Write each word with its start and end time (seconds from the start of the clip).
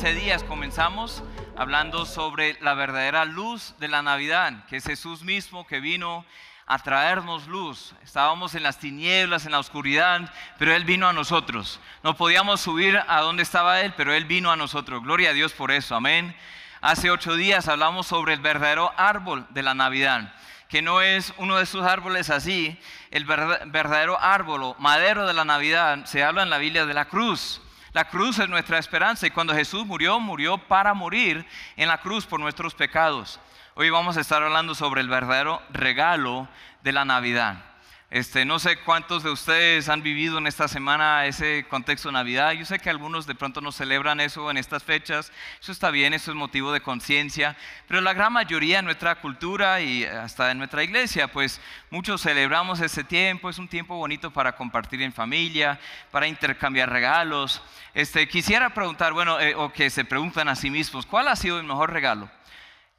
15 0.00 0.18
días 0.18 0.44
comenzamos 0.44 1.22
hablando 1.58 2.06
sobre 2.06 2.56
la 2.62 2.72
verdadera 2.72 3.26
luz 3.26 3.74
de 3.78 3.86
la 3.86 4.00
Navidad, 4.00 4.64
que 4.64 4.76
es 4.76 4.84
Jesús 4.84 5.22
mismo 5.24 5.66
que 5.66 5.78
vino 5.78 6.24
a 6.64 6.78
traernos 6.78 7.48
luz. 7.48 7.94
Estábamos 8.02 8.54
en 8.54 8.62
las 8.62 8.78
tinieblas, 8.78 9.44
en 9.44 9.52
la 9.52 9.58
oscuridad, 9.58 10.32
pero 10.58 10.74
Él 10.74 10.86
vino 10.86 11.06
a 11.06 11.12
nosotros. 11.12 11.80
No 12.02 12.16
podíamos 12.16 12.62
subir 12.62 12.98
a 13.06 13.20
donde 13.20 13.42
estaba 13.42 13.82
Él, 13.82 13.92
pero 13.94 14.14
Él 14.14 14.24
vino 14.24 14.50
a 14.50 14.56
nosotros. 14.56 15.02
Gloria 15.02 15.30
a 15.30 15.34
Dios 15.34 15.52
por 15.52 15.70
eso, 15.70 15.94
amén. 15.94 16.34
Hace 16.80 17.10
ocho 17.10 17.34
días 17.34 17.68
hablamos 17.68 18.06
sobre 18.06 18.32
el 18.32 18.40
verdadero 18.40 18.94
árbol 18.96 19.46
de 19.50 19.62
la 19.62 19.74
Navidad, 19.74 20.32
que 20.70 20.80
no 20.80 21.02
es 21.02 21.34
uno 21.36 21.58
de 21.58 21.64
esos 21.64 21.84
árboles 21.84 22.30
así. 22.30 22.80
El 23.10 23.26
verdadero 23.26 24.18
árbol 24.18 24.76
madero 24.78 25.26
de 25.26 25.34
la 25.34 25.44
Navidad 25.44 26.06
se 26.06 26.24
habla 26.24 26.42
en 26.42 26.48
la 26.48 26.56
Biblia 26.56 26.86
de 26.86 26.94
la 26.94 27.04
cruz. 27.04 27.60
La 27.92 28.04
cruz 28.04 28.38
es 28.38 28.48
nuestra 28.48 28.78
esperanza 28.78 29.26
y 29.26 29.30
cuando 29.30 29.54
Jesús 29.54 29.84
murió, 29.84 30.20
murió 30.20 30.58
para 30.58 30.94
morir 30.94 31.44
en 31.76 31.88
la 31.88 31.98
cruz 31.98 32.24
por 32.24 32.38
nuestros 32.38 32.72
pecados. 32.74 33.40
Hoy 33.74 33.90
vamos 33.90 34.16
a 34.16 34.20
estar 34.20 34.42
hablando 34.42 34.76
sobre 34.76 35.00
el 35.00 35.08
verdadero 35.08 35.60
regalo 35.70 36.48
de 36.84 36.92
la 36.92 37.04
Navidad. 37.04 37.69
Este, 38.10 38.44
no 38.44 38.58
sé 38.58 38.76
cuántos 38.78 39.22
de 39.22 39.30
ustedes 39.30 39.88
han 39.88 40.02
vivido 40.02 40.38
en 40.38 40.48
esta 40.48 40.66
semana 40.66 41.26
ese 41.26 41.64
contexto 41.68 42.08
de 42.08 42.14
Navidad. 42.14 42.50
Yo 42.50 42.64
sé 42.64 42.80
que 42.80 42.90
algunos 42.90 43.24
de 43.24 43.36
pronto 43.36 43.60
no 43.60 43.70
celebran 43.70 44.18
eso 44.18 44.50
en 44.50 44.56
estas 44.56 44.82
fechas. 44.82 45.30
Eso 45.60 45.70
está 45.70 45.92
bien, 45.92 46.12
eso 46.12 46.32
es 46.32 46.36
motivo 46.36 46.72
de 46.72 46.80
conciencia. 46.80 47.56
Pero 47.86 48.00
la 48.00 48.12
gran 48.12 48.32
mayoría 48.32 48.80
en 48.80 48.86
nuestra 48.86 49.20
cultura 49.20 49.80
y 49.80 50.04
hasta 50.04 50.50
en 50.50 50.58
nuestra 50.58 50.82
iglesia, 50.82 51.28
pues 51.28 51.60
muchos 51.90 52.20
celebramos 52.20 52.80
ese 52.80 53.04
tiempo. 53.04 53.48
Es 53.48 53.58
un 53.58 53.68
tiempo 53.68 53.94
bonito 53.94 54.32
para 54.32 54.56
compartir 54.56 55.00
en 55.02 55.12
familia, 55.12 55.78
para 56.10 56.26
intercambiar 56.26 56.90
regalos. 56.90 57.62
Este, 57.94 58.26
quisiera 58.26 58.74
preguntar, 58.74 59.12
bueno, 59.12 59.38
eh, 59.38 59.54
o 59.54 59.72
que 59.72 59.88
se 59.88 60.04
preguntan 60.04 60.48
a 60.48 60.56
sí 60.56 60.68
mismos, 60.68 61.06
¿cuál 61.06 61.28
ha 61.28 61.36
sido 61.36 61.60
el 61.60 61.64
mejor 61.64 61.92
regalo 61.92 62.28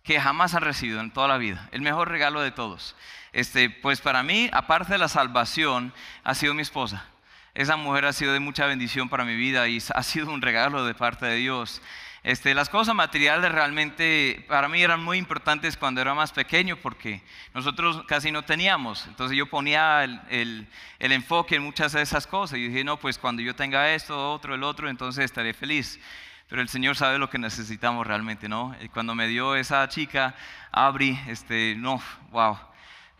que 0.03 0.21
jamás 0.21 0.55
han 0.55 0.61
recibido 0.61 1.01
en 1.01 1.11
toda 1.11 1.27
la 1.27 1.37
vida? 1.37 1.67
El 1.73 1.81
mejor 1.81 2.07
regalo 2.07 2.39
de 2.39 2.51
todos. 2.51 2.95
Este, 3.33 3.69
pues 3.69 4.01
para 4.01 4.23
mí, 4.23 4.49
aparte 4.51 4.93
de 4.93 4.97
la 4.97 5.07
salvación, 5.07 5.93
ha 6.23 6.35
sido 6.35 6.53
mi 6.53 6.61
esposa. 6.61 7.05
Esa 7.53 7.77
mujer 7.77 8.05
ha 8.05 8.13
sido 8.13 8.33
de 8.33 8.39
mucha 8.39 8.65
bendición 8.65 9.09
para 9.09 9.25
mi 9.25 9.35
vida 9.35 9.67
y 9.67 9.79
ha 9.93 10.03
sido 10.03 10.31
un 10.31 10.41
regalo 10.41 10.85
de 10.85 10.93
parte 10.93 11.25
de 11.25 11.35
Dios. 11.37 11.81
Este, 12.23 12.53
las 12.53 12.69
cosas 12.69 12.93
materiales 12.93 13.51
realmente 13.51 14.45
para 14.47 14.67
mí 14.67 14.83
eran 14.83 15.03
muy 15.03 15.17
importantes 15.17 15.75
cuando 15.75 16.01
era 16.01 16.13
más 16.13 16.31
pequeño 16.31 16.77
porque 16.77 17.23
nosotros 17.53 18.03
casi 18.05 18.31
no 18.31 18.43
teníamos. 18.43 19.07
Entonces 19.07 19.37
yo 19.37 19.47
ponía 19.47 20.03
el, 20.03 20.67
el, 20.99 21.11
enfoque 21.11 21.55
en 21.55 21.63
muchas 21.63 21.93
de 21.93 22.01
esas 22.01 22.27
cosas 22.27 22.59
y 22.59 22.67
dije, 22.67 22.83
no, 22.83 22.97
pues 22.97 23.17
cuando 23.17 23.41
yo 23.41 23.55
tenga 23.55 23.93
esto, 23.93 24.33
otro, 24.33 24.55
el 24.55 24.63
otro, 24.63 24.89
entonces 24.89 25.25
estaré 25.25 25.53
feliz. 25.53 25.99
Pero 26.47 26.61
el 26.61 26.69
Señor 26.69 26.97
sabe 26.97 27.17
lo 27.17 27.29
que 27.29 27.37
necesitamos 27.37 28.05
realmente, 28.05 28.49
¿no? 28.49 28.75
Y 28.81 28.89
cuando 28.89 29.15
me 29.15 29.27
dio 29.27 29.55
esa 29.55 29.87
chica, 29.87 30.35
Abri, 30.71 31.17
este, 31.27 31.75
no, 31.77 32.01
wow 32.31 32.70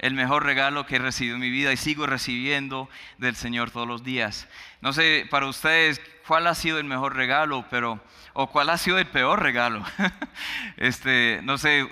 el 0.01 0.15
mejor 0.15 0.43
regalo 0.43 0.87
que 0.87 0.95
he 0.95 0.99
recibido 0.99 1.35
en 1.35 1.41
mi 1.41 1.51
vida 1.51 1.71
y 1.71 1.77
sigo 1.77 2.07
recibiendo 2.07 2.89
del 3.19 3.35
Señor 3.35 3.69
todos 3.69 3.87
los 3.87 4.03
días. 4.03 4.47
No 4.81 4.93
sé 4.93 5.27
para 5.29 5.45
ustedes 5.45 6.01
cuál 6.27 6.47
ha 6.47 6.55
sido 6.55 6.79
el 6.79 6.85
mejor 6.85 7.15
regalo, 7.15 7.65
pero 7.69 8.03
o 8.33 8.47
cuál 8.47 8.71
ha 8.71 8.79
sido 8.79 8.97
el 8.97 9.05
peor 9.05 9.43
regalo. 9.43 9.85
este, 10.77 11.41
no 11.43 11.59
sé, 11.59 11.87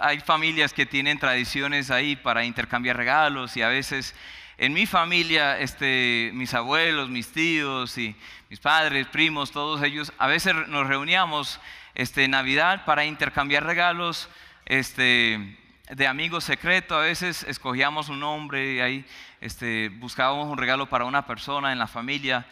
hay 0.00 0.18
familias 0.18 0.72
que 0.72 0.86
tienen 0.86 1.20
tradiciones 1.20 1.92
ahí 1.92 2.16
para 2.16 2.44
intercambiar 2.44 2.96
regalos 2.96 3.56
y 3.56 3.62
a 3.62 3.68
veces 3.68 4.16
en 4.58 4.72
mi 4.72 4.86
familia, 4.86 5.56
este, 5.60 6.32
mis 6.34 6.52
abuelos, 6.52 7.10
mis 7.10 7.28
tíos 7.28 7.96
y 7.96 8.16
mis 8.50 8.58
padres, 8.58 9.06
primos, 9.06 9.52
todos 9.52 9.82
ellos, 9.84 10.12
a 10.18 10.26
veces 10.26 10.54
nos 10.66 10.88
reuníamos 10.88 11.60
este, 11.94 12.26
Navidad 12.26 12.84
para 12.86 13.04
intercambiar 13.04 13.64
regalos. 13.64 14.28
Este, 14.64 15.58
de 15.90 16.06
amigo 16.06 16.40
secreto, 16.40 16.96
a 16.96 17.02
veces 17.02 17.44
escogíamos 17.44 18.08
un 18.08 18.20
nombre 18.20 18.74
y 18.74 18.80
ahí 18.80 19.04
este, 19.40 19.88
buscábamos 19.88 20.48
un 20.48 20.58
regalo 20.58 20.88
para 20.88 21.04
una 21.04 21.26
persona 21.26 21.72
en 21.72 21.78
la 21.78 21.86
familia. 21.86 22.46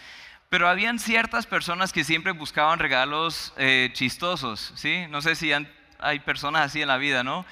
Pero 0.49 0.69
habían 0.69 0.99
ciertas 0.99 1.47
personas 1.47 1.93
que 1.93 2.05
siempre 2.05 2.33
buscaban 2.33 2.79
regalos 2.79 3.53
eh, 3.57 3.91
chistosos, 3.93 4.73
¿sí? 4.77 5.07
No 5.09 5.21
sé 5.21 5.35
si 5.35 5.51
hay 5.99 6.21
personas 6.21 6.67
así 6.67 6.81
en 6.81 6.89
la 6.89 6.97
vida, 6.97 7.25
¿no? 7.25 7.45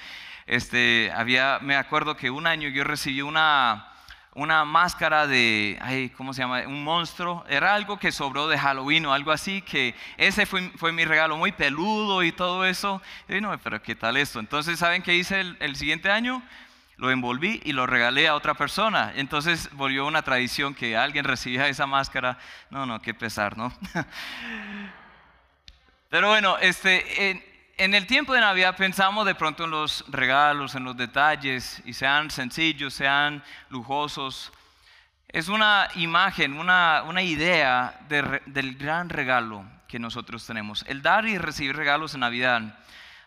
Este, 0.45 1.11
había, 1.15 1.59
me 1.61 1.75
acuerdo 1.75 2.15
que 2.15 2.29
un 2.29 2.47
año 2.47 2.69
yo 2.69 2.83
recibí 2.83 3.21
una, 3.21 3.92
una 4.35 4.65
máscara 4.65 5.27
de, 5.27 5.77
ay, 5.81 6.09
¿cómo 6.09 6.33
se 6.33 6.41
llama? 6.41 6.61
Un 6.65 6.83
monstruo. 6.83 7.45
Era 7.47 7.75
algo 7.75 7.97
que 7.97 8.11
sobró 8.11 8.47
de 8.47 8.57
Halloween 8.57 9.05
o 9.05 9.13
algo 9.13 9.31
así, 9.31 9.61
que 9.61 9.95
ese 10.17 10.45
fue, 10.45 10.71
fue 10.75 10.91
mi 10.91 11.05
regalo, 11.05 11.37
muy 11.37 11.51
peludo 11.51 12.23
y 12.23 12.31
todo 12.31 12.65
eso. 12.65 13.01
Y 13.29 13.41
no, 13.41 13.57
pero 13.59 13.81
¿qué 13.81 13.95
tal 13.95 14.17
esto? 14.17 14.39
Entonces, 14.39 14.79
¿saben 14.79 15.03
qué 15.03 15.15
hice 15.15 15.39
el, 15.59 15.75
siguiente 15.75 16.09
año? 16.09 16.41
Lo 16.97 17.11
envolví 17.11 17.61
y 17.63 17.73
lo 17.73 17.85
regalé 17.85 18.27
a 18.27 18.35
otra 18.35 18.55
persona. 18.55 19.13
Entonces 19.15 19.69
volvió 19.73 20.05
una 20.05 20.23
tradición 20.23 20.73
que 20.73 20.97
alguien 20.97 21.25
recibía 21.25 21.67
esa 21.67 21.85
máscara. 21.85 22.37
No, 22.69 22.85
no, 22.85 23.01
qué 23.01 23.13
pesar, 23.13 23.57
¿no? 23.57 23.71
Pero 26.09 26.29
bueno, 26.29 26.57
este, 26.59 27.52
en 27.77 27.93
el 27.93 28.05
tiempo 28.05 28.33
de 28.33 28.39
Navidad 28.39 28.75
pensamos 28.77 29.25
de 29.25 29.35
pronto 29.35 29.63
en 29.63 29.71
los 29.71 30.05
regalos, 30.07 30.75
en 30.75 30.83
los 30.83 30.95
detalles, 30.95 31.81
y 31.85 31.93
sean 31.93 32.29
sencillos, 32.29 32.93
sean 32.93 33.43
lujosos. 33.69 34.51
Es 35.27 35.47
una 35.47 35.87
imagen, 35.95 36.59
una, 36.59 37.21
idea 37.23 37.99
del 38.07 38.75
gran 38.75 39.09
regalo 39.09 39.65
que 39.87 39.97
nosotros 39.97 40.45
tenemos. 40.45 40.85
El 40.87 41.01
dar 41.01 41.25
y 41.25 41.37
recibir 41.37 41.75
regalos 41.75 42.13
en 42.13 42.19
Navidad 42.19 42.77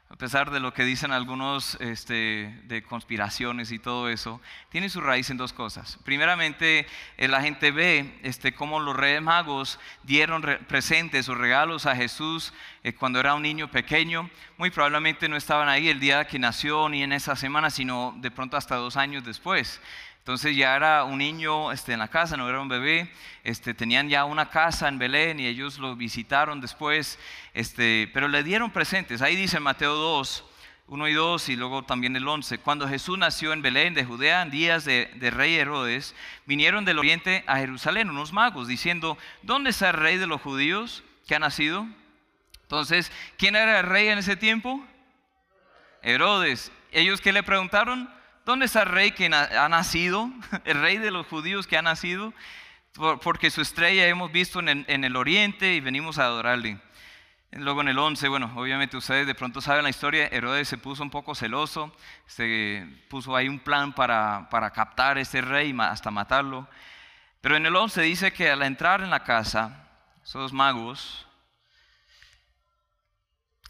a 0.09 0.15
pesar 0.15 0.53
de 0.53 0.61
lo 0.61 0.73
que 0.73 0.85
dicen 0.85 1.11
algunos 1.11 1.77
este, 1.81 2.61
de 2.65 2.83
conspiraciones 2.85 3.73
y 3.73 3.81
todo 3.81 4.09
eso, 4.09 4.41
tiene 4.69 4.89
su 4.89 5.01
raíz 5.01 5.31
en 5.31 5.37
dos 5.37 5.53
cosas. 5.53 5.99
Primeramente, 6.05 6.87
eh, 7.17 7.27
la 7.27 7.43
gente 7.43 7.73
ve 7.73 8.17
este, 8.23 8.55
cómo 8.55 8.79
los 8.79 8.95
reyes 8.95 9.21
magos 9.21 9.81
dieron 10.05 10.43
presentes 10.69 11.29
o 11.29 11.35
regalos 11.35 11.87
a 11.87 11.97
Jesús 11.97 12.55
eh, 12.85 12.95
cuando 12.95 13.19
era 13.19 13.35
un 13.35 13.43
niño 13.43 13.69
pequeño. 13.69 14.31
Muy 14.59 14.71
probablemente 14.71 15.29
no 15.29 15.37
estaban 15.37 15.69
ahí 15.69 15.89
el 15.89 15.99
día 15.99 16.25
que 16.27 16.39
nació 16.39 16.89
ni 16.89 17.03
en 17.03 17.13
esa 17.13 17.35
semana, 17.35 17.69
sino 17.71 18.15
de 18.19 18.31
pronto 18.31 18.57
hasta 18.57 18.77
dos 18.77 18.97
años 18.97 19.25
después. 19.25 19.81
Entonces 20.27 20.57
ya 20.57 20.75
era 20.75 21.05
un 21.05 21.19
niño 21.19 21.71
este, 21.71 21.93
en 21.93 22.01
la 22.01 22.09
casa, 22.09 22.37
no 22.37 22.49
era 22.49 22.61
un 22.61 22.67
bebé. 22.67 23.13
Este, 23.45 23.75
tenían 23.75 24.09
ya 24.09 24.25
una 24.25 24.51
casa 24.51 24.89
en 24.89 24.99
Belén 24.99 25.39
y 25.39 25.47
ellos 25.47 25.79
lo 25.79 25.95
visitaron 25.95 26.61
después, 26.61 27.21
este, 27.55 28.11
pero 28.13 28.27
le 28.27 28.43
dieron 28.43 28.73
presentes. 28.73 29.23
Ahí 29.23 29.37
dice 29.37 29.61
Mateo 29.61 29.95
2, 29.95 30.45
1 30.89 31.09
y 31.09 31.13
2 31.13 31.49
y 31.51 31.55
luego 31.55 31.85
también 31.85 32.17
el 32.17 32.27
11. 32.27 32.59
Cuando 32.59 32.89
Jesús 32.89 33.17
nació 33.17 33.53
en 33.53 33.63
Belén 33.63 33.95
de 33.95 34.05
Judea 34.05 34.43
en 34.43 34.51
días 34.51 34.85
de, 34.85 35.13
de 35.15 35.31
rey 35.31 35.55
Herodes, 35.55 36.17
vinieron 36.45 36.85
del 36.85 36.99
oriente 36.99 37.45
a 37.47 37.59
Jerusalén 37.59 38.11
unos 38.11 38.33
magos 38.33 38.67
diciendo, 38.67 39.17
¿dónde 39.43 39.71
está 39.71 39.91
el 39.91 39.97
rey 39.97 40.17
de 40.17 40.27
los 40.27 40.41
judíos 40.41 41.05
que 41.29 41.37
ha 41.37 41.39
nacido? 41.39 41.87
Entonces, 42.63 43.13
¿quién 43.39 43.55
era 43.55 43.79
el 43.79 43.87
rey 43.87 44.09
en 44.09 44.19
ese 44.19 44.35
tiempo? 44.35 44.85
Herodes. 46.03 46.73
¿Ellos 46.91 47.21
qué 47.21 47.33
le 47.33 47.45
preguntaron? 47.45 48.16
¿Dónde 48.47 48.67
está 48.67 48.85
el 48.85 48.91
rey 48.91 49.11
que 49.11 49.27
ha 49.27 49.69
nacido? 49.69 50.31
El 50.65 50.81
rey 50.81 50.99
de 50.99 51.11
los 51.11 51.27
judíos 51.27 51.67
que 51.67 51.77
ha 51.77 51.83
nacido. 51.83 52.33
Porque 53.21 53.51
su 53.51 53.61
estrella 53.61 54.07
hemos 54.07 54.31
visto 54.31 54.61
en 54.61 55.05
el, 55.05 55.17
oriente 55.17 55.75
y 55.75 55.81
venimos 55.81 56.19
a 56.19 56.27
adorarle. 56.27 56.81
Luego 57.51 57.81
en 57.81 57.89
el 57.89 57.99
11, 57.99 58.29
bueno, 58.29 58.53
obviamente 58.55 58.97
ustedes 58.97 59.27
de 59.27 59.35
pronto 59.35 59.61
saben 59.61 59.83
la 59.83 59.91
historia, 59.91 60.29
Herodes 60.29 60.69
se 60.69 60.79
puso 60.79 61.03
un 61.03 61.11
poco 61.11 61.35
celoso, 61.35 61.95
se 62.27 62.87
puso 63.11 63.35
ahí 63.35 63.49
un 63.49 63.59
plan 63.59 63.93
para, 63.93 64.49
para 64.49 64.71
captar 64.71 65.17
a 65.17 65.21
ese 65.21 65.41
rey 65.41 65.75
hasta 65.81 66.13
matarlo. 66.13 66.69
Pero 67.41 67.57
en 67.57 67.67
el 67.67 67.75
11 67.75 68.01
dice 68.03 68.33
que 68.33 68.49
al 68.49 68.63
entrar 68.63 69.03
en 69.03 69.11
la 69.11 69.25
casa, 69.25 69.89
esos 70.25 70.53
magos 70.53 71.27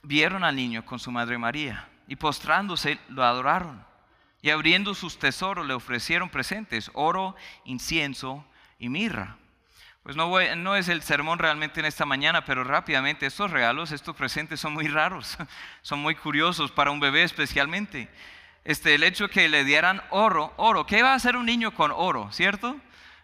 vieron 0.03 0.45
al 0.45 0.55
niño 0.55 0.85
con 0.85 0.99
su 0.99 1.11
madre 1.11 1.39
María 1.39 1.89
y 2.07 2.17
postrándose 2.17 2.99
lo 3.09 3.25
adoraron 3.25 3.96
y 4.47 4.51
abriendo 4.51 4.95
sus 4.95 5.19
tesoros 5.19 5.67
le 5.67 5.75
ofrecieron 5.75 6.29
presentes, 6.29 6.93
oro, 6.95 7.35
incienso 7.65 8.47
y 8.79 8.89
mirra. 8.89 9.39
Pues 10.05 10.15
no, 10.15 10.31
no, 10.55 10.77
es 10.77 10.89
el 10.89 11.03
sermón 11.03 11.41
realmente 11.41 11.81
en 11.81 11.87
esta 11.87 12.07
mañana, 12.07 12.45
pero 12.45 12.63
rápidamente 12.63 13.27
estos 13.27 13.51
regalos, 13.51 13.91
estos 13.91 14.15
presentes 14.15 14.61
son 14.61 14.73
muy 14.73 14.87
raros, 14.87 15.37
son 15.83 15.99
muy 15.99 16.15
curiosos 16.15 16.71
para 16.71 16.93
un 16.93 17.01
bebé 17.01 17.25
especialmente. 17.25 18.09
Este, 18.63 18.95
el 18.95 19.03
hecho 19.03 19.29
que 19.29 19.49
le 19.49 19.65
dieran 19.65 20.01
oro, 20.11 20.55
oro, 20.59 20.87
¿qué 20.87 21.03
va 21.03 21.11
a 21.11 21.17
hacer 21.17 21.35
un 21.35 21.47
niño 21.47 21.75
con 21.75 21.91
oro, 21.91 22.31
cierto? 22.31 22.77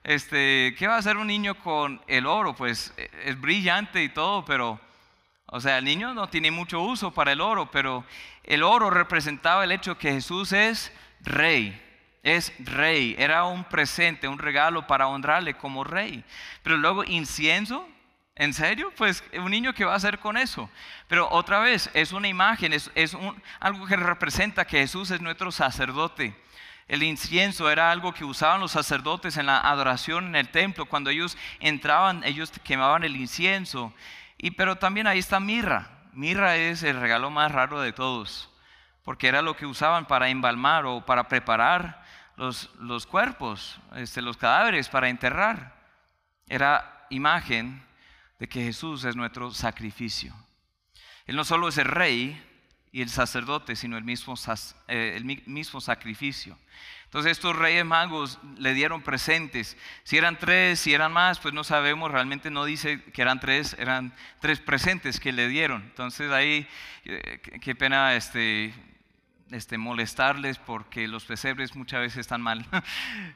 Este, 0.03 0.75
¿Qué 0.77 0.89
va 0.89 0.97
a 0.97 0.99
hacer 0.99 1.19
un 1.19 1.29
niño 1.29 1.55
con 1.55 2.03
el 2.09 2.27
oro? 2.27 2.57
Pues 2.57 2.93
e, 2.97 3.09
es 3.27 3.41
brillante 3.41 4.03
y 4.03 4.09
todo, 4.09 4.45
pero, 4.45 4.81
o 5.47 5.61
sea, 5.61 5.79
el 5.79 5.85
niño 5.85 6.15
no 6.15 6.29
tiene 6.29 6.51
mucho 6.51 6.81
uso 6.81 7.13
para 7.13 7.31
el 7.31 7.41
oro, 7.41 7.71
pero 7.71 8.05
el 8.43 8.65
oro 8.65 8.91
representaba 8.91 9.63
el 9.63 9.71
hecho 9.71 9.97
que 9.97 10.11
Jesús 10.11 10.53
es 10.53 10.93
rey. 11.23 11.81
Es 12.23 12.53
rey. 12.59 13.17
Era 13.19 13.45
un 13.45 13.65
presente, 13.65 14.29
un 14.29 14.39
regalo 14.39 14.87
para 14.87 15.09
honrarle 15.09 15.55
como 15.55 15.85
rey. 15.85 16.25
Pero 16.63 16.77
luego 16.77 17.05
incienso. 17.05 17.89
¿En 18.35 18.55
serio? 18.55 18.93
Pues 18.97 19.23
un 19.35 19.51
niño 19.51 19.75
que 19.75 19.85
va 19.85 19.93
a 19.93 19.97
hacer 19.97 20.19
con 20.19 20.37
eso. 20.37 20.71
Pero 21.09 21.29
otra 21.31 21.59
vez, 21.59 21.91
es 21.93 22.13
una 22.13 22.29
imagen, 22.29 22.73
es, 22.73 22.91
algo 23.61 23.87
que 23.87 23.97
representa 23.97 24.65
que 24.65 24.79
Jesús 24.79 25.11
es 25.11 25.21
nuestro 25.21 25.53
sacerdote. 25.53 26.35
El 26.89 27.03
incienso 27.03 27.71
era 27.71 27.91
algo 27.91 28.13
que 28.13 28.25
usaban 28.25 28.61
los 28.61 28.73
sacerdotes 28.73 29.37
en 29.37 29.47
la 29.47 29.59
adoración 29.59 30.27
en 30.29 30.37
el 30.37 30.49
templo. 30.49 30.87
Cuando 30.87 31.11
ellos 31.11 31.37
entraban, 31.61 32.25
ellos 32.25 32.51
quemaban 32.65 33.05
el 33.05 33.17
incienso. 33.17 33.93
Y, 34.39 34.53
pero 34.53 34.77
también 34.77 35.07
ahí 35.07 35.19
está 35.19 35.39
mirra. 35.39 35.91
Mirra 36.13 36.57
es 36.57 36.83
el 36.83 37.01
regalo 37.01 37.31
más 37.31 37.53
raro 37.53 37.81
de 37.81 37.93
todos, 37.93 38.51
porque 39.05 39.29
era 39.29 39.43
lo 39.43 39.57
que 39.57 39.67
usaban 39.67 40.07
para 40.07 40.29
embalmar 40.29 40.87
o 40.87 41.05
para 41.05 41.29
preparar 41.29 42.05
los, 42.37 42.71
los 42.79 43.07
cuerpos, 43.07 43.81
este, 43.97 44.23
los 44.23 44.37
cadáveres 44.37 44.89
para 44.89 45.09
enterrar. 45.09 45.75
Era 46.49 47.07
imagen 47.11 47.85
de 48.39 48.49
que 48.49 48.65
Jesús 48.65 49.05
es 49.05 49.17
nuestro 49.17 49.51
sacrificio. 49.53 50.35
Él 51.27 51.37
no 51.37 51.45
solo 51.45 51.69
es 51.69 51.79
el 51.79 51.87
rey 51.87 52.41
y 52.91 53.01
el 53.01 53.09
sacerdote, 53.09 53.75
sino 53.75 53.97
el 53.97 54.05
mismo, 54.05 54.35
eh, 54.89 55.15
el 55.17 55.25
mismo 55.25 55.81
sacrificio. 55.81 56.59
Entonces 57.05 57.33
estos 57.33 57.57
reyes 57.57 57.85
magos 57.85 58.39
le 58.57 58.75
dieron 58.75 59.03
presentes. 59.03 59.77
Si 60.03 60.17
eran 60.17 60.39
tres, 60.39 60.81
si 60.81 60.95
eran 60.95 61.13
más, 61.13 61.39
pues 61.39 61.53
no 61.53 61.63
sabemos. 61.63 62.11
Realmente 62.11 62.51
no 62.51 62.65
dice 62.65 63.03
que 63.03 63.23
eran 63.23 63.39
tres, 63.39 63.77
eran 63.79 64.15
tres 64.41 64.61
presentes 64.61 65.21
que 65.21 65.33
le 65.33 65.49
dieron. 65.49 65.83
Entonces 65.83 66.31
ahí, 66.33 66.67
eh, 67.05 67.41
qué 67.61 67.75
pena 67.75 68.15
este, 68.15 68.75
este, 69.53 69.79
molestarles 69.79 70.59
porque 70.59 71.09
los 71.09 71.25
pesebres 71.25 71.77
muchas 71.77 72.01
veces 72.01 72.19
están 72.19 72.43
mal. 72.43 72.67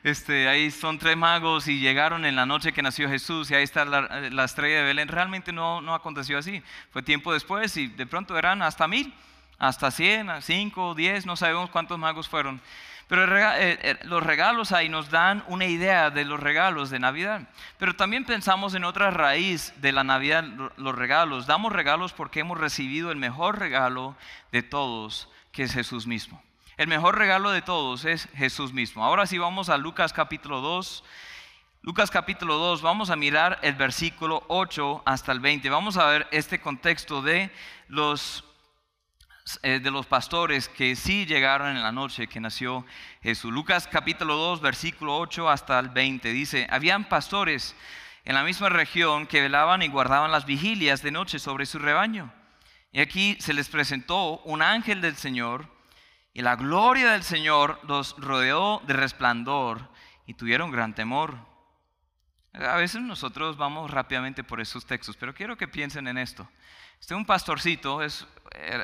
Este, 0.03 0.49
ahí 0.49 0.71
son 0.71 0.99
tres 0.99 1.17
magos 1.17 1.67
y 1.67 1.81
llegaron 1.81 2.25
en 2.25 2.37
la 2.37 2.47
noche 2.47 2.73
que 2.73 2.83
nació 2.83 3.09
Jesús 3.09 3.51
y 3.51 3.55
ahí 3.55 3.65
está 3.65 3.85
la, 3.85 4.45
estrella 4.45 4.79
de 4.79 4.85
Belén. 4.85 5.09
Realmente 5.09 5.53
no, 5.53 5.81
no 5.81 5.95
aconteció 5.95 6.39
así. 6.39 6.63
Fue 6.91 7.03
tiempo 7.03 7.33
después 7.33 7.77
y 7.77 7.89
de 7.89 8.07
pronto 8.07 8.39
eran 8.39 8.63
hasta 8.63 8.87
mil, 8.87 9.13
hasta 9.59 9.91
cien, 9.91 10.31
cinco, 10.43 10.95
diez, 10.95 11.27
no 11.27 11.37
sabemos 11.37 11.71
cuántos 11.71 11.99
magos 11.99 12.29
fueron. 12.29 12.61
Pero 13.09 13.37
eh, 13.37 13.79
eh, 13.83 13.99
los 14.03 14.23
regalos 14.23 14.73
ahí 14.73 14.89
nos 14.89 15.11
dan 15.11 15.45
una 15.47 15.67
idea 15.67 16.11
de 16.11 16.25
los 16.25 16.41
regalos 16.41 16.91
de 16.91 16.99
Navidad. 16.99 17.49
Pero 17.79 17.95
también 17.95 18.25
pensamos 18.25 18.75
en 18.75 18.85
otra 18.85 19.11
raíz 19.11 19.73
de 19.81 19.93
la 19.93 20.03
Navidad, 20.03 20.45
los 20.77 20.95
regalos. 20.95 21.47
Damos 21.47 21.73
regalos 21.73 22.13
porque 22.13 22.41
hemos 22.41 22.59
recibido 22.59 23.13
el 23.13 23.17
mejor 23.17 23.59
regalo 23.59 24.17
de 24.51 24.63
todos 24.63 25.29
que 25.57 25.63
es 25.63 25.73
Jesús 25.73 26.07
mismo. 26.07 26.43
El 26.77 26.87
mejor 26.87 27.17
regalo 27.17 27.51
de 27.51 27.63
todos 27.63 28.05
es 28.05 28.29
Jesús 28.35 28.75
mismo. 28.75 29.03
Ahora 29.03 29.25
sí 29.25 29.39
vamos 29.39 29.71
a 29.71 29.79
Lucas 29.79 30.13
capítulo 30.13 30.61
2. 30.61 31.03
Lucas 31.81 32.11
capítulo 32.11 32.59
2, 32.59 32.83
vamos 32.83 33.09
a 33.09 33.17
mirar 33.17 33.59
el 33.63 33.75
versículo 33.75 34.45
8 34.49 35.03
hasta 35.07 35.33
el 35.33 35.41
20. 35.41 35.71
Vamos 35.71 35.97
a 35.97 36.05
ver 36.09 36.29
este 36.31 36.61
contexto 36.61 37.23
de 37.23 37.51
los, 37.89 38.45
eh, 39.63 39.81
de 39.83 39.91
los 39.91 40.05
pastores 40.05 40.69
que 40.69 40.95
sí 40.95 41.25
llegaron 41.25 41.75
en 41.75 41.83
la 41.83 41.91
noche 41.91 42.27
que 42.27 42.39
nació 42.39 42.85
Jesús. 43.23 43.51
Lucas 43.51 43.89
capítulo 43.91 44.37
2, 44.37 44.61
versículo 44.61 45.17
8 45.17 45.49
hasta 45.49 45.79
el 45.79 45.89
20. 45.89 46.33
Dice, 46.33 46.67
habían 46.69 47.09
pastores 47.09 47.75
en 48.27 48.35
la 48.35 48.43
misma 48.45 48.69
región 48.69 49.27
que 49.27 49.41
velaban 49.41 49.81
y 49.81 49.89
guardaban 49.89 50.31
las 50.31 50.45
vigilias 50.45 51.01
de 51.01 51.13
noche 51.13 51.39
sobre 51.39 51.65
su 51.65 51.79
rebaño. 51.79 52.31
Y 52.97 53.01
aquí 53.03 53.37
se 53.41 53.53
les 53.53 53.69
presentó 53.69 54.39
un 54.39 54.63
ángel 54.63 55.03
del 55.03 55.17
Señor 55.17 55.69
y 56.33 56.41
la 56.41 56.57
gloria 56.57 57.11
del 57.13 57.25
Señor 57.25 57.79
los 57.87 58.17
rodeó 58.17 58.81
de 58.87 58.95
resplandor 58.95 59.91
y 60.25 60.33
tuvieron 60.33 60.71
gran 60.71 60.95
temor. 60.95 61.37
A 62.55 62.77
veces 62.77 63.03
nosotros 63.03 63.59
vamos 63.59 63.91
rápidamente 63.91 64.43
por 64.43 64.63
esos 64.63 64.87
textos, 64.87 65.15
pero 65.19 65.35
quiero 65.35 65.59
que 65.59 65.69
piensen 65.69 66.09
en 66.09 66.17
esto. 66.17 66.49
Este 66.99 67.15
un 67.15 67.27
pastorcito, 67.27 68.01
es, 68.01 68.27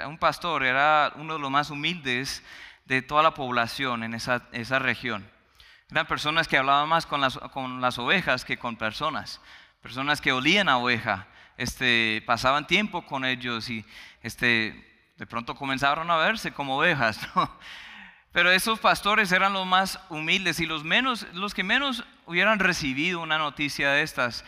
un 0.07 0.19
pastor, 0.19 0.63
era 0.63 1.15
uno 1.17 1.33
de 1.33 1.41
los 1.41 1.51
más 1.51 1.71
humildes 1.71 2.45
de 2.85 3.01
toda 3.01 3.23
la 3.23 3.33
población 3.33 4.05
en 4.05 4.13
esa, 4.13 4.47
esa 4.53 4.79
región. 4.79 5.27
Eran 5.91 6.07
personas 6.07 6.49
que 6.49 6.59
hablaban 6.59 6.87
más 6.87 7.07
con 7.07 7.23
las, 7.23 7.39
con 7.39 7.81
las 7.81 7.99
ovejas 7.99 8.45
que 8.45 8.59
con 8.59 8.77
personas, 8.77 9.41
personas 9.81 10.21
que 10.21 10.33
olían 10.33 10.69
a 10.69 10.77
oveja, 10.77 11.29
este, 11.57 12.23
pasaban 12.27 12.67
tiempo 12.67 13.05
con 13.07 13.25
ellos 13.25 13.69
y 13.71 13.85
este, 14.23 14.75
de 15.17 15.27
pronto 15.27 15.55
comenzaron 15.55 16.11
a 16.11 16.17
verse 16.17 16.53
como 16.53 16.79
ovejas. 16.79 17.21
Pero 18.33 18.51
esos 18.51 18.79
pastores 18.81 19.31
eran 19.31 19.53
los 19.53 19.67
más 19.67 20.01
humildes 20.09 20.59
y 20.59 20.67
los, 20.67 20.85
menos, 20.85 21.27
los 21.35 21.53
que 21.53 21.63
menos 21.63 22.03
hubieran 22.25 22.59
recibido 22.59 23.21
una 23.21 23.37
noticia 23.37 23.91
de 23.91 24.03
estas. 24.03 24.45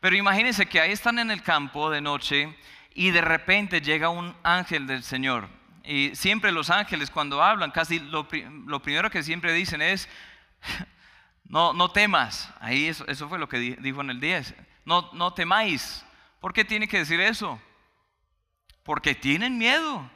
Pero 0.00 0.16
imagínense 0.16 0.66
que 0.66 0.80
ahí 0.80 0.92
están 0.92 1.18
en 1.18 1.30
el 1.30 1.42
campo 1.42 1.90
de 1.90 2.00
noche 2.00 2.56
y 2.94 3.10
de 3.10 3.20
repente 3.20 3.82
llega 3.82 4.08
un 4.08 4.34
ángel 4.42 4.86
del 4.86 5.02
Señor. 5.02 5.48
Y 5.84 6.14
siempre 6.14 6.52
los 6.52 6.70
ángeles 6.70 7.10
cuando 7.10 7.42
hablan, 7.42 7.70
casi 7.70 7.98
lo, 7.98 8.28
primero 8.28 9.10
que 9.10 9.22
siempre 9.22 9.52
dicen 9.52 9.82
es, 9.82 10.08
no, 11.44 11.74
no 11.74 11.90
temas. 11.90 12.50
Ahí 12.60 12.86
eso, 12.86 13.06
eso, 13.08 13.28
fue 13.28 13.38
lo 13.38 13.48
que 13.48 13.58
dijo 13.58 14.00
en 14.00 14.10
el 14.10 14.20
10. 14.20 14.54
No, 14.86 15.10
no 15.12 15.34
temáis. 15.34 16.04
¿Por 16.40 16.52
qué 16.52 16.64
tiene 16.64 16.88
que 16.88 16.98
decir 16.98 17.20
eso? 17.20 17.60
Porque 18.82 19.14
tienen 19.14 19.58
miedo. 19.58 20.10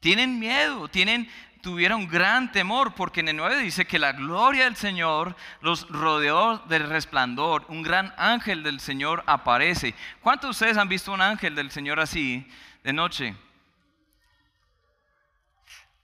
Tienen 0.00 0.38
miedo, 0.38 0.88
tienen 0.88 1.30
tuvieron 1.64 2.06
gran 2.06 2.52
temor, 2.52 2.94
porque 2.94 3.20
en 3.20 3.28
el 3.28 3.36
9 3.36 3.56
dice 3.56 3.86
que 3.86 3.98
la 3.98 4.12
gloria 4.12 4.64
del 4.64 4.76
Señor 4.76 5.34
los 5.62 5.88
rodeó 5.88 6.58
del 6.58 6.90
resplandor, 6.90 7.64
un 7.68 7.82
gran 7.82 8.12
ángel 8.18 8.62
del 8.62 8.80
Señor 8.80 9.24
aparece. 9.26 9.94
¿Cuántos 10.20 10.48
de 10.48 10.50
ustedes 10.50 10.76
han 10.76 10.90
visto 10.90 11.10
un 11.10 11.22
ángel 11.22 11.54
del 11.54 11.70
Señor 11.70 12.00
así 12.00 12.46
de 12.82 12.92
noche? 12.92 13.34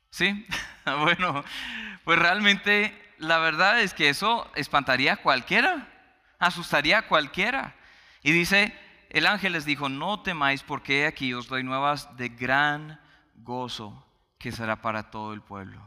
¿Sí? 0.09 0.47
bueno, 1.01 1.45
pues 2.05 2.19
realmente 2.19 2.99
la 3.19 3.39
verdad 3.39 3.83
es 3.83 3.93
que 3.93 4.09
eso 4.09 4.51
espantaría 4.55 5.13
a 5.13 5.17
cualquiera, 5.19 5.89
asustaría 6.39 7.01
a 7.01 7.07
cualquiera. 7.07 7.75
Y 8.23 8.33
dice, 8.33 8.75
el 9.11 9.27
ángel 9.27 9.53
les 9.53 9.65
dijo, 9.65 9.89
no 9.89 10.21
temáis 10.23 10.63
porque 10.63 11.07
aquí 11.07 11.35
os 11.35 11.49
doy 11.49 11.63
nuevas 11.63 12.17
de 12.17 12.29
gran 12.29 13.01
gozo 13.35 14.07
que 14.39 14.53
será 14.53 14.81
para 14.81 15.11
todo 15.11 15.33
el 15.33 15.43
pueblo. 15.43 15.83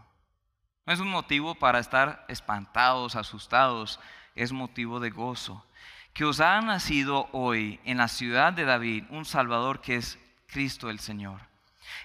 No 0.85 0.93
es 0.93 0.99
un 0.99 1.09
motivo 1.09 1.55
para 1.55 1.79
estar 1.79 2.25
espantados, 2.27 3.15
asustados, 3.15 3.99
es 4.35 4.51
motivo 4.51 4.99
de 4.99 5.09
gozo. 5.09 5.65
Que 6.13 6.25
os 6.25 6.41
ha 6.41 6.59
nacido 6.61 7.29
hoy 7.31 7.79
en 7.85 7.97
la 7.97 8.09
ciudad 8.09 8.53
de 8.53 8.65
David 8.65 9.05
un 9.09 9.25
Salvador 9.25 9.81
que 9.81 9.95
es 9.95 10.19
Cristo 10.47 10.89
el 10.89 10.99
Señor. 10.99 11.39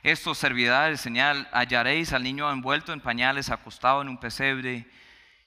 Esto 0.03 0.35
servirá 0.35 0.85
de 0.85 0.97
señal, 0.97 1.49
hallaréis 1.53 2.13
al 2.13 2.23
niño 2.23 2.51
envuelto 2.51 2.93
en 2.93 3.01
pañales, 3.01 3.51
acostado 3.51 4.03
en 4.03 4.09
un 4.09 4.19
pesebre. 4.19 4.89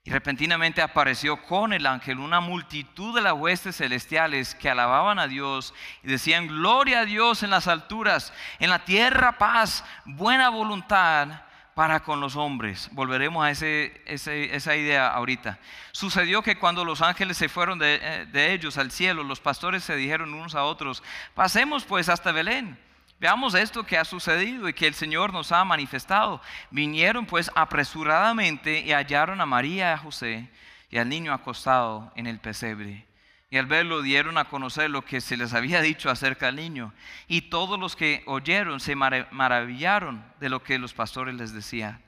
Y 0.04 0.10
repentinamente 0.10 0.82
apareció 0.82 1.44
con 1.44 1.74
el 1.74 1.86
ángel 1.86 2.18
una 2.18 2.40
multitud 2.40 3.14
de 3.14 3.22
las 3.22 3.34
huestes 3.34 3.78
celestiales 3.78 4.56
que 4.56 4.70
alababan 4.70 5.20
a 5.20 5.28
Dios 5.28 5.76
y 6.02 6.08
decían, 6.08 6.48
gloria 6.48 7.02
a 7.02 7.06
Dios 7.06 7.44
en 7.44 7.52
las 7.52 7.68
alturas, 7.68 8.34
en 8.58 8.72
la 8.72 8.84
tierra 8.84 9.38
paz, 9.38 9.86
buena 10.06 10.50
voluntad 10.50 11.44
para 11.76 12.00
con 12.00 12.20
los 12.20 12.36
hombres. 12.36 12.90
Volveremos 12.94 13.46
a 13.46 13.52
ese, 13.52 14.02
esa 14.08 14.76
idea 14.76 15.08
ahorita. 15.08 15.60
Sucedió 15.92 16.42
que 16.42 16.58
cuando 16.58 16.84
los 16.84 17.04
ángeles 17.04 17.38
se 17.38 17.48
fueron 17.48 17.80
eh, 17.84 18.26
de 18.32 18.54
ellos 18.54 18.80
al 18.80 18.92
cielo, 18.92 19.24
los 19.24 19.40
pastores 19.40 19.84
se 19.84 19.96
dijeron 19.96 20.34
unos 20.34 20.56
a 20.56 20.64
otros, 20.64 21.04
pasemos 21.36 21.84
pues 21.86 22.10
hasta 22.10 22.32
Belén 22.32 22.80
Veamos 23.22 23.54
esto 23.54 23.84
que 23.84 24.00
ha 24.00 24.04
sucedido 24.04 24.68
y 24.68 24.74
que 24.74 24.88
el 24.88 24.96
Señor 24.96 25.32
nos 25.32 25.52
ha 25.52 25.64
manifestado. 25.64 26.42
Vinieron 26.72 27.28
pues 27.28 27.52
apresuradamente 27.54 28.80
y 28.80 28.94
hallaron 28.94 29.40
a 29.42 29.46
María 29.46 29.92
y 29.92 29.94
a 29.94 29.98
José 30.00 30.50
y 30.90 30.98
al 30.98 31.08
niño 31.08 31.32
acostado 31.32 32.12
en 32.16 32.26
el 32.26 32.40
pesebre. 32.40 33.06
Y 33.52 33.58
al 33.58 33.68
verlo 33.68 34.02
dieron 34.02 34.40
a 34.40 34.46
conocer 34.46 34.90
lo 34.90 35.06
que 35.06 35.22
se 35.22 35.38
les 35.38 35.54
había 35.54 35.82
dicho 35.84 36.10
acerca 36.10 36.48
del 36.48 36.56
niño. 36.56 36.96
Y 37.28 37.42
todos 37.42 37.80
los 37.80 37.96
que 37.96 38.24
oyeron 38.26 38.80
se 38.80 38.96
maravillaron 38.96 40.26
de 40.40 40.50
lo 40.50 40.64
que 40.64 40.80
los 40.80 40.96
pastores 40.96 41.36
les 41.36 41.54
decían. 41.54 42.02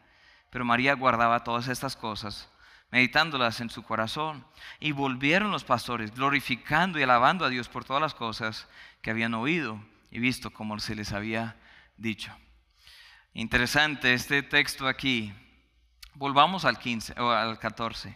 Pero 0.50 0.66
María 0.66 0.96
guardaba 0.96 1.44
todas 1.44 1.68
estas 1.68 1.96
cosas, 1.96 2.50
meditándolas 2.90 3.62
en 3.62 3.70
su 3.70 3.84
corazón. 3.84 4.44
Y 4.80 4.94
volvieron 4.94 5.52
los 5.52 5.64
pastores, 5.64 6.12
glorificando 6.16 6.98
y 6.98 7.04
alabando 7.04 7.46
a 7.46 7.50
Dios 7.50 7.70
por 7.70 7.86
todas 7.86 8.02
las 8.02 8.16
cosas 8.16 8.68
que 9.04 9.12
habían 9.12 9.36
oído 9.36 9.80
y 10.14 10.20
visto 10.20 10.52
como 10.52 10.80
se 10.80 10.94
les 10.94 11.12
había 11.12 11.56
dicho. 11.98 12.32
Interesante 13.34 14.14
este 14.14 14.44
texto 14.44 14.88
aquí. 14.88 15.34
Volvamos 16.14 16.66
al 16.66 16.78
15 16.78 17.20
o 17.20 17.32
al 17.32 17.58
14. 17.58 18.16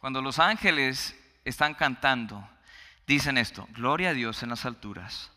Cuando 0.00 0.22
los 0.22 0.40
ángeles 0.40 1.16
están 1.44 1.74
cantando, 1.74 2.46
dicen 3.06 3.38
esto: 3.38 3.68
Gloria 3.70 4.08
a 4.08 4.12
Dios 4.12 4.42
en 4.42 4.48
las 4.48 4.66
alturas, 4.66 5.30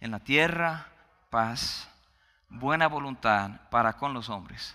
en 0.00 0.12
la 0.12 0.20
tierra 0.20 0.88
paz, 1.28 1.90
buena 2.48 2.86
voluntad 2.86 3.68
para 3.68 3.98
con 3.98 4.14
los 4.14 4.30
hombres. 4.30 4.74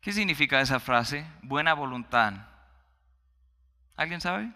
¿Qué 0.00 0.12
significa 0.12 0.60
esa 0.60 0.80
frase? 0.80 1.24
Buena 1.42 1.74
voluntad. 1.74 2.34
¿Alguien 3.94 4.20
sabe? 4.20 4.52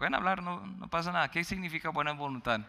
Pueden 0.00 0.14
hablar, 0.14 0.42
no, 0.42 0.88
pasa 0.88 1.12
nada. 1.12 1.30
¿Qué 1.30 1.44
significa 1.44 1.90
buena 1.90 2.12
voluntad? 2.12 2.62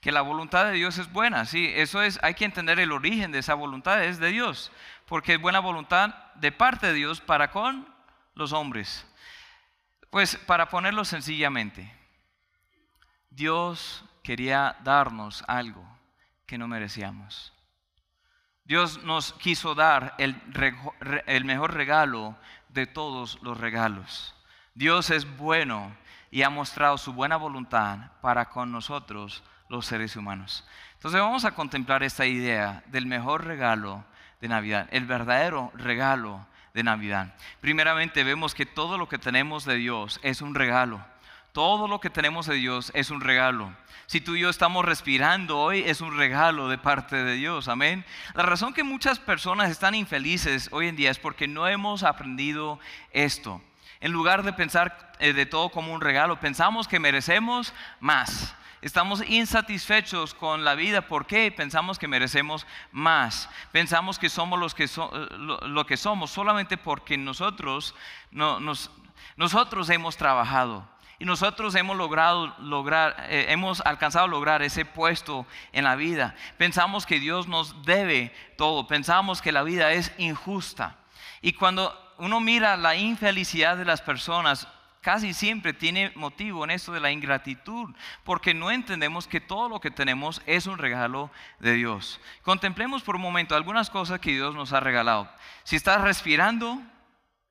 que 0.00 0.12
la 0.12 0.20
voluntad 0.20 0.66
de 0.66 0.72
Dios 0.72 0.98
es 0.98 1.12
buena, 1.12 1.44
sí, 1.44 1.72
eso 1.74 2.02
es, 2.02 2.18
hay 2.22 2.34
que 2.34 2.44
entender 2.44 2.78
el 2.80 2.90
origen 2.90 3.30
de 3.30 3.38
esa 3.38 3.54
voluntad, 3.54 4.02
es 4.02 4.18
de 4.18 4.28
Dios, 4.30 4.72
porque 5.06 5.34
es 5.34 5.40
buena 5.40 5.60
voluntad 5.60 6.14
de 6.36 6.50
parte 6.50 6.88
de 6.88 6.94
Dios 6.94 7.20
para 7.20 7.50
con 7.50 7.88
los 8.34 8.52
hombres. 8.52 9.06
Pues 10.10 10.36
para 10.36 10.68
ponerlo 10.68 11.04
sencillamente, 11.04 11.92
Dios 13.30 14.04
quería 14.22 14.76
darnos 14.82 15.44
algo 15.48 15.84
que 16.46 16.58
no 16.58 16.68
merecíamos. 16.68 17.52
Dios 18.64 19.02
nos 19.02 19.32
quiso 19.34 19.74
dar 19.74 20.14
el, 20.18 21.44
mejor 21.44 21.74
regalo 21.74 22.36
de 22.72 22.86
todos 22.86 23.38
los 23.42 23.58
regalos. 23.58 24.34
Dios 24.74 25.10
es 25.10 25.36
bueno 25.36 25.94
y 26.30 26.42
ha 26.42 26.50
mostrado 26.50 26.96
su 26.98 27.12
buena 27.12 27.36
voluntad 27.36 28.12
para 28.20 28.48
con 28.48 28.72
nosotros 28.72 29.42
los 29.68 29.86
seres 29.86 30.16
humanos. 30.16 30.66
Entonces 30.94 31.20
vamos 31.20 31.44
a 31.44 31.54
contemplar 31.54 32.02
esta 32.02 32.26
idea 32.26 32.82
del 32.86 33.06
mejor 33.06 33.44
regalo 33.44 34.04
de 34.40 34.48
Navidad, 34.48 34.88
el 34.90 35.06
verdadero 35.06 35.70
regalo 35.74 36.46
de 36.74 36.82
Navidad. 36.82 37.34
Primeramente 37.60 38.24
vemos 38.24 38.54
que 38.54 38.66
todo 38.66 38.98
lo 38.98 39.08
que 39.08 39.18
tenemos 39.18 39.64
de 39.64 39.76
Dios 39.76 40.20
es 40.22 40.42
un 40.42 40.54
regalo. 40.54 41.04
Todo 41.52 41.86
lo 41.86 42.00
que 42.00 42.08
tenemos 42.08 42.46
de 42.46 42.54
Dios 42.54 42.90
es 42.94 43.10
un 43.10 43.20
regalo. 43.20 43.76
Si 44.06 44.22
tú 44.22 44.36
y 44.36 44.40
yo 44.40 44.48
estamos 44.48 44.86
respirando 44.86 45.58
hoy, 45.58 45.82
es 45.86 46.00
un 46.00 46.16
regalo 46.16 46.68
de 46.68 46.78
parte 46.78 47.16
de 47.16 47.34
Dios. 47.34 47.68
Amén. 47.68 48.06
La 48.32 48.42
razón 48.42 48.72
que 48.72 48.82
muchas 48.82 49.18
personas 49.18 49.70
están 49.70 49.94
infelices 49.94 50.70
hoy 50.72 50.88
en 50.88 50.96
día 50.96 51.10
es 51.10 51.18
porque 51.18 51.46
no 51.46 51.68
hemos 51.68 52.04
aprendido 52.04 52.80
esto. 53.10 53.60
En 54.00 54.12
lugar 54.12 54.44
de 54.44 54.54
pensar 54.54 55.12
eh, 55.18 55.34
de 55.34 55.44
todo 55.44 55.68
como 55.68 55.92
un 55.92 56.00
regalo, 56.00 56.40
pensamos 56.40 56.88
que 56.88 56.98
merecemos 56.98 57.74
más. 58.00 58.54
Estamos 58.80 59.22
insatisfechos 59.28 60.32
con 60.32 60.64
la 60.64 60.74
vida. 60.74 61.02
¿Por 61.02 61.26
qué? 61.26 61.52
Pensamos 61.52 61.98
que 61.98 62.08
merecemos 62.08 62.66
más. 62.92 63.50
Pensamos 63.72 64.18
que 64.18 64.30
somos 64.30 64.58
los 64.58 64.74
que 64.74 64.88
lo, 65.36 65.86
que 65.86 65.98
somos 65.98 66.30
solamente 66.30 66.78
porque 66.78 67.18
nosotros, 67.18 67.94
nosotros 69.36 69.90
hemos 69.90 70.16
trabajado. 70.16 70.88
Y 71.22 71.24
nosotros 71.24 71.76
hemos 71.76 71.96
logrado 71.96 72.52
lograr, 72.58 73.14
eh, 73.28 73.46
hemos 73.50 73.80
alcanzado 73.82 74.26
lograr 74.26 74.60
ese 74.60 74.84
puesto 74.84 75.46
en 75.70 75.84
la 75.84 75.94
vida. 75.94 76.34
Pensamos 76.58 77.06
que 77.06 77.20
Dios 77.20 77.46
nos 77.46 77.84
debe 77.84 78.34
todo. 78.56 78.88
Pensamos 78.88 79.40
que 79.40 79.52
la 79.52 79.62
vida 79.62 79.92
es 79.92 80.12
injusta. 80.18 80.96
Y 81.40 81.52
cuando 81.52 81.96
uno 82.18 82.40
mira 82.40 82.76
la 82.76 82.96
infelicidad 82.96 83.76
de 83.76 83.84
las 83.84 84.02
personas, 84.02 84.66
casi 85.00 85.32
siempre 85.32 85.72
tiene 85.72 86.10
motivo 86.16 86.64
en 86.64 86.72
esto 86.72 86.90
de 86.90 86.98
la 86.98 87.12
ingratitud, 87.12 87.94
porque 88.24 88.52
no 88.52 88.72
entendemos 88.72 89.28
que 89.28 89.40
todo 89.40 89.68
lo 89.68 89.78
que 89.78 89.92
tenemos 89.92 90.42
es 90.46 90.66
un 90.66 90.78
regalo 90.78 91.30
de 91.60 91.74
Dios. 91.74 92.20
Contemplemos 92.42 93.04
por 93.04 93.14
un 93.14 93.22
momento 93.22 93.54
algunas 93.54 93.90
cosas 93.90 94.18
que 94.18 94.32
Dios 94.32 94.56
nos 94.56 94.72
ha 94.72 94.80
regalado. 94.80 95.30
Si 95.62 95.76
estás 95.76 96.00
respirando, 96.00 96.82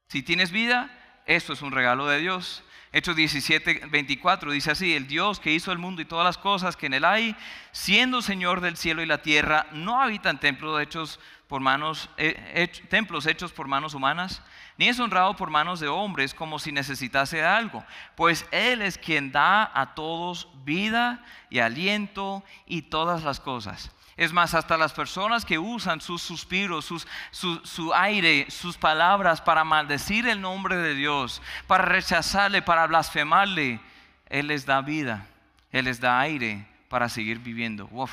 si 0.09 0.23
tienes 0.23 0.51
vida, 0.51 0.91
esto 1.25 1.53
es 1.53 1.61
un 1.61 1.71
regalo 1.71 2.07
de 2.07 2.19
Dios. 2.19 2.65
Hechos 2.93 3.15
17, 3.15 3.83
24 3.89 4.51
dice 4.51 4.71
así, 4.71 4.93
el 4.93 5.07
Dios 5.07 5.39
que 5.39 5.53
hizo 5.53 5.71
el 5.71 5.77
mundo 5.77 6.01
y 6.01 6.05
todas 6.05 6.25
las 6.25 6.37
cosas 6.37 6.75
que 6.75 6.87
en 6.87 6.93
él 6.93 7.05
hay, 7.05 7.37
siendo 7.71 8.21
Señor 8.21 8.59
del 8.59 8.75
cielo 8.75 9.01
y 9.01 9.05
la 9.05 9.21
tierra, 9.21 9.67
no 9.71 10.01
habita 10.01 10.29
en 10.29 10.39
templos 10.39 10.81
hechos 10.81 11.17
por 11.47 11.61
manos, 11.61 12.09
eh, 12.17 12.69
templos 12.89 13.27
hechos 13.27 13.53
por 13.53 13.69
manos 13.69 13.93
humanas, 13.93 14.41
ni 14.77 14.89
es 14.89 14.99
honrado 14.99 15.37
por 15.37 15.49
manos 15.49 15.79
de 15.79 15.87
hombres 15.87 16.33
como 16.33 16.59
si 16.59 16.73
necesitase 16.73 17.41
algo, 17.43 17.85
pues 18.17 18.45
Él 18.51 18.81
es 18.81 18.97
quien 18.97 19.31
da 19.31 19.71
a 19.73 19.93
todos 19.95 20.49
vida 20.65 21.23
y 21.49 21.59
aliento 21.59 22.43
y 22.65 22.81
todas 22.81 23.23
las 23.23 23.39
cosas. 23.39 23.91
Es 24.21 24.31
más, 24.33 24.53
hasta 24.53 24.77
las 24.77 24.93
personas 24.93 25.45
que 25.45 25.57
usan 25.57 25.99
sus 25.99 26.21
suspiros, 26.21 26.85
su, 26.85 27.59
su, 27.63 27.91
aire, 27.95 28.45
sus 28.51 28.77
palabras 28.77 29.41
para 29.41 29.63
maldecir 29.63 30.27
el 30.27 30.39
nombre 30.39 30.77
de 30.77 30.93
Dios, 30.93 31.41
para 31.65 31.85
rechazarle, 31.85 32.61
para 32.61 32.85
blasfemarle, 32.85 33.79
Él 34.27 34.45
les 34.45 34.67
da 34.67 34.81
vida, 34.81 35.25
Él 35.71 35.85
les 35.85 35.99
da 35.99 36.19
aire 36.19 36.67
para 36.87 37.09
seguir 37.09 37.39
viviendo. 37.39 37.89
Uf, 37.91 38.11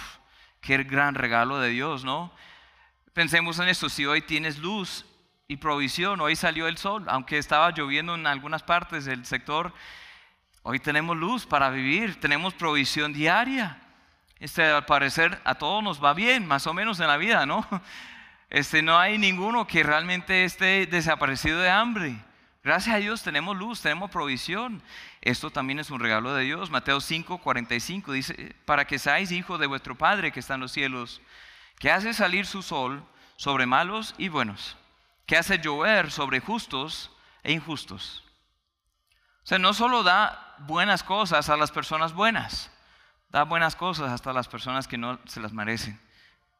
qué 0.62 0.82
gran 0.82 1.14
regalo 1.14 1.58
de 1.58 1.68
Dios, 1.68 2.06
¿no? 2.06 2.32
Pensemos 3.12 3.58
en 3.58 3.68
esto, 3.68 3.90
si 3.90 4.06
hoy 4.06 4.22
tienes 4.22 4.56
luz 4.56 5.04
y 5.46 5.58
provisión. 5.58 6.22
Hoy 6.22 6.36
salió 6.36 6.68
el 6.68 6.78
sol, 6.78 7.04
aunque 7.08 7.36
estaba 7.36 7.70
lloviendo 7.72 8.14
en 8.14 8.26
algunas 8.26 8.62
partes 8.62 9.04
del 9.04 9.26
sector. 9.26 9.74
Hoy 10.62 10.80
tenemos 10.80 11.18
luz 11.18 11.44
para 11.44 11.68
vivir, 11.68 12.18
tenemos 12.18 12.54
provisión 12.54 13.12
diaria. 13.12 13.82
Este, 14.40 14.64
al 14.64 14.84
parecer 14.86 15.40
a 15.44 15.56
todos 15.56 15.82
nos 15.82 16.02
va 16.02 16.14
bien, 16.14 16.46
más 16.46 16.66
o 16.66 16.74
menos 16.74 17.00
en 17.00 17.08
la 17.08 17.16
vida, 17.16 17.46
¿no? 17.46 17.66
Este, 18.50 18.80
no 18.80 18.98
hay 18.98 19.18
ninguno 19.18 19.66
que 19.66 19.82
realmente 19.82 20.44
esté 20.44 20.86
desaparecido 20.86 21.60
de 21.60 21.68
hambre. 21.68 22.24
Gracias 22.64 22.96
a 22.96 22.98
Dios 22.98 23.22
tenemos 23.22 23.54
luz, 23.54 23.82
tenemos 23.82 24.10
provisión. 24.10 24.82
Esto 25.20 25.50
también 25.50 25.80
es 25.80 25.90
un 25.90 26.00
regalo 26.00 26.32
de 26.32 26.44
Dios. 26.44 26.70
Mateo 26.70 27.02
5, 27.02 27.36
45 27.42 28.12
dice, 28.12 28.56
para 28.64 28.86
que 28.86 28.98
seáis 28.98 29.32
hijos 29.32 29.60
de 29.60 29.66
vuestro 29.66 29.96
Padre 29.96 30.32
que 30.32 30.40
está 30.40 30.54
en 30.54 30.60
los 30.60 30.72
cielos, 30.72 31.20
que 31.78 31.90
hace 31.90 32.14
salir 32.14 32.46
su 32.46 32.62
sol 32.62 33.04
sobre 33.36 33.66
malos 33.66 34.14
y 34.16 34.28
buenos 34.28 34.78
que 35.28 35.36
hace 35.36 35.58
llover 35.58 36.10
sobre 36.10 36.40
justos 36.40 37.10
e 37.42 37.52
injustos. 37.52 38.24
O 39.44 39.46
sea, 39.46 39.58
no 39.58 39.74
solo 39.74 40.02
da 40.02 40.56
buenas 40.60 41.02
cosas 41.02 41.50
a 41.50 41.56
las 41.58 41.70
personas 41.70 42.14
buenas, 42.14 42.70
da 43.30 43.44
buenas 43.44 43.76
cosas 43.76 44.10
hasta 44.10 44.30
a 44.30 44.34
las 44.34 44.48
personas 44.48 44.88
que 44.88 44.98
no 44.98 45.18
se 45.26 45.40
las 45.40 45.52
merecen. 45.52 46.00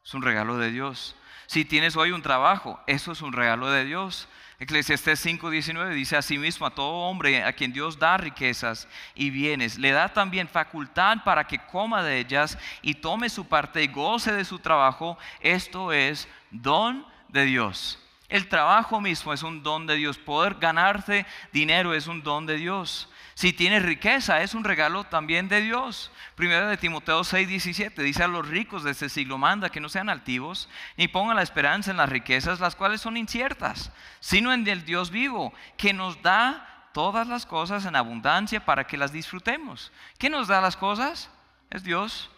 Es 0.03 0.13
un 0.13 0.21
regalo 0.21 0.57
de 0.57 0.71
Dios. 0.71 1.15
Si 1.47 1.65
tienes 1.65 1.95
hoy 1.95 2.11
un 2.11 2.21
trabajo, 2.21 2.79
eso 2.85 3.11
es 3.11 3.21
un 3.21 3.33
regalo 3.33 3.69
de 3.71 3.85
Dios. 3.85 4.27
Eclesiastés 4.59 5.25
5:19 5.25 5.93
dice 5.93 6.17
asimismo 6.17 6.65
a 6.65 6.75
todo 6.75 7.09
hombre 7.09 7.43
a 7.43 7.53
quien 7.53 7.71
Dios 7.71 7.97
da 7.97 8.17
riquezas 8.17 8.87
y 9.15 9.29
bienes, 9.29 9.77
le 9.77 9.91
da 9.91 10.09
también 10.09 10.49
facultad 10.49 11.23
para 11.23 11.47
que 11.47 11.65
coma 11.65 12.03
de 12.03 12.19
ellas 12.19 12.57
y 12.81 12.95
tome 12.95 13.29
su 13.29 13.47
parte 13.47 13.81
y 13.81 13.87
goce 13.87 14.33
de 14.33 14.45
su 14.45 14.59
trabajo. 14.59 15.17
Esto 15.39 15.93
es 15.93 16.27
don 16.51 17.05
de 17.29 17.45
Dios. 17.45 17.99
El 18.27 18.47
trabajo 18.47 19.01
mismo 19.01 19.33
es 19.33 19.41
un 19.41 19.63
don 19.63 19.87
de 19.87 19.95
Dios. 19.95 20.17
Poder 20.17 20.55
ganarse 20.55 21.25
dinero 21.51 21.95
es 21.95 22.05
un 22.05 22.21
don 22.21 22.45
de 22.45 22.57
Dios. 22.57 23.09
Si 23.39 23.53
tienes 23.53 23.83
riqueza, 23.83 24.41
es 24.41 24.53
un 24.53 24.65
regalo 24.65 25.05
también 25.05 25.47
de 25.47 25.61
Dios. 25.61 26.11
Primero 26.35 26.67
de 26.67 26.75
Timoteo 26.75 27.23
6, 27.23 27.47
17 27.47 28.03
dice 28.03 28.23
a 28.23 28.27
los 28.27 28.45
ricos 28.45 28.83
de 28.83 28.91
este 28.91 29.07
siglo, 29.07 29.37
manda 29.37 29.69
que 29.69 29.79
no 29.79 29.87
sean 29.87 30.09
altivos, 30.09 30.67
ni 30.97 31.07
pongan 31.07 31.37
la 31.37 31.41
esperanza 31.41 31.89
en 31.89 31.95
las 31.95 32.09
riquezas, 32.09 32.59
las 32.59 32.75
cuales 32.75 32.99
son 32.99 33.15
inciertas, 33.15 33.93
sino 34.19 34.51
en 34.51 34.67
el 34.67 34.83
Dios 34.83 35.09
vivo, 35.09 35.53
que 35.77 35.93
nos 35.93 36.21
da 36.21 36.89
todas 36.91 37.29
las 37.29 37.45
cosas 37.45 37.85
en 37.85 37.95
abundancia 37.95 38.65
para 38.65 38.85
que 38.85 38.97
las 38.97 39.13
disfrutemos. 39.13 39.93
¿Qué 40.17 40.29
nos 40.29 40.49
da 40.49 40.59
las 40.59 40.75
cosas? 40.75 41.29
Es 41.69 41.85
Dios. 41.85 42.29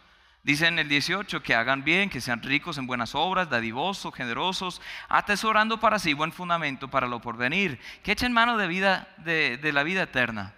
Dice 0.44 0.68
en 0.68 0.78
el 0.78 0.88
18 0.88 1.42
que 1.42 1.56
hagan 1.56 1.84
bien, 1.84 2.12
que 2.12 2.22
sean 2.22 2.44
ricos 2.44 2.78
en 2.78 2.86
buenas 2.86 3.16
obras, 3.16 3.50
dadivosos, 3.50 4.14
generosos, 4.14 4.84
atesorando 5.10 5.80
para 5.80 5.98
sí 5.98 6.14
buen 6.14 6.32
fundamento 6.32 6.90
para 6.90 7.08
lo 7.08 7.22
porvenir, 7.22 7.80
que 8.04 8.12
echen 8.12 8.34
mano 8.34 8.56
de, 8.56 8.68
vida, 8.68 9.08
de, 9.18 9.58
de 9.58 9.74
la 9.74 9.82
vida 9.82 10.04
eterna. 10.04 10.54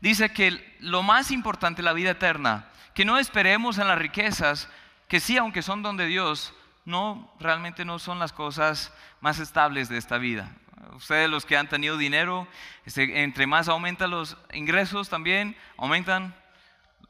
Dice 0.00 0.32
que 0.32 0.76
lo 0.80 1.02
más 1.02 1.30
importante, 1.30 1.82
la 1.82 1.92
vida 1.92 2.10
eterna, 2.10 2.66
que 2.94 3.04
no 3.04 3.18
esperemos 3.18 3.78
en 3.78 3.88
las 3.88 3.98
riquezas, 3.98 4.68
que 5.08 5.20
sí, 5.20 5.36
aunque 5.36 5.62
son 5.62 5.82
don 5.82 5.96
de 5.96 6.06
Dios, 6.06 6.54
no, 6.84 7.32
realmente 7.38 7.84
no 7.84 7.98
son 7.98 8.18
las 8.18 8.32
cosas 8.32 8.92
más 9.20 9.38
estables 9.38 9.88
de 9.88 9.98
esta 9.98 10.18
vida. 10.18 10.56
Ustedes 10.94 11.28
los 11.28 11.44
que 11.44 11.56
han 11.56 11.68
tenido 11.68 11.96
dinero, 11.96 12.48
este, 12.84 13.22
entre 13.22 13.46
más 13.46 13.68
aumentan 13.68 14.10
los 14.10 14.36
ingresos 14.52 15.08
también, 15.08 15.56
aumentan 15.76 16.34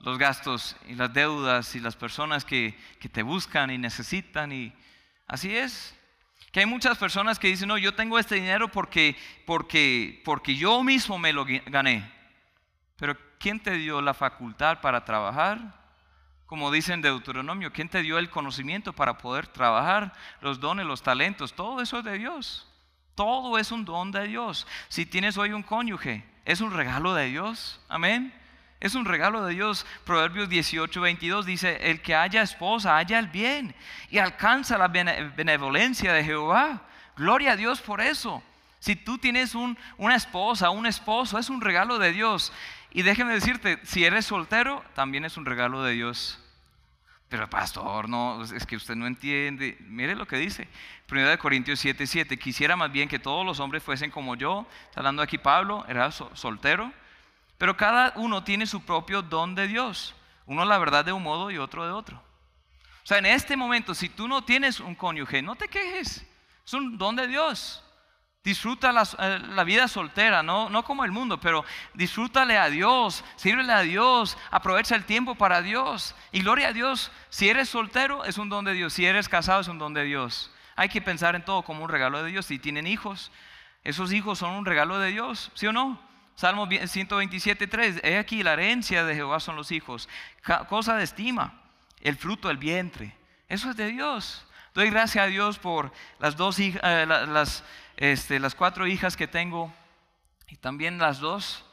los 0.00 0.18
gastos 0.18 0.76
y 0.88 0.94
las 0.94 1.12
deudas 1.12 1.74
y 1.74 1.80
las 1.80 1.94
personas 1.94 2.44
que, 2.44 2.76
te 3.12 3.22
buscan 3.22 3.70
y 3.70 3.78
necesitan 3.78 4.52
y 4.52 4.72
así 5.26 5.56
es. 5.56 5.94
Que 6.52 6.60
hay 6.60 6.66
muchas 6.66 6.98
personas 6.98 7.38
que 7.38 7.46
dicen, 7.46 7.68
no, 7.68 7.78
yo 7.78 7.94
tengo 7.94 8.18
este 8.18 8.34
dinero 8.34 8.68
porque, 8.68 9.16
porque, 9.46 10.20
porque 10.24 10.56
yo 10.56 10.82
mismo 10.82 11.16
me 11.18 11.32
lo 11.32 11.46
gané. 11.66 12.10
Pero 13.00 13.16
¿quién 13.38 13.58
te 13.58 13.72
dio 13.72 14.02
la 14.02 14.12
facultad 14.12 14.82
para 14.82 15.06
trabajar? 15.06 15.58
Como 16.44 16.70
dicen 16.70 16.96
en 16.96 17.02
Deuteronomio, 17.02 17.72
¿quién 17.72 17.88
te 17.88 18.02
dio 18.02 18.18
el 18.18 18.28
conocimiento 18.28 18.92
para 18.92 19.16
poder 19.16 19.46
trabajar? 19.46 20.12
Los 20.42 20.60
dones, 20.60 20.84
los 20.84 21.02
talentos, 21.02 21.54
todo 21.54 21.80
eso 21.80 22.00
es 22.00 22.04
de 22.04 22.18
Dios. 22.18 22.68
Todo 23.14 23.56
es 23.56 23.72
un 23.72 23.86
don 23.86 24.12
de 24.12 24.28
Dios. 24.28 24.66
Si 24.88 25.06
tienes 25.06 25.38
hoy 25.38 25.52
un 25.52 25.62
cónyuge, 25.62 26.24
es 26.44 26.60
un 26.60 26.72
regalo 26.72 27.14
de 27.14 27.26
Dios. 27.26 27.80
Amén. 27.88 28.34
Es 28.80 28.94
un 28.94 29.06
regalo 29.06 29.46
de 29.46 29.54
Dios. 29.54 29.86
Proverbios 30.04 30.50
18, 30.50 31.00
22 31.00 31.46
dice, 31.46 31.78
el 31.90 32.02
que 32.02 32.14
haya 32.14 32.42
esposa, 32.42 32.98
haya 32.98 33.18
el 33.18 33.28
bien 33.28 33.74
y 34.10 34.18
alcanza 34.18 34.76
la 34.76 34.88
benevolencia 34.88 36.12
de 36.12 36.22
Jehová. 36.22 36.82
Gloria 37.16 37.52
a 37.52 37.56
Dios 37.56 37.80
por 37.80 38.02
eso. 38.02 38.42
Si 38.80 38.96
tú 38.96 39.18
tienes 39.18 39.54
una 39.54 40.16
esposa, 40.16 40.70
un 40.70 40.86
esposo, 40.86 41.38
es 41.38 41.50
un 41.50 41.60
regalo 41.60 41.98
de 41.98 42.12
Dios. 42.12 42.50
Y 42.92 43.02
déjeme 43.02 43.32
decirte, 43.32 43.78
si 43.84 44.04
eres 44.04 44.26
soltero, 44.26 44.84
también 44.94 45.24
es 45.24 45.36
un 45.36 45.46
regalo 45.46 45.82
de 45.82 45.92
Dios. 45.92 46.38
Pero 47.28 47.48
pastor, 47.48 48.08
no, 48.08 48.42
es 48.42 48.66
que 48.66 48.74
usted 48.74 48.96
no 48.96 49.06
entiende. 49.06 49.76
Mire 49.82 50.16
lo 50.16 50.26
que 50.26 50.36
dice. 50.36 50.66
1 51.08 51.38
Corintios 51.38 51.78
7, 51.78 52.04
7. 52.04 52.36
Quisiera 52.36 52.74
más 52.74 52.90
bien 52.90 53.08
que 53.08 53.20
todos 53.20 53.46
los 53.46 53.60
hombres 53.60 53.84
fuesen 53.84 54.10
como 54.10 54.34
yo. 54.34 54.66
Está 54.88 55.00
hablando 55.00 55.22
aquí 55.22 55.38
Pablo, 55.38 55.84
era 55.88 56.10
soltero. 56.10 56.92
Pero 57.56 57.76
cada 57.76 58.12
uno 58.16 58.42
tiene 58.42 58.66
su 58.66 58.84
propio 58.84 59.22
don 59.22 59.54
de 59.54 59.68
Dios. 59.68 60.16
Uno 60.46 60.64
la 60.64 60.78
verdad 60.78 61.04
de 61.04 61.12
un 61.12 61.22
modo 61.22 61.52
y 61.52 61.58
otro 61.58 61.86
de 61.86 61.92
otro. 61.92 62.16
O 62.16 63.06
sea, 63.06 63.18
en 63.18 63.26
este 63.26 63.56
momento, 63.56 63.94
si 63.94 64.08
tú 64.08 64.26
no 64.26 64.42
tienes 64.42 64.80
un 64.80 64.96
cónyuge, 64.96 65.40
no 65.40 65.54
te 65.54 65.68
quejes. 65.68 66.26
Es 66.66 66.74
un 66.74 66.98
don 66.98 67.14
de 67.14 67.28
Dios. 67.28 67.84
Disfruta 68.42 68.90
eh, 69.18 69.38
la, 69.50 69.64
vida 69.64 69.86
soltera, 69.86 70.42
no, 70.42 70.70
no 70.70 70.82
como 70.82 71.04
el 71.04 71.12
mundo, 71.12 71.38
pero 71.38 71.64
disfrútale 71.92 72.56
a 72.56 72.70
Dios, 72.70 73.22
sírvele 73.36 73.72
a 73.72 73.80
Dios, 73.80 74.38
aprovecha 74.50 74.94
el 74.94 75.04
tiempo 75.04 75.34
para 75.34 75.60
Dios. 75.60 76.14
Y 76.32 76.40
gloria 76.40 76.68
a 76.68 76.72
Dios, 76.72 77.12
si 77.28 77.50
eres 77.50 77.68
soltero 77.68 78.24
es 78.24 78.38
un 78.38 78.48
don 78.48 78.64
de 78.64 78.72
Dios, 78.72 78.94
si 78.94 79.04
eres 79.04 79.28
casado 79.28 79.60
es 79.60 79.68
un 79.68 79.78
don 79.78 79.92
de 79.92 80.04
Dios. 80.04 80.50
Hay 80.74 80.88
que 80.88 81.02
pensar 81.02 81.36
en 81.36 81.44
todo 81.44 81.62
como 81.62 81.84
un 81.84 81.90
regalo 81.90 82.22
de 82.22 82.30
Dios. 82.30 82.46
Si 82.46 82.58
tienen 82.58 82.86
hijos, 82.86 83.30
esos 83.84 84.12
hijos 84.12 84.38
son 84.38 84.52
un 84.52 84.64
regalo 84.64 84.98
de 84.98 85.10
Dios, 85.10 85.50
¿sí 85.54 85.66
o 85.66 85.72
no? 85.72 86.00
Salmo 86.34 86.66
127, 86.66 87.66
3, 87.66 88.00
he 88.02 88.16
aquí 88.16 88.42
la 88.42 88.54
herencia 88.54 89.04
de 89.04 89.14
Jehová 89.14 89.40
son 89.40 89.56
los 89.56 89.70
hijos, 89.72 90.08
cosa 90.70 90.96
de 90.96 91.04
estima, 91.04 91.60
el 92.00 92.16
fruto 92.16 92.48
del 92.48 92.56
vientre. 92.56 93.14
Eso 93.46 93.68
es 93.68 93.76
de 93.76 93.88
Dios. 93.88 94.46
Doy 94.72 94.88
gracias 94.88 95.24
a 95.24 95.26
Dios 95.26 95.58
por 95.58 95.92
las 96.18 96.36
dos 96.36 96.58
hijas, 96.58 96.80
eh, 96.82 97.04
las 97.06 97.64
este, 98.00 98.40
las 98.40 98.54
cuatro 98.54 98.86
hijas 98.86 99.14
que 99.14 99.28
tengo 99.28 99.72
y 100.48 100.56
también 100.56 100.98
las 100.98 101.20
dos 101.20 101.66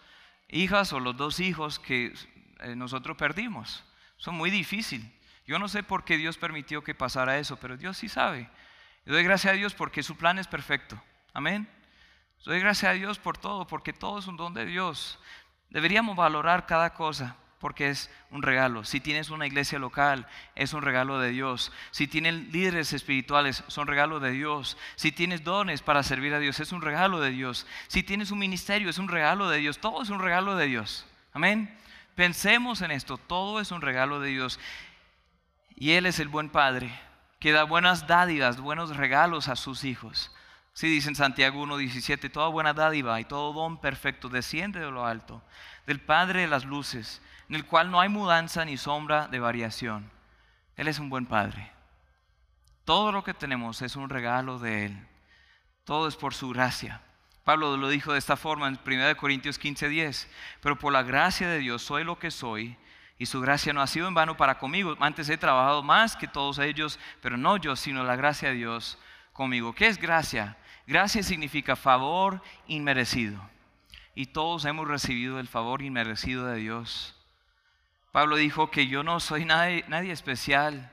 hijas 0.50 0.92
o 0.92 1.00
los 1.00 1.16
dos 1.16 1.40
hijos 1.40 1.80
que 1.80 2.14
eh, 2.60 2.76
nosotros 2.76 3.16
perdimos. 3.16 3.86
Son 4.18 4.36
muy 4.36 4.52
difíciles. 4.52 5.10
Yo 5.46 5.58
no 5.58 5.70
sé 5.70 5.84
por 5.84 6.04
qué 6.04 6.18
Dios 6.18 6.38
permitió 6.38 6.84
que 6.84 6.94
pasara 6.94 7.40
eso, 7.40 7.56
pero 7.56 7.78
Dios 7.78 7.98
sí 7.98 8.10
sabe. 8.10 8.50
Y 9.06 9.12
doy 9.12 9.24
gracias 9.24 9.54
a 9.54 9.56
Dios 9.56 9.74
porque 9.74 10.04
su 10.04 10.18
plan 10.18 10.38
es 10.38 10.48
perfecto. 10.48 11.02
Amén. 11.34 11.70
Doy 12.44 12.60
gracias 12.60 12.92
a 12.92 12.94
Dios 12.94 13.20
por 13.20 13.38
todo, 13.38 13.66
porque 13.66 13.94
todo 13.94 14.20
es 14.20 14.28
un 14.28 14.36
don 14.36 14.54
de 14.54 14.66
Dios. 14.66 15.20
Deberíamos 15.70 16.18
valorar 16.18 16.66
cada 16.66 16.94
cosa 16.94 17.38
porque 17.60 17.90
es 17.90 18.12
un 18.30 18.44
regalo. 18.44 18.84
Si 18.84 19.00
tienes 19.00 19.30
una 19.30 19.48
iglesia 19.48 19.80
local, 19.80 20.28
es 20.56 20.74
un 20.74 20.84
regalo 20.84 21.20
de 21.20 21.30
Dios. 21.30 21.72
Si 21.92 22.08
tienes 22.08 22.36
líderes 22.52 22.94
espirituales, 22.94 23.64
son 23.68 23.88
regalo 23.88 24.20
de 24.20 24.32
Dios. 24.32 24.78
Si 24.96 25.12
tienes 25.12 25.44
dones 25.44 25.82
para 25.82 26.04
servir 26.04 26.34
a 26.34 26.40
Dios, 26.40 26.60
es 26.60 26.72
un 26.72 26.82
regalo 26.82 27.20
de 27.20 27.32
Dios. 27.32 27.66
Si 27.88 28.04
tienes 28.04 28.32
un 28.32 28.40
ministerio, 28.40 28.90
es 28.90 29.00
un 29.00 29.08
regalo 29.08 29.50
de 29.50 29.58
Dios. 29.58 29.80
Todo 29.80 30.04
es 30.04 30.10
un 30.10 30.20
regalo 30.20 30.56
de 30.56 30.68
Dios. 30.68 31.08
Amén. 31.34 31.76
Pensemos 32.16 32.82
en 32.82 32.92
esto, 32.92 33.18
todo 33.18 33.60
es 33.60 33.72
un 33.72 33.82
regalo 33.82 34.20
de 34.20 34.30
Dios. 34.30 34.60
Y 35.76 35.92
Él 35.92 36.06
es 36.06 36.20
el 36.20 36.28
buen 36.28 36.50
Padre, 36.50 36.92
que 37.40 37.52
da 37.52 37.64
buenas 37.64 38.08
dádivas, 38.08 38.60
buenos 38.60 38.96
regalos 38.98 39.48
a 39.48 39.56
sus 39.56 39.84
hijos. 39.84 40.32
Si 40.74 40.88
dice 40.88 41.10
en 41.10 41.16
Santiago 41.16 41.64
1.17, 41.66 42.32
toda 42.32 42.50
buena 42.50 42.74
dádiva 42.74 43.20
y 43.20 43.26
todo 43.26 43.54
don 43.54 43.80
perfecto 43.80 44.30
desciende 44.30 44.80
de 44.80 44.92
lo 44.92 45.06
alto, 45.06 45.44
del 45.88 46.00
Padre 46.00 46.42
de 46.42 46.48
las 46.48 46.66
luces 46.66 47.22
en 47.50 47.56
el 47.56 47.66
cual 47.66 47.92
no 47.92 48.00
hay 48.00 48.10
mudanza 48.10 48.66
ni 48.66 48.78
sombra 48.78 49.28
de 49.28 49.40
variación. 49.40 50.12
Él 50.76 50.88
es 50.88 51.00
un 51.00 51.10
buen 51.10 51.26
Padre. 51.26 51.72
Todo 52.86 53.12
lo 53.12 53.24
que 53.24 53.34
tenemos 53.34 53.82
es 53.82 53.96
un 53.96 54.10
regalo 54.10 54.60
de 54.60 54.86
Él. 54.86 55.08
Todo 55.84 56.08
es 56.08 56.16
por 56.16 56.34
su 56.34 56.50
gracia. 56.50 57.02
Pablo 57.44 57.78
lo 57.78 57.90
dijo 57.90 58.12
de 58.12 58.20
esta 58.20 58.36
forma 58.36 58.68
en 58.68 58.78
1 58.86 59.16
Corintios 59.18 59.60
15:10. 59.60 60.28
Pero 60.62 60.78
por 60.78 60.94
la 60.94 61.04
gracia 61.04 61.48
de 61.50 61.60
Dios 61.60 61.82
soy 61.82 62.04
lo 62.04 62.20
que 62.20 62.32
soy 62.32 62.78
y 63.20 63.26
su 63.26 63.42
gracia 63.42 63.74
no 63.74 63.82
ha 63.82 63.88
sido 63.88 64.08
en 64.08 64.14
vano 64.14 64.38
para 64.38 64.60
conmigo. 64.60 64.96
Antes 65.00 65.30
he 65.30 65.38
trabajado 65.38 65.82
más 65.82 66.16
que 66.16 66.28
todos 66.28 66.60
ellos, 66.60 67.00
pero 67.22 67.38
no 67.38 67.58
yo, 67.58 67.76
sino 67.76 68.04
la 68.04 68.16
gracia 68.16 68.50
de 68.50 68.56
Dios 68.56 68.98
conmigo. 69.34 69.74
¿Qué 69.74 69.88
es 69.88 69.98
gracia? 69.98 70.58
Gracia 70.86 71.24
significa 71.24 71.76
favor 71.76 72.42
inmerecido. 72.68 73.42
Y 74.14 74.28
todos 74.28 74.66
hemos 74.66 74.88
recibido 74.88 75.40
el 75.40 75.48
favor 75.48 75.82
inmerecido 75.82 76.46
de 76.46 76.58
Dios. 76.58 77.17
Pablo 78.18 78.38
dijo 78.38 78.72
que 78.72 78.88
yo 78.88 79.04
no 79.04 79.20
soy 79.20 79.46
nadie, 79.46 79.86
nadie 79.90 80.12
especial. 80.12 80.92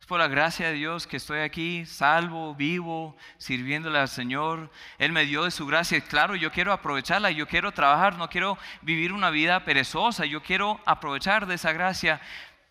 Es 0.00 0.06
por 0.06 0.18
la 0.18 0.26
gracia 0.26 0.66
de 0.66 0.72
Dios 0.72 1.06
que 1.06 1.16
estoy 1.16 1.38
aquí, 1.38 1.86
salvo, 1.86 2.52
vivo, 2.56 3.16
sirviéndole 3.36 4.00
al 4.00 4.08
Señor. 4.08 4.68
Él 4.98 5.12
me 5.12 5.24
dio 5.24 5.44
de 5.44 5.52
su 5.52 5.66
gracia. 5.66 6.00
Claro, 6.00 6.34
yo 6.34 6.50
quiero 6.50 6.72
aprovecharla, 6.72 7.30
yo 7.30 7.46
quiero 7.46 7.70
trabajar, 7.70 8.16
no 8.16 8.28
quiero 8.28 8.58
vivir 8.82 9.12
una 9.12 9.30
vida 9.30 9.64
perezosa, 9.64 10.26
yo 10.26 10.42
quiero 10.42 10.80
aprovechar 10.84 11.46
de 11.46 11.54
esa 11.54 11.70
gracia. 11.70 12.20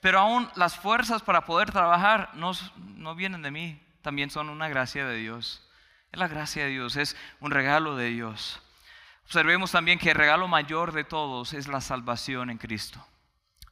Pero 0.01 0.19
aún 0.19 0.51
las 0.55 0.75
fuerzas 0.75 1.21
para 1.21 1.45
poder 1.45 1.71
trabajar 1.71 2.31
no, 2.33 2.51
no 2.75 3.15
vienen 3.15 3.41
de 3.41 3.51
mí, 3.51 3.81
también 4.01 4.29
son 4.29 4.49
una 4.49 4.67
gracia 4.67 5.07
de 5.07 5.15
Dios. 5.15 5.65
Es 6.11 6.19
la 6.19 6.27
gracia 6.27 6.65
de 6.65 6.71
Dios, 6.71 6.97
es 6.97 7.15
un 7.39 7.51
regalo 7.51 7.95
de 7.95 8.09
Dios. 8.09 8.61
Observemos 9.23 9.71
también 9.71 9.97
que 9.97 10.11
el 10.11 10.17
regalo 10.17 10.49
mayor 10.49 10.91
de 10.91 11.05
todos 11.05 11.53
es 11.53 11.69
la 11.69 11.79
salvación 11.79 12.49
en 12.49 12.57
Cristo. 12.57 13.01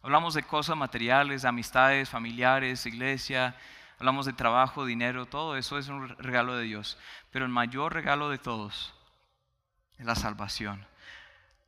Hablamos 0.05 0.35
de 0.35 0.43
cosas 0.43 0.77
materiales, 0.77 1.45
amistades, 1.45 2.09
familiares, 2.09 2.85
iglesia, 2.85 3.55
hablamos 3.97 4.27
de 4.27 4.33
trabajo, 4.33 4.85
dinero, 4.85 5.25
todo 5.25 5.57
eso 5.57 5.79
es 5.79 5.87
un 5.87 6.09
regalo 6.19 6.55
de 6.55 6.65
Dios. 6.65 6.99
Pero 7.31 7.43
el 7.43 7.51
mayor 7.51 7.91
regalo 7.91 8.29
de 8.29 8.37
todos 8.37 8.93
es 9.97 10.05
la 10.05 10.13
salvación. 10.13 10.85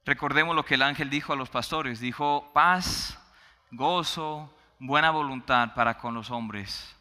Recordemos 0.05 0.55
lo 0.55 0.65
que 0.65 0.75
el 0.75 0.83
ángel 0.83 1.09
dijo 1.09 1.33
a 1.33 1.35
los 1.35 1.49
pastores. 1.49 1.99
Dijo, 1.99 2.51
paz, 2.53 3.19
gozo, 3.71 4.55
buena 4.77 5.09
voluntad 5.09 5.73
para 5.73 5.97
con 5.97 6.13
los 6.13 6.29
hombres. 6.29 6.95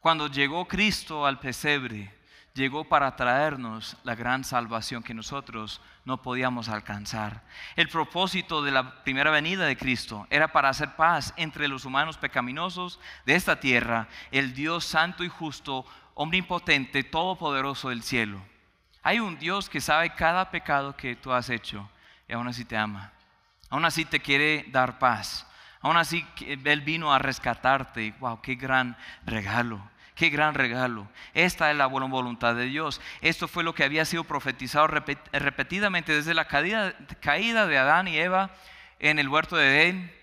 Cuando 0.00 0.26
llegó 0.26 0.66
Cristo 0.66 1.24
al 1.24 1.38
pesebre, 1.38 2.12
llegó 2.54 2.84
para 2.84 3.16
traernos 3.16 3.96
la 4.02 4.14
gran 4.14 4.44
salvación 4.44 5.02
que 5.02 5.14
nosotros 5.14 5.80
no 6.04 6.22
podíamos 6.22 6.68
alcanzar. 6.68 7.42
El 7.76 7.88
propósito 7.88 8.62
de 8.62 8.70
la 8.70 9.04
primera 9.04 9.30
venida 9.30 9.66
de 9.66 9.76
Cristo 9.76 10.26
era 10.30 10.52
para 10.52 10.68
hacer 10.68 10.96
paz 10.96 11.32
entre 11.36 11.68
los 11.68 11.84
humanos 11.84 12.18
pecaminosos 12.18 12.98
de 13.26 13.34
esta 13.34 13.60
tierra, 13.60 14.08
el 14.30 14.54
Dios 14.54 14.84
santo 14.84 15.24
y 15.24 15.28
justo, 15.28 15.86
omnipotente, 16.14 17.04
todopoderoso 17.04 17.90
del 17.90 18.02
cielo. 18.02 18.42
Hay 19.02 19.20
un 19.20 19.38
Dios 19.38 19.70
que 19.70 19.80
sabe 19.80 20.14
cada 20.14 20.50
pecado 20.50 20.96
que 20.96 21.16
tú 21.16 21.32
has 21.32 21.48
hecho 21.48 21.88
y 22.28 22.32
aún 22.32 22.48
así 22.48 22.64
te 22.64 22.76
ama. 22.76 23.12
Aún 23.70 23.84
así 23.84 24.04
te 24.04 24.20
quiere 24.20 24.66
dar 24.68 24.98
paz. 24.98 25.46
Aún 25.80 25.96
así 25.96 26.26
Él 26.40 26.80
vino 26.82 27.12
a 27.12 27.18
rescatarte. 27.18 28.14
¡Wow! 28.18 28.42
¡Qué 28.42 28.56
gran 28.56 28.96
regalo! 29.24 29.80
Qué 30.20 30.28
gran 30.28 30.52
regalo. 30.52 31.08
Esta 31.32 31.70
es 31.70 31.76
la 31.78 31.86
buena 31.86 32.06
voluntad 32.06 32.54
de 32.54 32.66
Dios. 32.66 33.00
Esto 33.22 33.48
fue 33.48 33.64
lo 33.64 33.74
que 33.74 33.84
había 33.84 34.04
sido 34.04 34.24
profetizado 34.24 34.86
repetidamente 34.86 36.14
desde 36.14 36.34
la 36.34 36.46
caída 36.46 37.66
de 37.66 37.78
Adán 37.78 38.06
y 38.06 38.18
Eva 38.18 38.50
en 38.98 39.18
el 39.18 39.30
huerto 39.30 39.56
de 39.56 39.68
Edén. 39.68 40.14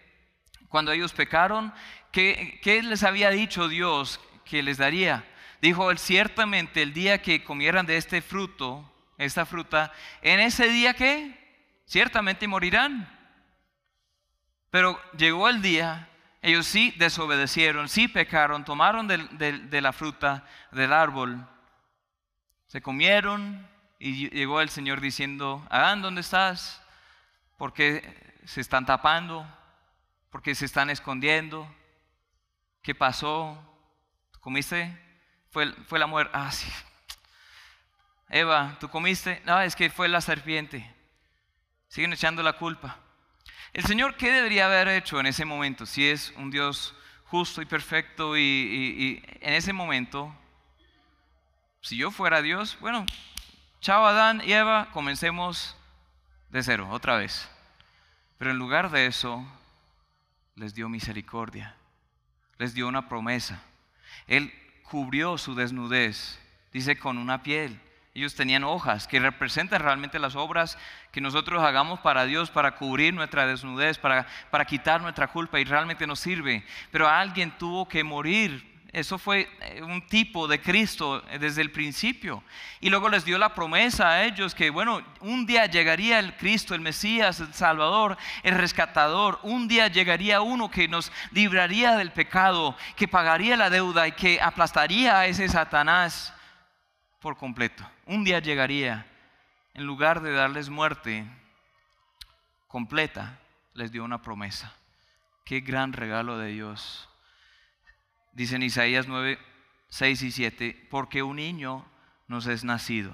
Cuando 0.69 0.91
ellos 0.91 1.13
pecaron, 1.13 1.73
¿qué, 2.11 2.59
les 2.83 3.01
había 3.01 3.31
dicho 3.31 3.67
Dios 3.67 4.19
que 4.45 4.61
les 4.61 4.77
daría? 4.77 5.25
Dijo 5.63 5.89
él, 5.89 5.97
ciertamente 5.97 6.83
el 6.83 6.93
día 6.93 7.23
que 7.23 7.43
comieran 7.43 7.87
de 7.87 7.97
este 7.97 8.21
fruto, 8.21 8.87
esta 9.17 9.47
fruta, 9.47 9.91
en 10.21 10.39
ese 10.39 10.69
día 10.69 10.93
que 10.93 11.35
ciertamente 11.87 12.47
morirán. 12.47 13.09
Pero 14.69 15.01
llegó 15.13 15.49
el 15.49 15.63
día 15.63 16.07
ellos 16.47 16.65
sí 16.65 16.93
desobedecieron, 16.97 17.89
sí 17.89 18.07
pecaron, 18.07 18.63
tomaron 18.63 19.05
de, 19.05 19.81
la 19.81 19.91
fruta 19.91 20.45
del 20.71 20.93
árbol, 20.93 21.45
se 22.67 22.81
comieron 22.81 23.69
y 23.99 24.29
llegó 24.29 24.61
el 24.61 24.69
Señor 24.69 25.01
diciendo, 25.01 25.67
Adán, 25.69 26.01
¿dónde 26.01 26.21
estás? 26.21 26.81
¿Por 27.57 27.73
qué 27.73 28.39
se 28.45 28.61
están 28.61 28.85
tapando? 28.85 29.45
¿Por 30.29 30.41
qué 30.41 30.55
se 30.55 30.63
están 30.63 30.89
escondiendo? 30.89 31.69
¿Qué 32.81 32.95
pasó? 32.95 33.61
¿Comiste? 34.39 34.97
Fue, 35.49 35.69
fue 35.85 35.99
la 35.99 36.07
muerte. 36.07 36.31
Ah, 36.33 36.51
sí. 36.53 36.71
Eva, 38.29 38.77
¿tú 38.79 38.87
comiste? 38.87 39.41
No, 39.43 39.59
es 39.59 39.75
que 39.75 39.89
fue 39.89 40.07
la 40.07 40.21
serpiente. 40.21 40.95
Siguen 41.89 42.13
echando 42.13 42.41
la 42.41 42.53
culpa. 42.53 42.99
El 43.73 43.85
Señor, 43.85 44.15
¿qué 44.15 44.31
debería 44.31 44.65
haber 44.65 44.87
hecho 44.87 45.19
en 45.19 45.25
ese 45.25 45.45
momento? 45.45 45.85
Si 45.85 46.07
es 46.07 46.33
un 46.37 46.49
Dios 46.49 46.95
justo 47.25 47.61
y 47.61 47.65
perfecto 47.65 48.37
y, 48.37 49.21
en 49.41 49.53
ese 49.53 49.73
momento, 49.73 50.33
si 51.81 51.97
yo 51.97 52.09
fuera 52.09 52.41
Dios, 52.41 52.77
bueno, 52.79 53.05
chao 53.81 54.05
Adán 54.05 54.41
y 54.45 54.53
Eva, 54.53 54.89
comencemos 54.91 55.75
de 56.49 56.63
cero, 56.63 56.87
otra 56.91 57.17
vez. 57.17 57.49
Pero 58.37 58.51
en 58.51 58.57
lugar 58.57 58.89
de 58.89 59.05
eso, 59.05 59.45
les 60.55 60.73
dio 60.73 60.87
misericordia, 60.87 61.75
les 62.57 62.73
dio 62.73 62.87
una 62.87 63.09
promesa. 63.09 63.61
Él 64.27 64.53
cubrió 64.83 65.37
su 65.37 65.55
desnudez, 65.55 66.39
dice, 66.71 66.97
con 66.97 67.17
una 67.17 67.43
piel. 67.43 67.79
Ellos 68.17 68.33
tenían 68.33 68.63
hojas 68.63 69.07
que 69.07 69.19
representan 69.19 69.79
realmente 69.79 70.17
las 70.17 70.35
obras 70.35 70.75
que 71.11 71.21
nosotros 71.21 71.61
hagamos 71.61 71.99
para 71.99 72.25
Dios, 72.25 72.49
para 72.49 72.71
cubrir 72.71 73.13
nuestra 73.13 73.45
desnudez, 73.45 73.99
para, 73.99 74.25
para 74.49 74.65
quitar 74.65 74.99
nuestra 75.01 75.27
culpa 75.27 75.59
y 75.59 75.65
realmente 75.65 76.07
nos 76.07 76.19
sirve. 76.19 76.65
Pero 76.91 77.07
alguien 77.07 77.51
tuvo 77.59 77.87
que 77.87 78.03
morir 78.03 78.75
eso 78.91 79.19
fue 79.19 79.47
eh, 79.61 79.83
un 79.83 80.01
tipo 80.07 80.47
de 80.47 80.59
Cristo 80.59 81.23
eh, 81.29 81.37
desde 81.37 81.61
el 81.61 81.69
principio. 81.69 82.43
Y 82.79 82.89
luego 82.89 83.07
les 83.09 83.23
dio 83.23 83.37
la 83.37 83.53
promesa 83.53 84.09
a 84.09 84.23
ellos 84.23 84.55
que, 84.55 84.71
bueno, 84.71 85.03
un 85.19 85.45
día 85.45 85.67
llegaría 85.67 86.17
el 86.17 86.35
Cristo, 86.37 86.73
el 86.73 86.81
Mesías, 86.81 87.39
el 87.39 87.53
Salvador, 87.53 88.17
el 88.41 88.55
rescatador. 88.55 89.39
Un 89.43 89.67
día 89.67 89.89
llegaría 89.89 90.41
uno 90.41 90.71
que 90.71 90.87
nos 90.87 91.11
libraría 91.31 91.95
del 91.97 92.09
pecado, 92.09 92.75
que 92.95 93.07
pagaría 93.07 93.55
la 93.57 93.69
deuda 93.69 94.07
y 94.07 94.13
que 94.13 94.41
aplastaría 94.41 95.19
a 95.19 95.27
ese 95.27 95.47
Satanás 95.47 96.33
por 97.27 97.35
completo. 97.35 97.85
Un 98.05 98.23
día 98.23 98.39
llegaría, 98.39 99.05
en 99.73 99.83
lugar 99.83 100.21
de 100.21 100.31
darles 100.31 100.69
muerte 100.69 101.27
completa, 102.69 103.37
les 103.73 103.91
dio 103.91 104.05
una 104.05 104.21
promesa. 104.21 104.73
Qué 105.43 105.59
gran 105.59 105.91
regalo 105.91 106.37
de 106.37 106.53
Dios 106.53 107.09
dice 108.31 108.55
en 108.55 108.63
Isaías 108.63 109.09
9, 109.09 109.37
6 109.89 110.21
y 110.21 110.31
7, 110.31 110.87
porque 110.89 111.21
un 111.21 111.35
niño 111.35 111.85
nos 112.29 112.47
es 112.47 112.63
nacido, 112.63 113.11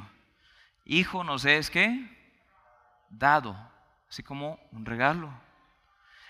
hijo 0.86 1.24
nos 1.24 1.44
es 1.46 1.72
que 1.72 2.08
dado, 3.10 3.58
así 4.08 4.22
como 4.22 4.60
un 4.72 4.86
regalo. 4.86 5.34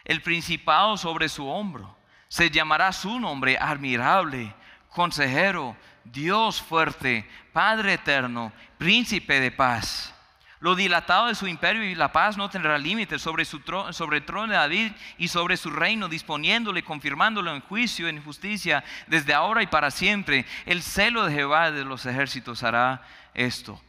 El 0.05 0.21
principado 0.21 0.95
sobre 0.95 1.27
su 1.27 1.49
hombro, 1.49 1.97
se 2.29 2.49
llamará 2.49 2.93
su 2.93 3.19
nombre 3.19 3.57
admirable, 3.57 4.55
consejero, 4.87 5.75
Dios 6.03 6.61
fuerte, 6.61 7.27
Padre 7.51 7.93
eterno, 7.93 8.51
príncipe 8.77 9.39
de 9.39 9.51
paz. 9.51 10.13
Lo 10.59 10.75
dilatado 10.75 11.27
de 11.27 11.35
su 11.35 11.45
imperio 11.45 11.83
y 11.83 11.93
la 11.93 12.13
paz 12.13 12.37
no 12.37 12.49
tendrá 12.49 12.77
límites 12.77 13.21
sobre, 13.21 13.43
su 13.43 13.59
sobre 13.91 14.19
el 14.19 14.25
trono 14.25 14.47
de 14.47 14.57
David 14.57 14.91
y 15.17 15.27
sobre 15.27 15.57
su 15.57 15.69
reino, 15.69 16.07
disponiéndolo 16.07 16.79
y 16.79 16.83
confirmándolo 16.83 17.53
en 17.53 17.59
juicio, 17.59 18.07
en 18.07 18.23
justicia, 18.23 18.81
desde 19.07 19.33
ahora 19.33 19.61
y 19.61 19.67
para 19.67 19.91
siempre. 19.91 20.45
El 20.65 20.81
celo 20.81 21.25
de 21.25 21.33
Jehová 21.33 21.71
de 21.71 21.83
los 21.83 22.05
ejércitos 22.05 22.63
hará 22.63 23.01
esto. 23.33 23.81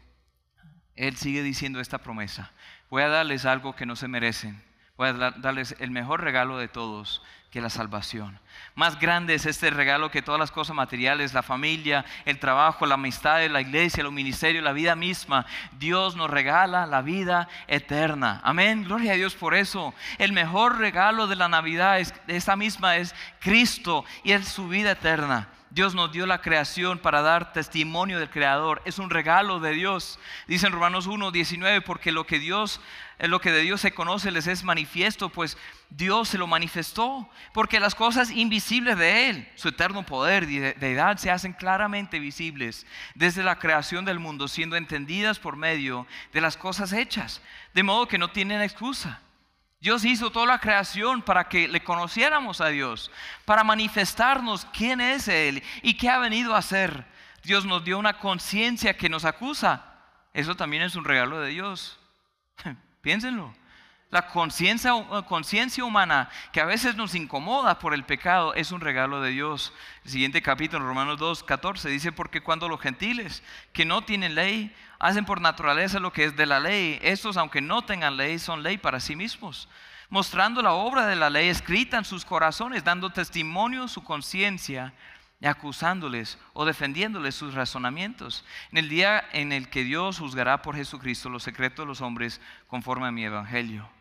Él 0.97 1.17
sigue 1.17 1.45
diciendo 1.45 1.79
esta 1.79 1.99
promesa. 1.99 2.51
Voy 2.91 3.05
a 3.05 3.09
darles 3.09 3.47
algo 3.47 3.77
que 3.77 3.87
no 3.87 3.95
se 3.95 4.09
merecen. 4.09 4.61
Voy 4.97 5.09
a 5.09 5.13
darles 5.13 5.75
el 5.81 5.91
mejor 5.91 6.23
regalo 6.23 6.57
de 6.57 6.69
todos 6.69 7.21
que 7.51 7.61
la 7.61 7.71
salvación. 7.71 8.39
Más 8.77 8.99
grande 8.99 9.35
es 9.35 9.47
este 9.47 9.71
regalo 9.71 10.11
que 10.11 10.23
todas 10.23 10.39
las 10.39 10.51
cosas 10.51 10.75
materiales, 10.75 11.35
la 11.35 11.43
familia, 11.43 12.05
el 12.25 12.39
trabajo, 12.39 12.87
la 12.87 12.95
amistad, 12.95 13.45
la 13.49 13.61
iglesia, 13.61 14.05
los 14.05 14.13
ministerios, 14.13 14.63
la 14.63 14.73
vida 14.73 14.95
misma. 14.95 15.47
Dios 15.79 16.15
nos 16.15 16.31
regala 16.31 16.87
la 16.87 17.03
vida 17.03 17.49
eterna. 17.67 18.41
Amén. 18.45 18.85
Gloria 18.85 19.13
a 19.13 19.17
Dios 19.17 19.35
por 19.35 19.55
eso. 19.55 19.95
El 20.19 20.33
mejor 20.33 20.79
regalo 20.79 21.27
de 21.27 21.37
la 21.37 21.49
Navidad 21.49 21.99
es 21.99 22.15
esta 22.29 22.55
misma 22.55 22.97
es 22.97 23.15
Cristo 23.41 24.05
y 24.23 24.33
es 24.33 24.47
su 24.47 24.69
vida 24.69 24.93
eterna. 24.93 25.49
Dios 25.75 25.97
nos 25.97 26.13
dio 26.13 26.25
la 26.25 26.41
creación 26.41 27.01
para 27.01 27.21
dar 27.21 27.53
testimonio 27.53 28.21
del 28.21 28.31
Creador. 28.31 28.81
Es 28.85 29.01
un 29.01 29.11
regalo 29.11 29.59
de 29.59 29.73
Dios. 29.73 30.21
Dice 30.47 30.69
en 30.69 30.73
Romanos 30.73 31.09
1, 31.09 31.33
19, 31.33 31.81
porque 31.81 32.13
lo 32.13 32.29
que 32.29 32.39
Dios, 32.39 32.81
eh, 33.19 33.27
lo 33.27 33.41
que 33.41 33.51
de 33.51 33.63
Dios 33.63 33.81
se 33.81 33.91
conoce 33.91 34.31
les 34.31 34.47
es 34.47 34.63
manifiesto, 34.63 35.31
pues 35.31 35.59
Dios 35.91 36.29
se 36.29 36.39
lo 36.39 36.47
manifestó. 36.47 37.29
Porque 37.53 37.81
las 37.81 37.97
cosas 37.97 38.31
invisibles 38.31 38.97
de 38.99 39.29
Él, 39.29 39.49
su 39.57 39.67
eterno 39.67 40.07
poder 40.07 40.45
y 40.45 40.61
deidad, 40.61 41.17
se 41.17 41.33
hacen 41.33 41.53
claramente 41.53 42.21
visibles 42.21 42.87
desde 43.17 43.43
la 43.43 43.59
creación 43.59 44.05
del 44.05 44.21
mundo, 44.21 44.47
siendo 44.47 44.77
entendidas 44.77 45.41
por 45.41 45.57
medio 45.57 46.07
de 46.33 46.41
las 46.41 46.57
cosas 46.57 46.93
hechas. 46.93 47.43
De 47.75 47.83
modo 47.83 48.07
que 48.07 48.19
no 48.19 48.31
tienen 48.31 48.63
excusa. 48.63 49.24
Dios 49.85 50.03
hizo 50.07 50.31
toda 50.31 50.47
la 50.47 50.61
creación 50.61 51.21
para 51.21 51.47
que 51.47 51.69
le 51.69 51.85
conociéramos 51.85 52.63
a 52.63 52.69
Dios, 52.69 53.11
para 53.45 53.65
manifestarnos 53.65 54.65
quién 54.73 54.99
es 54.99 55.29
Él 55.29 55.63
y 55.83 55.99
qué 55.99 56.09
ha 56.09 56.19
venido 56.19 56.55
a 56.55 56.59
hacer. 56.61 57.05
Dios 57.43 57.67
nos 57.67 57.85
dio 57.85 57.99
una 57.99 58.19
conciencia 58.19 58.97
que 58.97 59.11
nos 59.11 59.27
acusa. 59.27 59.85
Eso 60.33 60.55
también 60.55 60.85
es 60.85 60.97
un 60.97 61.05
regalo 61.05 61.39
de 61.39 61.51
Dios. 61.51 61.99
Piénsenlo. 63.03 63.55
La 64.15 64.29
conciencia 64.29 65.85
humana 65.85 66.29
que 66.53 66.61
a 66.61 66.65
veces 66.65 66.95
nos 66.95 67.17
incomoda 67.17 67.81
por 67.81 67.95
el 67.95 68.05
pecado 68.05 68.55
es 68.55 68.71
un 68.71 68.81
regalo 68.81 69.21
de 69.21 69.31
Dios. 69.31 69.73
El 70.05 70.11
siguiente 70.13 70.41
capítulo, 70.41 70.87
Romanos 70.87 71.19
2, 71.19 71.43
14, 71.43 71.89
dice, 71.89 72.13
porque 72.13 72.41
cuando 72.41 72.69
los 72.69 72.81
gentiles 72.81 73.43
que 73.73 73.85
no 73.85 74.05
tienen 74.05 74.37
ley 74.37 74.73
hacen 75.01 75.25
por 75.25 75.41
naturaleza 75.41 75.99
lo 75.99 76.13
que 76.13 76.27
es 76.27 76.37
de 76.37 76.47
la 76.47 76.61
ley, 76.61 77.01
estos 77.03 77.37
aunque 77.37 77.61
no 77.61 77.83
tengan 77.83 78.17
ley 78.17 78.39
son 78.39 78.63
ley 78.63 78.79
para 78.79 79.01
sí 79.01 79.17
mismos, 79.17 79.69
mostrando 80.11 80.63
la 80.63 80.75
obra 80.75 81.07
de 81.07 81.17
la 81.17 81.29
ley 81.29 81.49
escrita 81.49 81.99
en 81.99 82.05
sus 82.05 82.25
corazones, 82.25 82.85
dando 82.85 83.11
testimonio 83.11 83.89
su 83.89 84.05
conciencia 84.05 84.95
acusándoles 85.43 86.39
o 86.53 86.65
defendiéndoles 86.65 87.35
sus 87.35 87.53
razonamientos. 87.53 88.45
En 88.71 88.79
el 88.79 88.89
día 88.89 89.25
en 89.33 89.51
el 89.51 89.69
que 89.69 89.83
Dios 89.83 90.21
juzgará 90.21 90.63
por 90.63 90.77
Jesucristo 90.77 91.29
los 91.29 91.43
secretos 91.43 91.85
de 91.85 91.89
los 91.89 92.01
hombres 92.01 92.41
conforme 92.69 93.09
a 93.09 93.11
mi 93.11 93.25
evangelio. 93.25 93.94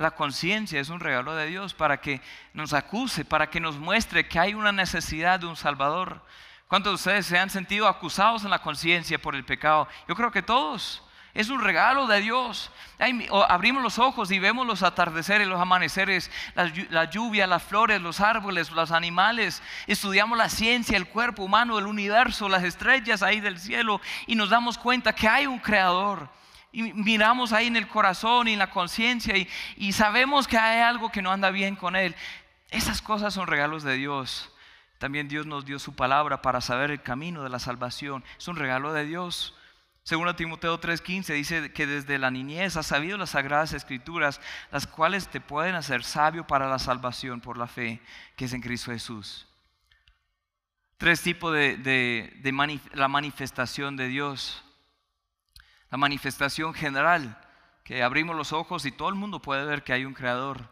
La 0.00 0.12
conciencia 0.12 0.80
es 0.80 0.88
un 0.88 0.98
regalo 0.98 1.34
de 1.34 1.44
Dios 1.44 1.74
para 1.74 2.00
que 2.00 2.22
nos 2.54 2.72
acuse, 2.72 3.22
para 3.22 3.50
que 3.50 3.60
nos 3.60 3.76
muestre 3.76 4.26
que 4.26 4.38
hay 4.38 4.54
una 4.54 4.72
necesidad 4.72 5.38
de 5.38 5.44
un 5.44 5.56
Salvador. 5.56 6.24
¿Cuántos 6.68 6.92
de 6.92 6.94
ustedes 6.94 7.26
se 7.26 7.38
han 7.38 7.50
sentido 7.50 7.86
acusados 7.86 8.42
en 8.44 8.48
la 8.48 8.62
conciencia 8.62 9.20
por 9.20 9.34
el 9.34 9.44
pecado? 9.44 9.86
Yo 10.08 10.14
creo 10.14 10.30
que 10.32 10.40
todos. 10.40 11.02
Es 11.34 11.50
un 11.50 11.60
regalo 11.60 12.06
de 12.06 12.22
Dios. 12.22 12.72
abrimos 13.46 13.82
los 13.82 13.98
ojos 13.98 14.30
y 14.30 14.38
vemos 14.38 14.66
los 14.66 14.82
atardeceres, 14.82 15.46
los 15.46 15.60
amaneceres, 15.60 16.30
la, 16.54 17.04
lluvia, 17.04 17.46
las 17.46 17.62
flores, 17.62 18.00
los 18.00 18.22
árboles, 18.22 18.70
los 18.70 18.92
animales. 18.92 19.62
Estudiamos 19.86 20.38
la 20.38 20.48
ciencia, 20.48 20.96
el 20.96 21.08
cuerpo 21.08 21.42
humano, 21.42 21.78
el 21.78 21.86
universo, 21.86 22.48
las 22.48 22.64
estrellas 22.64 23.22
ahí 23.22 23.40
del 23.40 23.58
cielo 23.58 24.00
y 24.26 24.34
nos 24.34 24.48
damos 24.48 24.78
cuenta 24.78 25.14
que 25.14 25.28
hay 25.28 25.46
un 25.46 25.58
creador 25.58 26.39
y 26.72 26.92
miramos 26.92 27.52
ahí 27.52 27.66
en 27.66 27.76
el 27.76 27.88
corazón 27.88 28.48
y 28.48 28.52
en 28.52 28.58
la 28.58 28.70
conciencia 28.70 29.34
y, 29.76 29.92
sabemos 29.92 30.46
que 30.46 30.56
hay 30.56 30.80
algo 30.80 31.10
que 31.10 31.22
no 31.22 31.32
anda 31.32 31.50
bien 31.50 31.76
con 31.76 31.96
él. 31.96 32.14
Esas 32.70 33.02
cosas 33.02 33.34
son 33.34 33.48
regalos 33.48 33.82
de 33.82 33.94
Dios. 33.94 34.52
También 34.98 35.28
Dios 35.28 35.46
nos 35.46 35.64
dio 35.64 35.78
su 35.78 35.94
palabra 35.94 36.42
para 36.42 36.60
saber 36.60 36.90
el 36.90 37.02
camino 37.02 37.42
de 37.42 37.48
la 37.48 37.58
salvación. 37.58 38.22
Es 38.38 38.46
un 38.46 38.56
regalo 38.56 38.92
de 38.92 39.04
Dios. 39.04 39.56
Según 40.04 40.34
Timoteo 40.36 40.78
3:15 40.80 41.34
dice 41.34 41.72
que 41.72 41.86
desde 41.86 42.18
la 42.18 42.30
niñez 42.30 42.76
has 42.76 42.86
sabido 42.86 43.18
las 43.18 43.30
sagradas 43.30 43.72
escrituras, 43.72 44.40
las 44.70 44.86
cuales 44.86 45.28
te 45.28 45.40
pueden 45.40 45.74
hacer 45.74 46.04
sabio 46.04 46.46
para 46.46 46.68
la 46.68 46.78
salvación 46.78 47.40
por 47.40 47.56
la 47.56 47.66
fe 47.66 48.00
que 48.36 48.44
es 48.44 48.52
en 48.52 48.60
Cristo 48.60 48.92
Jesús. 48.92 49.46
Tres 50.98 51.22
tipos 51.22 51.52
de, 51.52 51.76
de 51.76 52.80
la 52.92 53.08
manifestación 53.08 53.96
de 53.96 54.08
Dios 54.08 54.62
la 55.90 55.98
manifestación 55.98 56.72
general, 56.72 57.36
que 57.82 58.02
abrimos 58.02 58.36
los 58.36 58.52
ojos 58.52 58.86
y 58.86 58.92
todo 58.92 59.08
el 59.08 59.16
mundo 59.16 59.42
puede 59.42 59.64
ver 59.64 59.82
que 59.82 59.92
hay 59.92 60.04
un 60.04 60.14
creador. 60.14 60.68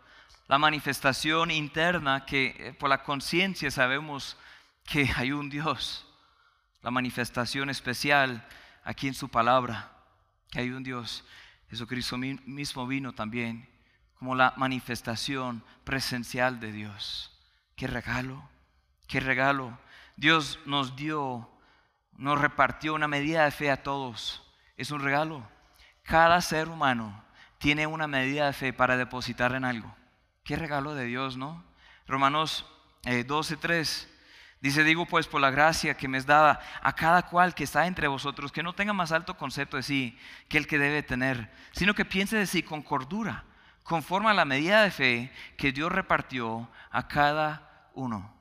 La 0.46 0.58
manifestación 0.58 1.50
interna, 1.50 2.24
que 2.24 2.54
eh, 2.58 2.72
por 2.72 2.88
la 2.88 3.02
conciencia 3.02 3.70
sabemos 3.70 4.36
que 4.84 5.10
hay 5.16 5.32
un 5.32 5.50
Dios. 5.50 6.06
La 6.82 6.90
manifestación 6.90 7.68
especial 7.68 8.46
aquí 8.84 9.08
en 9.08 9.14
su 9.14 9.28
palabra, 9.28 9.90
que 10.50 10.60
hay 10.60 10.70
un 10.70 10.84
Dios. 10.84 11.24
Jesucristo 11.68 12.16
mismo 12.16 12.86
vino 12.86 13.12
también 13.12 13.68
como 14.18 14.34
la 14.34 14.54
manifestación 14.56 15.62
presencial 15.84 16.60
de 16.60 16.72
Dios. 16.72 17.36
Qué 17.76 17.86
regalo, 17.86 18.48
qué 19.06 19.20
regalo. 19.20 19.78
Dios 20.16 20.58
nos 20.64 20.96
dio, 20.96 21.50
nos 22.16 22.40
repartió 22.40 22.94
una 22.94 23.06
medida 23.08 23.44
de 23.44 23.50
fe 23.50 23.70
a 23.70 23.82
todos 23.82 24.47
es 24.78 24.90
un 24.92 25.00
regalo. 25.00 25.46
Cada 26.04 26.40
ser 26.40 26.68
humano 26.68 27.22
tiene 27.58 27.86
una 27.86 28.06
medida 28.06 28.46
de 28.46 28.52
fe 28.54 28.72
para 28.72 28.96
depositar 28.96 29.54
en 29.54 29.64
algo. 29.64 29.94
Qué 30.44 30.56
regalo 30.56 30.94
de 30.94 31.04
Dios, 31.04 31.36
¿no? 31.36 31.62
Romanos 32.06 32.64
12:3 33.02 34.06
eh, 34.06 34.08
dice, 34.60 34.84
digo 34.84 35.04
pues 35.04 35.26
por 35.26 35.40
la 35.40 35.50
gracia 35.50 35.96
que 35.96 36.08
me 36.08 36.16
es 36.16 36.24
dada 36.24 36.60
a 36.80 36.94
cada 36.94 37.26
cual 37.26 37.54
que 37.54 37.64
está 37.64 37.86
entre 37.86 38.08
vosotros, 38.08 38.52
que 38.52 38.62
no 38.62 38.72
tenga 38.72 38.92
más 38.92 39.12
alto 39.12 39.36
concepto 39.36 39.76
de 39.76 39.82
sí 39.82 40.18
que 40.48 40.56
el 40.56 40.66
que 40.66 40.78
debe 40.78 41.02
tener, 41.02 41.52
sino 41.72 41.92
que 41.92 42.04
piense 42.04 42.36
de 42.36 42.46
sí 42.46 42.62
con 42.62 42.82
cordura, 42.82 43.44
conforme 43.82 44.30
a 44.30 44.34
la 44.34 44.44
medida 44.44 44.82
de 44.82 44.90
fe 44.90 45.32
que 45.56 45.72
Dios 45.72 45.92
repartió 45.92 46.70
a 46.90 47.08
cada 47.08 47.90
uno. 47.94 48.34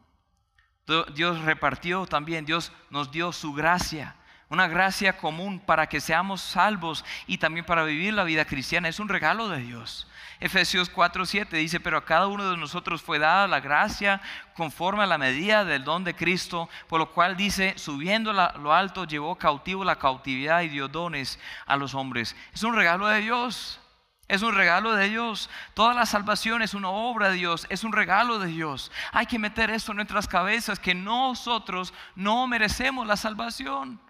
Dios 1.14 1.42
repartió 1.42 2.06
también, 2.06 2.46
Dios 2.46 2.72
nos 2.90 3.12
dio 3.12 3.34
su 3.34 3.54
gracia 3.54 4.16
una 4.50 4.68
gracia 4.68 5.18
común 5.18 5.60
para 5.60 5.88
que 5.88 6.00
seamos 6.00 6.42
salvos 6.42 7.04
y 7.26 7.38
también 7.38 7.66
para 7.66 7.84
vivir 7.84 8.14
la 8.14 8.24
vida 8.24 8.46
cristiana. 8.46 8.88
Es 8.88 9.00
un 9.00 9.10
regalo 9.10 9.50
de 9.50 9.60
Dios. 9.60 10.08
Efesios 10.40 10.90
4:7 10.94 11.50
dice, 11.58 11.80
pero 11.80 11.98
a 11.98 12.06
cada 12.06 12.28
uno 12.28 12.50
de 12.50 12.58
nosotros 12.58 13.02
fue 13.02 13.20
dada 13.20 13.48
la 13.48 13.60
gracia 13.60 14.22
conforme 14.56 15.04
a 15.04 15.08
la 15.08 15.18
medida 15.18 15.66
del 15.66 15.84
don 15.84 16.04
de 16.04 16.16
Cristo, 16.16 16.70
por 16.88 17.00
lo 17.00 17.12
cual 17.12 17.36
dice, 17.36 17.74
subiendo 17.78 18.32
lo 18.34 18.74
alto, 18.74 19.06
llevó 19.06 19.36
cautivo 19.36 19.84
la 19.84 19.98
cautividad 19.98 20.62
y 20.62 20.70
dio 20.70 20.88
dones 20.88 21.40
a 21.66 21.76
los 21.76 21.94
hombres. 21.96 22.36
Es 22.54 22.64
un 22.64 22.76
regalo 22.76 23.08
de 23.08 23.22
Dios. 23.22 23.80
Es 24.28 24.42
un 24.42 24.54
regalo 24.54 24.94
de 24.94 25.08
Dios. 25.08 25.50
Toda 25.74 25.94
la 25.94 26.06
salvación 26.06 26.62
es 26.62 26.74
una 26.74 26.90
obra 26.90 27.30
de 27.30 27.36
Dios, 27.36 27.66
es 27.70 27.86
un 27.86 27.94
regalo 27.94 28.40
de 28.40 28.48
Dios. 28.48 28.92
Hay 29.14 29.26
que 29.26 29.40
meter 29.40 29.70
esto 29.70 29.94
en 29.94 29.98
nuestras 29.98 30.28
cabezas, 30.28 30.80
que 30.80 30.94
nosotros 30.94 31.94
no 32.14 32.46
merecemos 32.46 33.08
la 33.08 33.16
salvación. 33.16 34.02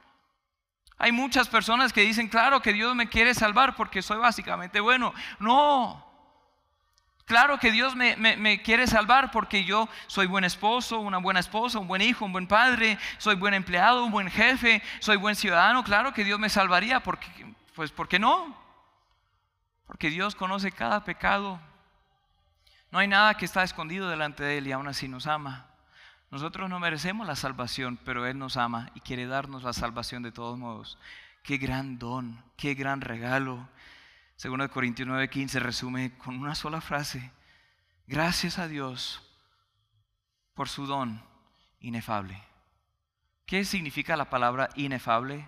Hay 0.97 1.11
muchas 1.11 1.47
personas 1.47 1.93
que 1.93 2.01
dicen, 2.01 2.27
claro 2.27 2.61
que 2.61 2.73
Dios 2.73 2.95
me 2.95 3.07
quiere 3.07 3.33
salvar 3.33 3.75
porque 3.75 4.01
soy 4.01 4.17
básicamente 4.17 4.79
bueno. 4.79 5.13
No. 5.39 6.03
Claro 7.25 7.59
que 7.59 7.71
Dios 7.71 7.93
me, 7.95 8.61
quiere 8.63 8.87
salvar 8.87 9.31
porque 9.31 9.65
yo 9.65 9.89
soy 10.07 10.27
buen 10.27 10.45
esposo, 10.45 10.99
una 10.99 11.17
buena 11.17 11.41
esposa, 11.41 11.77
un 11.77 11.87
buen 11.87 12.01
hijo, 12.01 12.23
un 12.23 12.31
buen 12.31 12.47
padre, 12.47 12.97
soy 13.17 13.35
buen 13.35 13.53
empleado, 13.53 14.05
un 14.05 14.11
buen 14.11 14.31
jefe, 14.31 14.81
soy 14.99 15.17
buen 15.17 15.35
ciudadano. 15.35 15.83
Claro 15.83 16.13
que 16.13 16.23
Dios 16.23 16.39
me 16.39 16.49
salvaría 16.49 17.01
porque, 17.01 17.27
pues, 17.75 17.91
¿por 17.91 18.07
qué 18.07 18.17
no? 18.17 18.57
Porque 19.85 20.09
Dios 20.09 20.35
conoce 20.35 20.71
cada 20.71 21.03
pecado. 21.03 21.59
No 22.91 22.99
hay 22.99 23.09
nada 23.09 23.35
que 23.35 23.45
está 23.45 23.61
escondido 23.61 24.09
delante 24.09 24.43
de 24.43 24.59
Él 24.59 24.67
y 24.67 24.71
aún 24.71 24.87
así 24.87 25.09
nos 25.09 25.27
ama. 25.27 25.66
Nosotros 26.29 26.69
no 26.69 26.79
merecemos 26.79 27.25
la 27.25 27.35
salvación, 27.35 27.97
pero 28.03 28.25
Él 28.25 28.37
nos 28.37 28.57
ama 28.57 28.91
y 28.95 28.99
quiere 28.99 29.27
darnos 29.27 29.63
la 29.63 29.73
salvación 29.73 30.23
de 30.23 30.31
todos 30.31 30.57
modos. 30.57 30.97
Qué 31.43 31.57
gran 31.57 31.97
don, 31.99 32.43
qué 32.57 32.73
gran 32.73 32.99
regalo. 32.99 33.69
Segundo 34.35 34.63
de 34.63 34.69
Corintios 34.69 35.07
9:15 35.07 35.59
resume 35.59 36.17
con 36.17 36.37
una 36.37 36.53
sola 36.53 36.81
frase. 36.81 37.31
Gracias 38.07 38.59
a 38.59 38.67
Dios 38.67 39.23
por 40.53 40.67
su 40.67 40.85
don 40.85 41.23
inefable. 41.79 42.41
¿Qué 43.45 43.63
significa 43.63 44.17
la 44.17 44.29
palabra 44.29 44.69
inefable? 44.75 45.47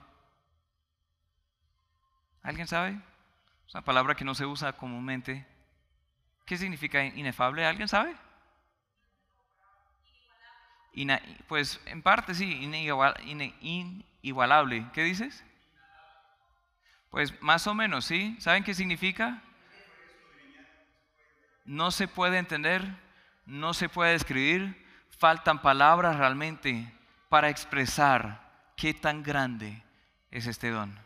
¿Alguien 2.41 2.67
sabe? 2.67 2.99
Es 3.67 3.75
una 3.75 3.83
palabra 3.83 4.15
que 4.15 4.23
no 4.23 4.33
se 4.33 4.45
usa 4.45 4.73
comúnmente. 4.73 5.45
¿Qué 6.45 6.57
significa 6.57 7.03
inefable? 7.03 7.65
¿Alguien 7.65 7.89
sabe? 7.89 8.15
Pues 11.47 11.80
en 11.86 12.02
parte 12.02 12.34
sí, 12.34 12.62
inigualable. 12.62 14.86
¿Qué 14.93 15.04
dices? 15.04 15.43
Pues 17.10 17.41
más 17.41 17.65
o 17.67 17.73
menos, 17.73 18.06
¿sí? 18.06 18.36
¿Saben 18.39 18.63
qué 18.63 18.73
significa? 18.73 19.41
No 21.65 21.91
se 21.91 22.08
puede 22.08 22.38
entender, 22.38 22.84
no 23.45 23.73
se 23.73 23.89
puede 23.89 24.13
describir, 24.13 24.86
faltan 25.17 25.62
palabras 25.62 26.15
realmente 26.15 26.91
para 27.30 27.49
expresar 27.49 28.41
qué 28.75 28.93
tan 28.93 29.23
grande 29.23 29.84
es 30.32 30.47
este 30.47 30.69
don. 30.69 30.97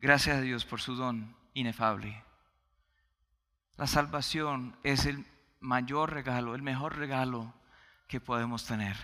Gracias 0.00 0.38
a 0.38 0.40
Dios 0.40 0.64
por 0.64 0.80
su 0.80 0.94
don 0.94 1.34
inefable. 1.54 2.22
La 3.76 3.86
salvación 3.86 4.76
es 4.82 5.06
el 5.06 5.26
mayor 5.60 6.12
regalo, 6.12 6.54
el 6.54 6.62
mejor 6.62 6.96
regalo 6.96 7.52
que 8.10 8.20
podemos 8.20 8.66
tener. 8.66 8.96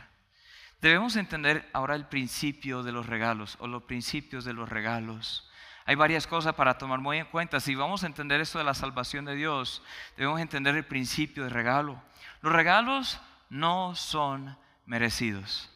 Debemos 0.80 1.14
entender 1.14 1.66
ahora 1.72 1.94
el 1.94 2.06
principio 2.06 2.82
de 2.82 2.90
los 2.90 3.06
regalos 3.06 3.56
o 3.60 3.68
los 3.68 3.84
principios 3.84 4.44
de 4.44 4.52
los 4.52 4.68
regalos. 4.68 5.48
Hay 5.86 5.94
varias 5.94 6.26
cosas 6.26 6.54
para 6.54 6.76
tomar 6.76 6.98
muy 6.98 7.18
en 7.18 7.26
cuenta. 7.26 7.60
Si 7.60 7.76
vamos 7.76 8.02
a 8.02 8.08
entender 8.08 8.40
esto 8.40 8.58
de 8.58 8.64
la 8.64 8.74
salvación 8.74 9.24
de 9.24 9.36
Dios, 9.36 9.80
debemos 10.16 10.40
entender 10.40 10.74
el 10.74 10.84
principio 10.84 11.44
de 11.44 11.50
regalo. 11.50 12.02
Los 12.42 12.52
regalos 12.52 13.20
no 13.48 13.94
son 13.94 14.58
merecidos. 14.84 15.70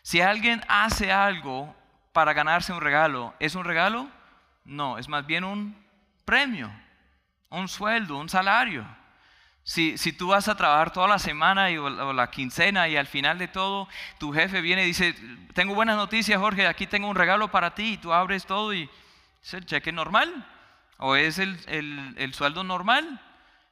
Si 0.00 0.22
alguien 0.22 0.62
hace 0.66 1.12
algo 1.12 1.76
para 2.14 2.32
ganarse 2.32 2.72
un 2.72 2.80
regalo, 2.80 3.34
¿es 3.38 3.54
un 3.54 3.64
regalo? 3.64 4.08
No, 4.64 4.96
es 4.96 5.08
más 5.08 5.26
bien 5.26 5.44
un 5.44 5.76
premio, 6.24 6.72
un 7.50 7.68
sueldo, 7.68 8.16
un 8.16 8.30
salario. 8.30 8.86
Si, 9.64 9.96
tú 10.12 10.28
vas 10.28 10.48
a 10.48 10.56
trabajar 10.56 10.92
toda 10.92 11.06
la 11.06 11.18
semana 11.18 11.70
y, 11.70 11.78
o, 11.78 12.12
la 12.12 12.30
quincena 12.30 12.88
y 12.88 12.96
al 12.96 13.06
final 13.06 13.38
de 13.38 13.48
todo 13.48 13.88
tu 14.18 14.32
jefe 14.32 14.60
viene 14.60 14.82
y 14.82 14.86
dice, 14.86 15.14
tengo 15.54 15.74
buenas 15.74 15.96
noticias 15.96 16.40
Jorge, 16.40 16.66
aquí 16.66 16.86
tengo 16.88 17.08
un 17.08 17.14
regalo 17.14 17.48
para 17.48 17.74
ti 17.74 17.92
y 17.92 17.96
tú 17.96 18.12
abres 18.12 18.44
todo 18.44 18.74
y 18.74 18.90
es 19.42 19.54
el 19.54 19.64
cheque 19.64 19.92
normal 19.92 20.46
o 20.98 21.16
es 21.16 21.38
el, 21.38 22.32
sueldo 22.34 22.64
normal. 22.64 23.20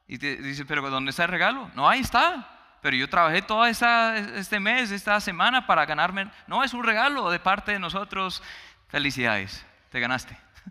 Y 0.06 0.18
te 0.18 0.36
dice, 0.36 0.64
pero 0.64 0.88
¿dónde 0.90 1.10
está 1.10 1.24
el 1.24 1.30
regalo? 1.30 1.70
No, 1.74 1.88
ahí 1.88 2.00
está. 2.00 2.76
Pero 2.82 2.96
yo 2.96 3.08
trabajé 3.08 3.42
todo 3.42 3.66
este 3.66 4.58
mes, 4.58 4.90
esta 4.90 5.20
semana 5.20 5.66
para 5.66 5.86
ganarme. 5.86 6.28
No, 6.46 6.64
es 6.64 6.74
un 6.74 6.82
regalo 6.82 7.30
de 7.30 7.38
parte 7.38 7.72
de 7.72 7.78
nosotros. 7.78 8.42
Felicidades, 8.88 9.64
te 9.90 10.00
ganaste. 10.00 10.36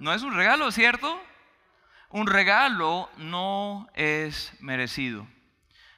No 0.00 0.14
es 0.14 0.22
un 0.22 0.32
regalo, 0.32 0.70
¿cierto? 0.70 1.20
Un 2.10 2.26
regalo 2.26 3.10
no 3.18 3.88
es 3.94 4.52
merecido. 4.60 5.26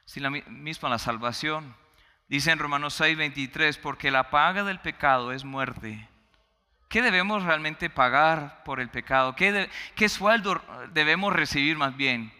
Si 0.04 0.18
la 0.18 0.30
misma 0.30 0.88
la 0.88 0.98
salvación. 0.98 1.76
Dice 2.28 2.50
en 2.50 2.58
Romanos 2.58 2.94
6, 2.94 3.16
23, 3.16 3.78
porque 3.78 4.10
la 4.10 4.30
paga 4.30 4.64
del 4.64 4.80
pecado 4.80 5.32
es 5.32 5.44
muerte. 5.44 6.08
¿Qué 6.88 7.02
debemos 7.02 7.44
realmente 7.44 7.90
pagar 7.90 8.62
por 8.64 8.80
el 8.80 8.88
pecado? 8.88 9.36
¿Qué, 9.36 9.68
¿Qué, 9.94 10.08
sueldo 10.08 10.60
debemos 10.92 11.32
recibir 11.32 11.76
más 11.76 11.96
bien? 11.96 12.32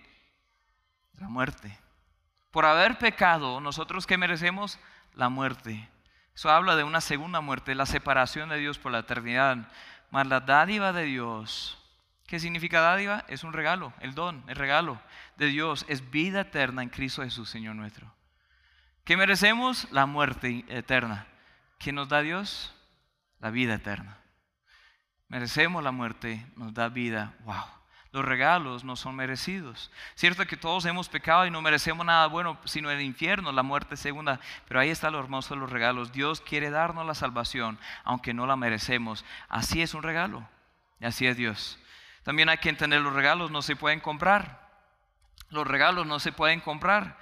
La 1.18 1.28
muerte. 1.28 1.76
Por 2.50 2.66
haber 2.66 2.98
pecado, 2.98 3.60
nosotros 3.60 4.06
qué 4.06 4.16
merecemos? 4.16 4.78
La 5.14 5.28
muerte. 5.28 5.88
Eso 6.34 6.50
habla 6.50 6.74
de 6.74 6.84
una 6.84 7.00
segunda 7.00 7.40
muerte, 7.40 7.74
la 7.74 7.86
separación 7.86 8.48
de 8.48 8.58
Dios 8.58 8.78
por 8.78 8.90
la 8.90 9.00
eternidad. 9.00 9.68
Mas 10.10 10.26
la 10.26 10.40
dádiva 10.40 10.92
de 10.92 11.04
Dios 11.04 11.79
¿Qué 12.30 12.38
significa 12.38 12.80
dádiva? 12.80 13.24
Es 13.26 13.42
un 13.42 13.52
regalo, 13.52 13.92
el 13.98 14.14
don, 14.14 14.44
el 14.46 14.54
regalo 14.54 15.02
de 15.36 15.46
Dios. 15.46 15.84
Es 15.88 16.12
vida 16.12 16.42
eterna 16.42 16.80
en 16.84 16.88
Cristo 16.88 17.24
Jesús, 17.24 17.50
Señor 17.50 17.74
nuestro. 17.74 18.14
¿Qué 19.02 19.16
merecemos? 19.16 19.88
La 19.90 20.06
muerte 20.06 20.64
eterna. 20.68 21.26
¿Qué 21.76 21.90
nos 21.90 22.08
da 22.08 22.22
Dios? 22.22 22.72
La 23.40 23.50
vida 23.50 23.74
eterna. 23.74 24.16
Merecemos 25.26 25.82
la 25.82 25.90
muerte, 25.90 26.46
nos 26.54 26.72
da 26.72 26.88
vida. 26.88 27.34
¡Wow! 27.40 27.64
Los 28.12 28.24
regalos 28.24 28.84
no 28.84 28.94
son 28.94 29.16
merecidos. 29.16 29.90
Cierto 30.14 30.46
que 30.46 30.56
todos 30.56 30.84
hemos 30.84 31.08
pecado 31.08 31.46
y 31.46 31.50
no 31.50 31.60
merecemos 31.60 32.06
nada 32.06 32.28
bueno, 32.28 32.60
sino 32.64 32.92
el 32.92 33.00
infierno, 33.00 33.50
la 33.50 33.64
muerte 33.64 33.96
segunda. 33.96 34.38
Pero 34.68 34.78
ahí 34.78 34.90
está 34.90 35.10
lo 35.10 35.18
hermoso 35.18 35.54
de 35.54 35.60
los 35.62 35.70
regalos. 35.70 36.12
Dios 36.12 36.40
quiere 36.40 36.70
darnos 36.70 37.04
la 37.04 37.16
salvación, 37.16 37.76
aunque 38.04 38.34
no 38.34 38.46
la 38.46 38.54
merecemos. 38.54 39.24
Así 39.48 39.82
es 39.82 39.94
un 39.94 40.04
regalo. 40.04 40.48
Y 41.00 41.06
así 41.06 41.26
es 41.26 41.36
Dios. 41.36 41.79
También 42.22 42.48
hay 42.48 42.58
que 42.58 42.68
entender 42.68 43.00
los 43.00 43.12
regalos 43.12 43.50
no 43.50 43.62
se 43.62 43.76
pueden 43.76 44.00
comprar. 44.00 44.68
Los 45.48 45.66
regalos 45.66 46.06
no 46.06 46.20
se 46.20 46.32
pueden 46.32 46.60
comprar. 46.60 47.18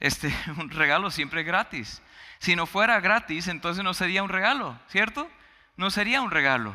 Este, 0.00 0.34
un 0.58 0.70
regalo 0.70 1.10
siempre 1.10 1.40
es 1.40 1.46
gratis. 1.46 2.02
Si 2.38 2.56
no 2.56 2.66
fuera 2.66 3.00
gratis, 3.00 3.48
entonces 3.48 3.84
no 3.84 3.92
sería 3.94 4.22
un 4.22 4.30
regalo, 4.30 4.78
¿cierto? 4.88 5.30
No 5.76 5.90
sería 5.90 6.22
un 6.22 6.30
regalo. 6.30 6.74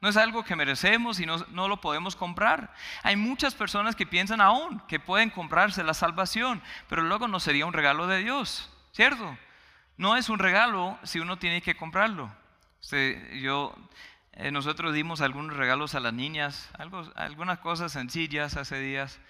No 0.00 0.08
es 0.08 0.16
algo 0.16 0.44
que 0.44 0.56
merecemos 0.56 1.20
y 1.20 1.26
no, 1.26 1.38
no, 1.48 1.68
lo 1.68 1.80
podemos 1.80 2.16
comprar. 2.16 2.74
Hay 3.02 3.16
muchas 3.16 3.54
personas 3.54 3.96
que 3.96 4.06
piensan 4.06 4.40
aún 4.40 4.80
que 4.86 5.00
pueden 5.00 5.30
comprarse 5.30 5.82
la 5.82 5.94
salvación, 5.94 6.62
pero 6.88 7.02
luego 7.02 7.28
no 7.28 7.40
sería 7.40 7.64
un 7.64 7.72
regalo 7.72 8.06
de 8.06 8.18
Dios, 8.18 8.70
¿cierto? 8.92 9.36
No 9.96 10.16
es 10.16 10.28
un 10.28 10.38
regalo 10.38 10.98
si 11.04 11.20
uno 11.20 11.38
tiene 11.38 11.62
que 11.62 11.76
comprarlo. 11.76 12.30
Yo 13.40 13.74
eh, 14.36 14.50
nosotros 14.50 14.92
dimos 14.92 15.20
algunos 15.20 15.56
regalos 15.56 15.94
a 15.94 16.00
las 16.00 16.12
niñas, 16.12 16.68
algunas 17.14 17.58
cosas 17.60 17.92
sencillas 17.92 18.56
hace 18.56 18.80
días, 18.80 19.20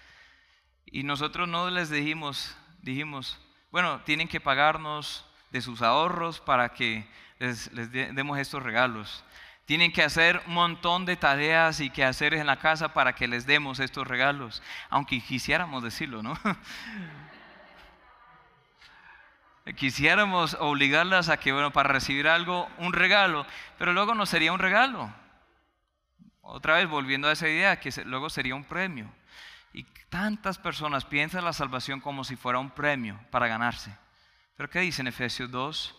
y 0.85 1.03
nosotros 1.03 1.47
no 1.47 1.69
les 1.69 1.89
dijimos, 1.89 2.55
dijimos, 2.81 3.39
bueno, 3.71 4.01
tienen 4.01 4.27
que 4.27 4.39
pagarnos 4.39 5.25
de 5.51 5.61
sus 5.61 5.81
ahorros 5.81 6.39
para 6.39 6.69
que 6.69 7.07
les, 7.39 7.71
les 7.73 7.91
demos 7.91 8.39
estos 8.39 8.63
regalos. 8.63 9.23
Tienen 9.65 9.91
que 9.91 10.03
hacer 10.03 10.41
un 10.47 10.53
montón 10.53 11.05
de 11.05 11.15
tareas 11.15 11.79
y 11.81 11.89
quehaceres 11.89 12.39
en 12.39 12.47
la 12.47 12.57
casa 12.57 12.93
para 12.93 13.13
que 13.13 13.27
les 13.27 13.45
demos 13.45 13.79
estos 13.79 14.07
regalos, 14.07 14.63
aunque 14.89 15.21
quisiéramos 15.21 15.83
decirlo, 15.83 16.23
¿no? 16.23 16.39
quisiéramos 19.73 20.55
obligarlas 20.59 21.29
a 21.29 21.37
que, 21.37 21.51
bueno, 21.51 21.71
para 21.71 21.89
recibir 21.89 22.27
algo, 22.27 22.69
un 22.77 22.93
regalo, 22.93 23.45
pero 23.77 23.93
luego 23.93 24.13
no 24.13 24.25
sería 24.25 24.53
un 24.53 24.59
regalo. 24.59 25.11
Otra 26.41 26.75
vez 26.75 26.87
volviendo 26.87 27.27
a 27.27 27.31
esa 27.31 27.49
idea, 27.49 27.79
que 27.79 27.89
luego 28.05 28.29
sería 28.29 28.53
un 28.53 28.63
premio. 28.63 29.11
Y 29.73 29.83
tantas 30.09 30.59
personas 30.59 31.03
piensan 31.03 31.43
la 31.43 31.53
salvación 31.53 31.99
como 31.99 32.23
si 32.23 32.35
fuera 32.35 32.59
un 32.59 32.69
premio 32.69 33.19
para 33.31 33.47
ganarse. 33.47 33.97
Pero 34.55 34.69
¿qué 34.69 34.79
dice 34.81 35.01
en 35.01 35.07
Efesios 35.07 35.49
2? 35.49 35.95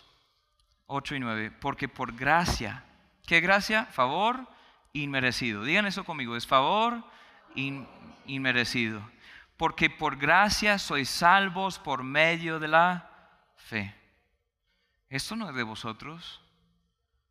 8 0.87 1.15
y 1.17 1.21
9. 1.21 1.51
Porque 1.61 1.89
por 1.89 2.15
gracia, 2.15 2.85
¿qué 3.27 3.41
gracia? 3.41 3.87
Favor 3.87 4.47
inmerecido. 4.93 5.65
Digan 5.65 5.87
eso 5.87 6.05
conmigo, 6.05 6.37
es 6.37 6.47
favor 6.47 7.03
inmerecido. 8.27 9.03
Porque 9.57 9.91
por 9.91 10.17
gracia 10.17 10.79
sois 10.79 11.09
salvos 11.09 11.79
por 11.79 12.03
medio 12.03 12.61
de 12.61 12.69
la 12.69 13.16
fe. 13.67 13.93
Esto 15.09 15.37
no 15.37 15.49
es 15.51 15.55
de 15.55 15.63
vosotros, 15.63 16.41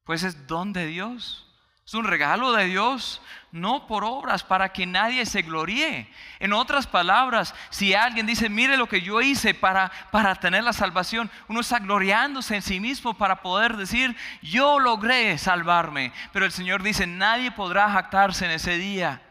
pues 0.03 0.23
es 0.23 0.47
don 0.47 0.73
de 0.73 0.85
Dios. 0.85 1.41
Es 1.85 1.93
un 1.93 2.05
regalo 2.05 2.51
de 2.53 2.65
Dios, 2.65 3.21
no 3.51 3.85
por 3.85 4.03
obras, 4.03 4.43
para 4.43 4.73
que 4.73 4.87
nadie 4.87 5.23
se 5.27 5.43
gloríe. 5.43 6.11
En 6.39 6.51
otras 6.51 6.87
palabras, 6.87 7.53
si 7.69 7.93
alguien 7.93 8.25
dice, 8.25 8.49
mire 8.49 8.75
lo 8.75 8.89
que 8.89 9.01
yo 9.01 9.21
hice 9.21 9.53
para, 9.53 9.91
para 10.11 10.33
tener 10.33 10.63
la 10.63 10.73
salvación, 10.73 11.29
uno 11.47 11.59
está 11.59 11.77
gloriándose 11.77 12.55
en 12.55 12.63
sí 12.63 12.79
mismo 12.79 13.13
para 13.13 13.43
poder 13.43 13.77
decir, 13.77 14.17
yo 14.41 14.79
logré 14.79 15.37
salvarme. 15.37 16.11
Pero 16.33 16.45
el 16.45 16.51
Señor 16.51 16.81
dice, 16.81 17.05
nadie 17.05 17.51
podrá 17.51 17.87
jactarse 17.91 18.45
en 18.45 18.51
ese 18.51 18.79
día. 18.79 19.21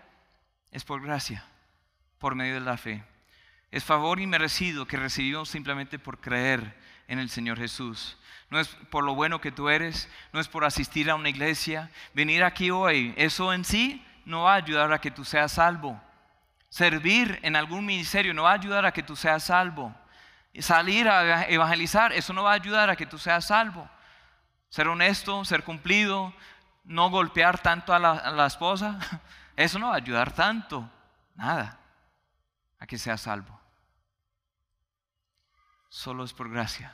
Es 0.71 0.85
por 0.85 1.03
gracia, 1.03 1.45
por 2.19 2.37
medio 2.37 2.55
de 2.55 2.61
la 2.61 2.77
fe. 2.77 3.05
Es 3.75 3.85
favor 3.85 4.21
inmerecido 4.21 4.87
que 4.87 4.97
recibimos 4.97 5.49
simplemente 5.49 5.99
por 5.99 6.21
creer 6.21 6.75
en 7.09 7.19
el 7.19 7.29
Señor 7.29 7.59
Jesús 7.59 8.17
no 8.51 8.61
es 8.61 8.69
por 8.69 9.03
lo 9.03 9.17
bueno 9.17 9.41
que 9.41 9.51
tú 9.51 9.69
eres, 9.69 10.09
no 10.33 10.39
es 10.39 10.47
por 10.47 10.65
asistir 10.65 11.11
a 11.11 11.17
una 11.17 11.29
iglesia. 11.29 11.91
Venir 12.13 12.45
aquí 12.45 12.71
hoy, 12.71 13.13
eso 13.17 13.53
en 13.53 13.65
sí 13.65 14.07
no 14.25 14.45
va 14.45 14.53
a 14.53 14.57
ayudar 14.59 14.93
a 14.93 15.01
que 15.01 15.11
tú 15.11 15.25
seas 15.25 15.51
salvo. 15.53 16.01
Servir 16.69 17.41
en 17.43 17.57
algún 17.57 17.85
ministerio 17.85 18.33
no 18.33 18.45
va 18.45 18.53
a 18.53 18.55
ayudar 18.55 18.87
a 18.87 18.93
que 18.93 19.03
tú 19.03 19.17
seas 19.17 19.43
salvo. 19.43 19.93
Salir 20.61 21.09
a 21.09 21.49
evangelizar, 21.49 22.13
eso 22.13 22.33
no 22.33 22.45
va 22.45 22.53
a 22.53 22.55
ayudar 22.55 22.91
a 22.91 22.95
que 22.97 23.07
tú 23.07 23.19
seas 23.19 23.47
salvo. 23.47 23.91
Ser 24.69 24.87
honesto, 24.87 25.45
ser 25.45 25.65
cumplido, 25.65 26.33
no 26.85 27.11
golpear 27.11 27.59
tanto 27.61 27.93
a 27.93 27.99
la, 27.99 28.13
a 28.13 28.31
la 28.31 28.47
esposa, 28.47 29.01
eso 29.57 29.81
no 29.81 29.89
va 29.89 29.95
a 29.95 29.97
ayudar 29.97 30.33
tanto, 30.33 30.89
nada, 31.35 31.81
a 32.79 32.87
que 32.87 32.99
seas 32.99 33.21
salvo. 33.21 33.64
Solo 35.95 36.25
es 36.25 36.33
por 36.33 36.51
gracia. 36.51 36.93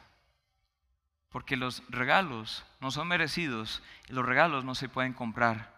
Porque 1.30 1.56
los 1.56 1.82
regalos 1.88 2.66
no 2.80 2.90
son 2.90 3.08
merecidos 3.08 3.82
y 4.10 4.12
los 4.12 4.26
regalos 4.26 4.62
no 4.62 4.74
se 4.74 4.90
pueden 4.90 5.14
comprar. 5.14 5.74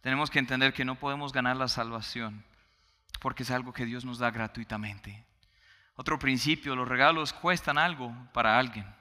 Tenemos 0.00 0.28
que 0.28 0.40
entender 0.40 0.72
que 0.72 0.84
no 0.84 0.96
podemos 0.96 1.32
ganar 1.32 1.56
la 1.56 1.68
salvación 1.68 2.44
porque 3.20 3.44
es 3.44 3.52
algo 3.52 3.72
que 3.72 3.84
Dios 3.84 4.04
nos 4.04 4.18
da 4.18 4.32
gratuitamente. 4.32 5.24
Otro 5.94 6.18
principio, 6.18 6.74
los 6.74 6.88
regalos 6.88 7.32
cuestan 7.32 7.78
algo 7.78 8.12
para 8.32 8.58
alguien. 8.58 8.92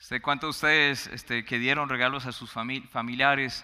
Este, 0.00 0.22
¿Cuántos 0.22 0.46
de 0.46 0.50
ustedes 0.50 1.06
este, 1.08 1.44
que 1.44 1.58
dieron 1.58 1.90
regalos 1.90 2.24
a 2.24 2.32
sus 2.32 2.50
familiares 2.50 3.62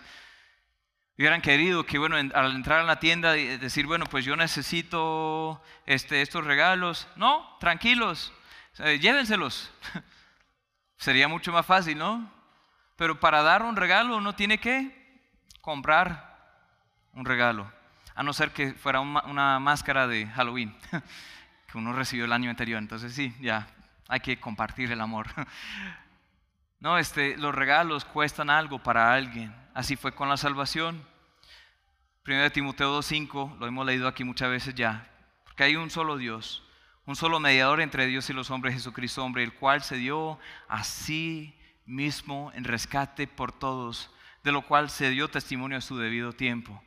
hubieran 1.17 1.41
querido 1.41 1.87
que, 1.87 1.97
bueno, 1.97 2.17
al 2.17 2.55
entrar 2.55 2.81
a 2.81 2.85
la 2.85 3.01
tienda, 3.01 3.33
decir, 3.33 3.87
bueno, 3.87 4.05
pues 4.05 4.27
yo 4.27 4.37
necesito 4.37 5.63
este, 5.87 6.21
estos 6.21 6.45
regalos? 6.45 7.09
No, 7.17 7.57
tranquilos, 7.61 8.31
llévenselos. 8.79 9.71
Sería 10.97 11.29
mucho 11.29 11.53
más 11.53 11.67
fácil, 11.67 11.99
¿no? 11.99 12.31
Pero 12.97 13.19
para 13.19 13.43
dar 13.43 13.63
un 13.63 13.77
regalo 13.77 14.17
uno 14.17 14.35
tiene 14.35 14.59
que 14.59 15.23
comprar 15.61 16.35
un 17.13 17.25
regalo. 17.25 17.71
A 18.15 18.23
no 18.23 18.33
ser 18.33 18.51
que 18.53 18.75
fuera 18.75 19.01
una 19.01 19.59
máscara 19.59 20.07
de 20.07 20.27
Halloween 20.27 20.77
que 21.71 21.79
uno 21.79 21.93
recibió 21.93 22.25
el 22.25 22.33
año 22.33 22.51
anterior. 22.51 22.79
Entonces 22.79 23.13
sí, 23.13 23.35
ya 23.41 23.67
hay 24.09 24.21
que 24.21 24.39
compartir 24.39 24.93
el 24.93 25.01
amor. 25.01 25.27
No, 26.81 26.99
este, 26.99 27.39
los 27.39 27.55
regalos 27.55 28.05
cuestan 28.05 28.51
algo 28.51 28.79
para 28.79 29.15
alguien. 29.15 29.55
Así 29.73 29.97
fue 29.97 30.15
con 30.15 30.29
la 30.29 30.37
salvación. 30.37 31.03
Primero 32.23 32.45
de 32.45 32.51
Timoteo 32.51 33.01
2.5, 33.01 33.57
lo 33.59 33.67
hemos 33.67 33.87
leído 33.87 34.07
aquí 34.07 34.23
muchas 34.23 34.51
veces 34.51 34.75
ya. 34.75 35.09
Porque 35.45 35.65
hay 35.65 35.77
un 35.77 35.89
solo 35.89 36.19
Dios 36.19 36.63
un 37.07 37.17
solo 37.17 37.41
mediador 37.41 37.81
entre 37.81 38.07
Dios 38.07 38.31
y 38.31 38.33
los 38.33 38.51
hombres, 38.51 38.75
Jesucristo 38.75 39.25
hombre, 39.25 39.43
el 39.43 39.55
cual 39.55 39.83
se 39.83 39.97
dio 39.97 40.39
a 40.69 40.85
sí 40.85 41.59
mismo 41.85 42.51
en 42.55 42.65
rescate 42.65 43.27
por 43.27 43.53
todos, 43.53 44.11
de 44.43 44.53
lo 44.53 44.63
cual 44.63 44.91
se 44.91 45.11
dio 45.11 45.29
testimonio 45.29 45.79
a 45.79 45.83
su 45.83 45.99
debido 45.99 46.33
tiempo. 46.33 46.83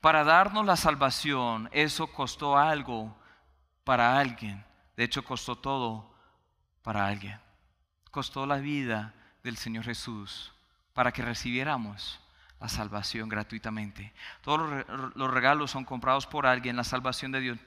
Para 0.00 0.24
darnos 0.24 0.66
la 0.66 0.76
salvación, 0.76 1.68
eso 1.72 2.08
costó 2.08 2.56
algo 2.56 3.16
para 3.84 4.18
alguien. 4.18 4.64
De 4.96 5.04
hecho, 5.04 5.24
costó 5.24 5.56
todo 5.56 6.12
para 6.82 7.06
alguien. 7.06 7.38
Costó 8.10 8.46
la 8.46 8.56
vida 8.56 9.14
del 9.42 9.56
Señor 9.56 9.84
Jesús 9.84 10.52
para 10.92 11.12
que 11.12 11.22
recibiéramos 11.22 12.20
la 12.60 12.68
salvación 12.68 13.28
gratuitamente. 13.28 14.12
Todos 14.42 14.84
los 15.14 15.30
regalos 15.30 15.70
son 15.70 15.84
comprados 15.84 16.26
por 16.26 16.46
alguien. 16.46 16.76
La 16.76 16.84
salvación 16.84 17.32
de 17.32 17.40
Dios 17.40 17.58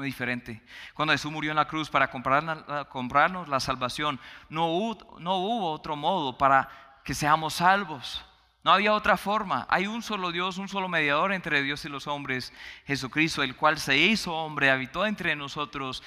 no 0.00 0.04
diferente. 0.04 0.62
Cuando 0.94 1.12
Jesús 1.12 1.30
murió 1.30 1.50
en 1.50 1.56
la 1.56 1.68
cruz 1.68 1.90
para 1.90 2.10
comprarnos 2.10 3.48
la 3.48 3.60
salvación, 3.60 4.18
no 4.48 4.68
hubo, 4.68 5.18
no 5.20 5.36
hubo 5.36 5.70
otro 5.72 5.94
modo 5.94 6.38
para 6.38 6.68
que 7.04 7.14
seamos 7.14 7.54
salvos. 7.54 8.24
No 8.64 8.72
había 8.72 8.94
otra 8.94 9.16
forma. 9.16 9.66
Hay 9.68 9.86
un 9.86 10.02
solo 10.02 10.32
Dios, 10.32 10.58
un 10.58 10.68
solo 10.68 10.88
mediador 10.88 11.32
entre 11.32 11.62
Dios 11.62 11.84
y 11.84 11.88
los 11.88 12.06
hombres, 12.06 12.52
Jesucristo, 12.86 13.42
el 13.42 13.56
cual 13.56 13.78
se 13.78 13.96
hizo 13.98 14.34
hombre, 14.34 14.70
habitó 14.70 15.04
entre 15.04 15.36
nosotros 15.36 16.02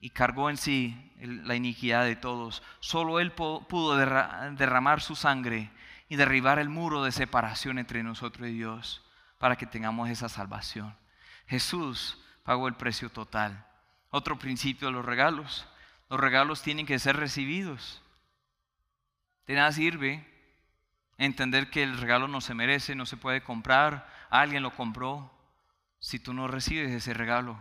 y 0.00 0.10
cargó 0.10 0.50
en 0.50 0.56
sí 0.56 1.12
la 1.20 1.54
iniquidad 1.54 2.04
de 2.04 2.16
todos. 2.16 2.62
Solo 2.80 3.20
Él 3.20 3.32
pudo 3.32 3.96
derramar 3.96 5.00
su 5.00 5.16
sangre 5.16 5.70
y 6.08 6.16
derribar 6.16 6.58
el 6.58 6.68
muro 6.68 7.04
de 7.04 7.12
separación 7.12 7.78
entre 7.78 8.02
nosotros 8.02 8.48
y 8.48 8.52
Dios 8.52 9.02
para 9.38 9.56
que 9.56 9.66
tengamos 9.66 10.10
esa 10.10 10.28
salvación. 10.28 10.94
Jesús 11.46 12.18
pagó 12.42 12.68
el 12.68 12.74
precio 12.74 13.10
total. 13.10 13.66
Otro 14.10 14.38
principio 14.38 14.88
de 14.88 14.94
los 14.94 15.04
regalos. 15.04 15.66
Los 16.08 16.18
regalos 16.18 16.62
tienen 16.62 16.86
que 16.86 16.98
ser 16.98 17.16
recibidos. 17.16 18.02
De 19.46 19.54
nada 19.54 19.72
sirve 19.72 20.26
entender 21.18 21.70
que 21.70 21.82
el 21.82 21.98
regalo 21.98 22.28
no 22.28 22.40
se 22.40 22.54
merece, 22.54 22.94
no 22.94 23.04
se 23.04 23.16
puede 23.16 23.42
comprar, 23.42 24.08
alguien 24.30 24.62
lo 24.62 24.74
compró, 24.74 25.30
si 25.98 26.18
tú 26.18 26.32
no 26.32 26.48
recibes 26.48 26.90
ese 26.90 27.12
regalo. 27.12 27.60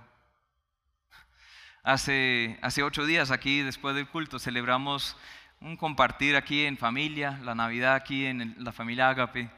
Hace, 1.83 2.57
hace 2.61 2.83
ocho 2.83 3.05
días 3.05 3.31
aquí, 3.31 3.61
después 3.61 3.95
del 3.95 4.07
culto, 4.07 4.39
celebramos 4.39 5.17
un 5.59 5.75
compartir 5.75 6.35
aquí 6.35 6.65
en 6.65 6.77
familia, 6.77 7.39
la 7.43 7.53
Navidad 7.53 7.95
aquí 7.95 8.25
en 8.25 8.55
la 8.59 8.71
familia 8.71 9.09
Agape. 9.09 9.49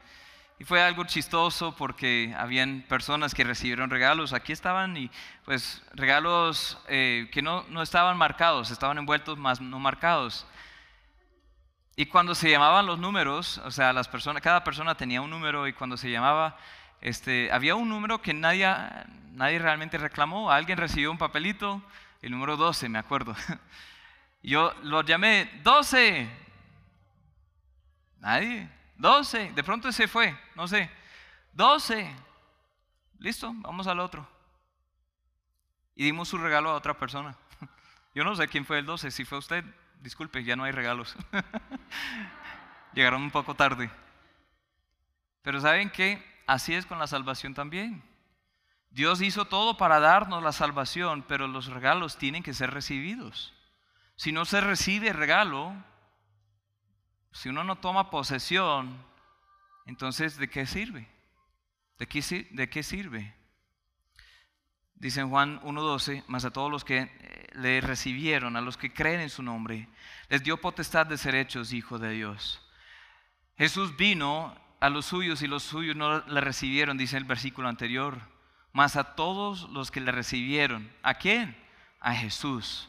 Y 0.58 0.64
fue 0.64 0.82
algo 0.82 1.04
chistoso 1.04 1.74
porque 1.74 2.34
habían 2.38 2.84
personas 2.88 3.34
que 3.34 3.42
recibieron 3.42 3.90
regalos. 3.90 4.32
Aquí 4.32 4.52
estaban 4.52 4.96
y 4.96 5.10
pues 5.44 5.82
regalos 5.94 6.78
eh, 6.88 7.28
que 7.32 7.42
no, 7.42 7.64
no, 7.68 7.82
estaban 7.82 8.16
marcados, 8.16 8.70
estaban 8.70 8.98
envueltos 8.98 9.38
más 9.38 9.60
no 9.60 9.78
marcados. 9.78 10.46
Y 11.96 12.06
cuando 12.06 12.34
se 12.34 12.50
llamaban 12.50 12.86
los 12.86 12.98
números, 12.98 13.58
o 13.58 13.70
sea, 13.70 13.92
las 13.92 14.08
personas, 14.08 14.42
cada 14.42 14.64
persona 14.64 14.94
tenía 14.94 15.20
un 15.20 15.30
número 15.30 15.66
y 15.66 15.72
cuando 15.72 15.96
se 15.96 16.10
llamaba, 16.10 16.56
este, 17.00 17.50
había 17.52 17.74
un 17.74 17.88
número 17.88 18.22
que 18.22 18.32
nadie, 18.32 18.72
nadie 19.32 19.58
realmente 19.58 19.98
reclamó. 19.98 20.50
Alguien 20.50 20.78
recibió 20.78 21.10
un 21.10 21.18
papelito, 21.18 21.82
el 22.22 22.30
número 22.30 22.56
12, 22.56 22.88
me 22.88 22.98
acuerdo. 22.98 23.34
Yo 24.42 24.72
lo 24.82 25.02
llamé 25.02 25.50
12. 25.62 26.28
Nadie. 28.20 28.68
12, 29.02 29.52
de 29.52 29.64
pronto 29.64 29.90
se 29.90 30.06
fue, 30.06 30.38
no 30.54 30.68
sé. 30.68 30.88
12, 31.54 32.08
listo, 33.18 33.52
vamos 33.56 33.88
al 33.88 33.98
otro. 33.98 34.24
Y 35.96 36.04
dimos 36.04 36.28
su 36.28 36.38
regalo 36.38 36.70
a 36.70 36.74
otra 36.74 36.96
persona. 36.96 37.36
Yo 38.14 38.22
no 38.22 38.36
sé 38.36 38.46
quién 38.46 38.64
fue 38.64 38.78
el 38.78 38.86
12, 38.86 39.10
si 39.10 39.24
fue 39.24 39.38
usted, 39.38 39.64
disculpe, 40.02 40.44
ya 40.44 40.54
no 40.54 40.62
hay 40.62 40.70
regalos. 40.70 41.16
Llegaron 42.94 43.22
un 43.22 43.32
poco 43.32 43.56
tarde. 43.56 43.90
Pero 45.42 45.60
¿saben 45.60 45.90
qué? 45.90 46.24
Así 46.46 46.72
es 46.72 46.86
con 46.86 47.00
la 47.00 47.08
salvación 47.08 47.54
también. 47.54 48.04
Dios 48.90 49.20
hizo 49.20 49.46
todo 49.46 49.76
para 49.76 49.98
darnos 49.98 50.44
la 50.44 50.52
salvación, 50.52 51.24
pero 51.26 51.48
los 51.48 51.66
regalos 51.66 52.18
tienen 52.18 52.44
que 52.44 52.54
ser 52.54 52.70
recibidos. 52.70 53.52
Si 54.14 54.30
no 54.30 54.44
se 54.44 54.60
recibe 54.60 55.12
regalo, 55.12 55.74
si 57.32 57.48
uno 57.48 57.64
no 57.64 57.76
toma 57.76 58.10
posesión, 58.10 58.96
entonces 59.86 60.36
¿de 60.36 60.48
qué 60.48 60.66
sirve? 60.66 61.08
¿De 61.98 62.06
qué, 62.68 62.82
sirve? 62.82 63.34
Dice 64.96 65.22
Juan 65.22 65.60
1.12, 65.60 66.24
más 66.26 66.44
a 66.44 66.50
todos 66.50 66.70
los 66.70 66.84
que 66.84 66.98
eh, 66.98 67.46
le 67.54 67.80
recibieron, 67.80 68.56
a 68.56 68.60
los 68.60 68.76
que 68.76 68.92
creen 68.92 69.20
en 69.20 69.30
su 69.30 69.42
nombre, 69.42 69.88
les 70.28 70.42
dio 70.42 70.60
potestad 70.60 71.06
de 71.06 71.16
ser 71.16 71.34
hechos 71.36 71.72
hijos 71.72 72.00
de 72.00 72.10
Dios. 72.10 72.60
Jesús 73.56 73.96
vino 73.96 74.56
a 74.80 74.90
los 74.90 75.06
suyos 75.06 75.42
y 75.42 75.46
los 75.46 75.62
suyos 75.62 75.94
no 75.94 76.20
le 76.26 76.40
recibieron, 76.40 76.98
dice 76.98 77.16
el 77.16 77.24
versículo 77.24 77.68
anterior, 77.68 78.18
más 78.72 78.96
a 78.96 79.14
todos 79.14 79.70
los 79.70 79.90
que 79.92 80.00
le 80.00 80.10
recibieron. 80.10 80.90
¿A 81.02 81.14
quién? 81.14 81.56
A 82.00 82.14
Jesús. 82.14 82.88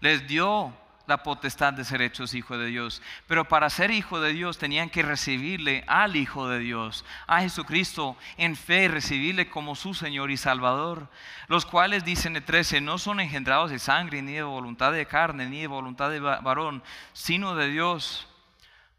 Les 0.00 0.26
dio 0.26 0.76
la 1.06 1.22
potestad 1.22 1.72
de 1.72 1.84
ser 1.84 2.02
hechos 2.02 2.34
hijo 2.34 2.56
de 2.56 2.66
Dios. 2.66 3.02
Pero 3.26 3.46
para 3.46 3.70
ser 3.70 3.90
hijo 3.90 4.20
de 4.20 4.32
Dios 4.32 4.58
tenían 4.58 4.90
que 4.90 5.02
recibirle 5.02 5.84
al 5.86 6.16
Hijo 6.16 6.48
de 6.48 6.58
Dios, 6.58 7.04
a 7.26 7.40
Jesucristo, 7.40 8.16
en 8.36 8.56
fe, 8.56 8.88
recibirle 8.88 9.48
como 9.48 9.74
su 9.74 9.94
Señor 9.94 10.30
y 10.30 10.36
Salvador. 10.36 11.08
Los 11.48 11.66
cuales, 11.66 12.04
dicen 12.04 12.36
el 12.36 12.44
13, 12.44 12.80
no 12.80 12.98
son 12.98 13.20
engendrados 13.20 13.70
de 13.70 13.78
sangre, 13.78 14.22
ni 14.22 14.32
de 14.32 14.42
voluntad 14.42 14.92
de 14.92 15.06
carne, 15.06 15.46
ni 15.46 15.60
de 15.60 15.66
voluntad 15.66 16.10
de 16.10 16.20
varón, 16.20 16.82
sino 17.12 17.54
de 17.54 17.68
Dios. 17.68 18.26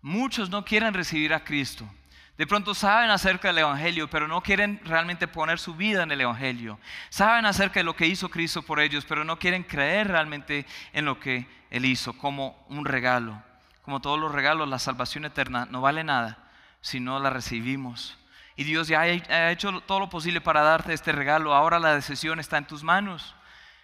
Muchos 0.02 0.50
no 0.50 0.64
quieren 0.64 0.94
recibir 0.94 1.34
a 1.34 1.44
Cristo. 1.44 1.90
De 2.38 2.46
pronto 2.46 2.74
saben 2.74 3.10
acerca 3.10 3.48
del 3.48 3.60
Evangelio, 3.60 4.10
pero 4.10 4.28
no 4.28 4.42
quieren 4.42 4.82
realmente 4.84 5.28
poner 5.28 5.58
su 5.58 5.74
vida 5.74 6.04
en 6.04 6.12
el 6.12 6.20
Evangelio. 6.20 6.80
Saben 7.10 7.46
acerca 7.46 7.80
de 7.80 7.86
lo 7.86 7.96
que 7.96 8.08
hizo 8.08 8.30
Cristo 8.30 8.62
por 8.62 8.82
ellos, 8.82 9.06
pero 9.06 9.24
no 9.24 9.40
quieren 9.40 9.64
creer 9.64 10.10
realmente 10.10 10.66
en 10.92 11.06
lo 11.06 11.18
que 11.18 11.48
Él 11.70 11.86
hizo 11.86 12.18
como 12.18 12.66
un 12.68 12.84
regalo. 12.84 13.42
Como 13.84 14.02
todos 14.02 14.20
los 14.20 14.34
regalos, 14.34 14.68
la 14.68 14.80
salvación 14.80 15.24
eterna 15.24 15.66
no 15.72 15.80
vale 15.80 16.04
nada 16.04 16.40
si 16.82 17.00
no 17.00 17.20
la 17.20 17.30
recibimos. 17.30 18.18
Y 18.58 18.66
Dios 18.66 18.90
ya 18.90 19.02
ha 19.02 19.52
hecho 19.52 19.82
todo 19.82 20.00
lo 20.00 20.10
posible 20.10 20.42
para 20.42 20.62
darte 20.62 20.94
este 20.94 21.14
regalo. 21.14 21.54
Ahora 21.54 21.80
la 21.80 21.96
decisión 21.96 22.40
está 22.40 22.58
en 22.58 22.68
tus 22.68 22.84
manos. 22.84 23.36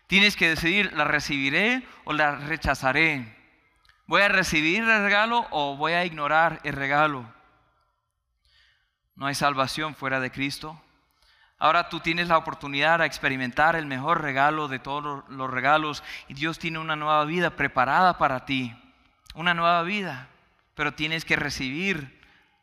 Tienes 0.08 0.36
que 0.36 0.50
decidir, 0.50 0.92
¿la 0.94 1.06
recibiré 1.06 1.88
o 2.04 2.12
la 2.12 2.36
rechazaré? 2.36 3.38
¿Voy 4.08 4.22
a 4.22 4.28
recibir 4.28 4.84
el 4.84 5.04
regalo 5.04 5.48
o 5.52 5.78
voy 5.78 5.94
a 5.94 6.04
ignorar 6.04 6.60
el 6.64 6.74
regalo? 6.74 7.26
No 9.22 9.28
hay 9.28 9.36
salvación 9.36 9.94
fuera 9.94 10.20
de 10.20 10.32
Cristo. 10.32 10.82
Ahora 11.60 11.90
tú 11.90 12.00
tienes 12.00 12.28
la 12.28 12.40
oportunidad 12.40 12.98
de 12.98 13.06
experimentar 13.06 13.76
el 13.76 13.86
mejor 13.86 14.24
regalo 14.24 14.68
de 14.68 14.80
todos 14.80 15.24
los 15.30 15.52
regalos 15.52 16.04
y 16.28 16.34
Dios 16.34 16.58
tiene 16.58 16.80
una 16.80 16.96
nueva 16.96 17.24
vida 17.26 17.52
preparada 17.52 18.18
para 18.18 18.46
ti. 18.46 18.76
Una 19.36 19.54
nueva 19.54 19.84
vida, 19.84 20.28
pero 20.74 20.96
tienes 20.96 21.24
que 21.24 21.36
recibir 21.36 22.20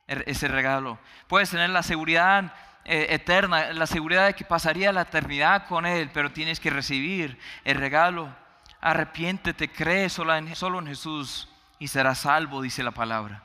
er, 0.09 0.25
ese 0.27 0.49
regalo. 0.49 0.99
Puedes 1.29 1.49
tener 1.49 1.71
la 1.71 1.85
seguridad 1.85 2.53
eh, 2.85 3.07
eterna, 3.11 3.73
la 3.73 3.87
seguridad 3.87 4.27
de 4.27 4.35
que 4.35 4.45
pasaría 4.45 4.93
la 4.93 5.03
eternidad 5.03 5.69
con 5.69 5.87
Él, 5.87 6.11
pero 6.13 6.33
tienes 6.33 6.59
que 6.59 6.71
recibir 6.71 7.39
el 7.63 7.77
regalo. 7.77 8.35
Arrepiéntete, 8.81 9.71
cree 9.71 10.09
solo 10.09 10.33
solo 10.57 10.81
en 10.81 10.89
Jesús 10.89 11.49
y 11.79 11.87
serás 11.87 12.19
salvo, 12.19 12.63
dice 12.63 12.83
la 12.83 12.91
palabra. 12.91 13.45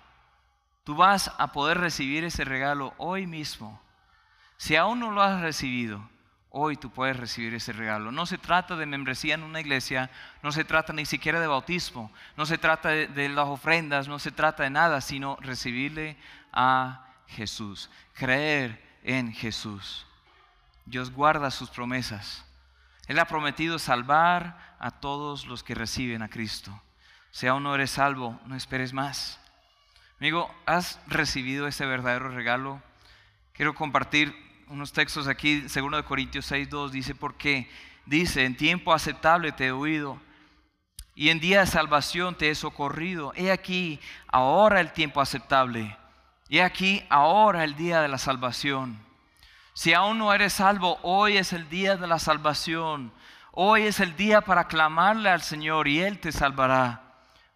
Tú 0.84 0.96
vas 0.96 1.32
a 1.38 1.52
poder 1.52 1.78
recibir 1.78 2.24
ese 2.24 2.44
regalo 2.44 2.94
hoy 2.98 3.26
mismo. 3.26 3.82
Si 4.58 4.76
aún 4.76 5.00
no 5.00 5.12
lo 5.12 5.22
has 5.22 5.42
recibido, 5.42 6.10
hoy 6.50 6.78
tú 6.78 6.92
puedes 6.92 7.18
recibir 7.18 7.54
ese 7.54 7.74
regalo. 7.74 8.12
No 8.12 8.26
se 8.26 8.38
trata 8.38 8.76
de 8.76 8.86
membresía 8.86 9.34
en 9.34 9.44
una 9.44 9.60
iglesia, 9.60 10.10
no 10.42 10.52
se 10.52 10.64
trata 10.64 10.94
ni 10.94 11.06
siquiera 11.06 11.40
de 11.40 11.48
bautismo, 11.48 12.12
no 12.38 12.46
se 12.46 12.58
trata 12.58 12.90
de, 12.90 13.30
las 13.30 13.48
ofrendas, 13.48 14.08
no 14.08 14.20
se 14.20 14.32
trata 14.32 14.64
de 14.64 14.70
nada, 14.70 15.02
sino 15.02 15.38
recibirle 15.42 16.18
a 16.52 17.08
Jesús, 17.28 17.90
creer 18.14 18.82
en 19.04 19.34
Jesús. 19.34 20.06
Dios 20.86 21.12
guarda 21.12 21.50
sus 21.50 21.70
promesas. 21.70 22.46
Él 23.08 23.20
ha 23.20 23.26
prometido 23.26 23.80
salvar 23.80 24.76
a 24.80 24.92
todos 24.92 25.46
los 25.46 25.64
que 25.64 25.76
reciben 25.76 26.22
a 26.22 26.30
Cristo. 26.30 26.82
Si 27.32 27.48
aún 27.48 27.64
no 27.64 27.74
eres 27.74 27.92
salvo, 27.92 28.40
no 28.46 28.56
esperes 28.56 28.94
más. 28.94 29.40
Amigo, 30.20 30.54
¿has 30.66 31.00
recibido 31.08 31.68
ese 31.68 31.86
verdadero 31.86 32.30
regalo? 32.30 32.82
Quiero 33.54 33.76
compartir 33.76 34.34
unos 34.68 34.94
textos 34.94 35.28
aquí, 35.28 35.62
2 35.62 36.04
Corintios 36.04 36.46
6, 36.46 36.70
2, 36.70 36.92
dice, 36.92 37.16
porque 37.16 37.70
dice, 38.06 38.46
en 38.46 38.56
tiempo 38.56 38.94
aceptable 38.94 39.52
te 39.52 39.68
he 39.68 39.72
oído 39.72 40.20
y 41.16 41.30
en 41.30 41.40
día 41.40 41.60
de 41.60 41.68
salvación 41.68 42.36
te 42.36 42.50
he 42.50 42.56
socorrido. 42.56 43.34
He 43.36 43.52
aquí 43.52 44.00
ahora 44.28 44.82
el 44.82 44.92
tiempo 44.94 45.22
aceptable. 45.22 45.98
He 46.50 46.62
aquí 46.62 47.06
ahora 47.10 47.64
el 47.64 47.76
día 47.76 48.02
de 48.02 48.08
la 48.08 48.18
salvación. 48.18 49.00
Si 49.74 49.94
aún 49.94 50.18
no 50.20 50.34
eres 50.34 50.54
salvo, 50.54 51.00
hoy 51.02 51.38
es 51.38 51.54
el 51.54 51.70
día 51.70 51.98
de 51.98 52.08
la 52.08 52.20
salvación. 52.20 53.12
Hoy 53.52 53.84
es 53.84 54.00
el 54.00 54.16
día 54.16 54.42
para 54.42 54.68
clamarle 54.68 55.30
al 55.30 55.42
Señor 55.42 55.88
y 55.88 56.00
Él 56.00 56.20
te 56.20 56.32
salvará. 56.32 57.13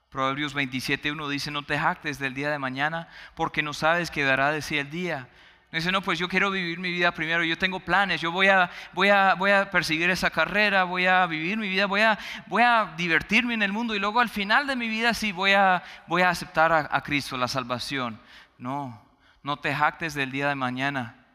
Proverbios 0.10 0.56
27.1 0.56 1.28
dice, 1.30 1.52
no 1.52 1.64
te 1.64 1.78
jactes 1.78 2.18
del 2.18 2.34
día 2.34 2.50
de 2.50 2.60
mañana 2.60 3.10
porque 3.36 3.62
no 3.62 3.74
sabes 3.74 4.10
qué 4.10 4.24
dará 4.24 4.52
de 4.52 4.62
sí 4.62 4.78
el 4.78 4.90
día. 4.90 5.28
Dice, 5.72 5.92
no, 5.92 6.02
pues 6.02 6.18
yo 6.18 6.30
quiero 6.30 6.50
vivir 6.50 6.80
mi 6.80 6.90
vida 6.90 7.12
primero, 7.12 7.44
yo 7.44 7.58
tengo 7.58 7.82
planes, 7.82 8.22
yo 8.22 8.32
voy 8.32 8.48
a, 8.48 8.72
voy 8.94 9.10
a, 9.10 9.34
voy 9.34 9.52
a 9.52 9.70
perseguir 9.70 10.10
esa 10.10 10.30
carrera, 10.30 10.86
voy 10.86 11.08
a 11.08 11.26
vivir 11.26 11.58
mi 11.58 11.68
vida, 11.68 11.88
voy 11.88 12.02
a, 12.02 12.18
voy 12.48 12.64
a 12.64 12.94
divertirme 12.96 13.54
en 13.54 13.62
el 13.62 13.74
mundo 13.74 13.94
y 13.94 14.00
luego 14.00 14.22
al 14.22 14.30
final 14.30 14.66
de 14.66 14.78
mi 14.78 14.88
vida 14.88 15.14
sí 15.14 15.34
voy 15.34 15.52
a, 15.52 15.84
voy 16.08 16.22
a 16.22 16.30
aceptar 16.30 16.72
a, 16.72 16.88
a 16.90 17.04
Cristo, 17.04 17.36
la 17.36 17.50
salvación. 17.50 18.18
No, 18.58 19.06
no 19.44 19.58
te 19.58 19.76
jactes 19.76 20.14
del 20.14 20.32
día 20.32 20.48
de 20.48 20.56
mañana. 20.56 21.26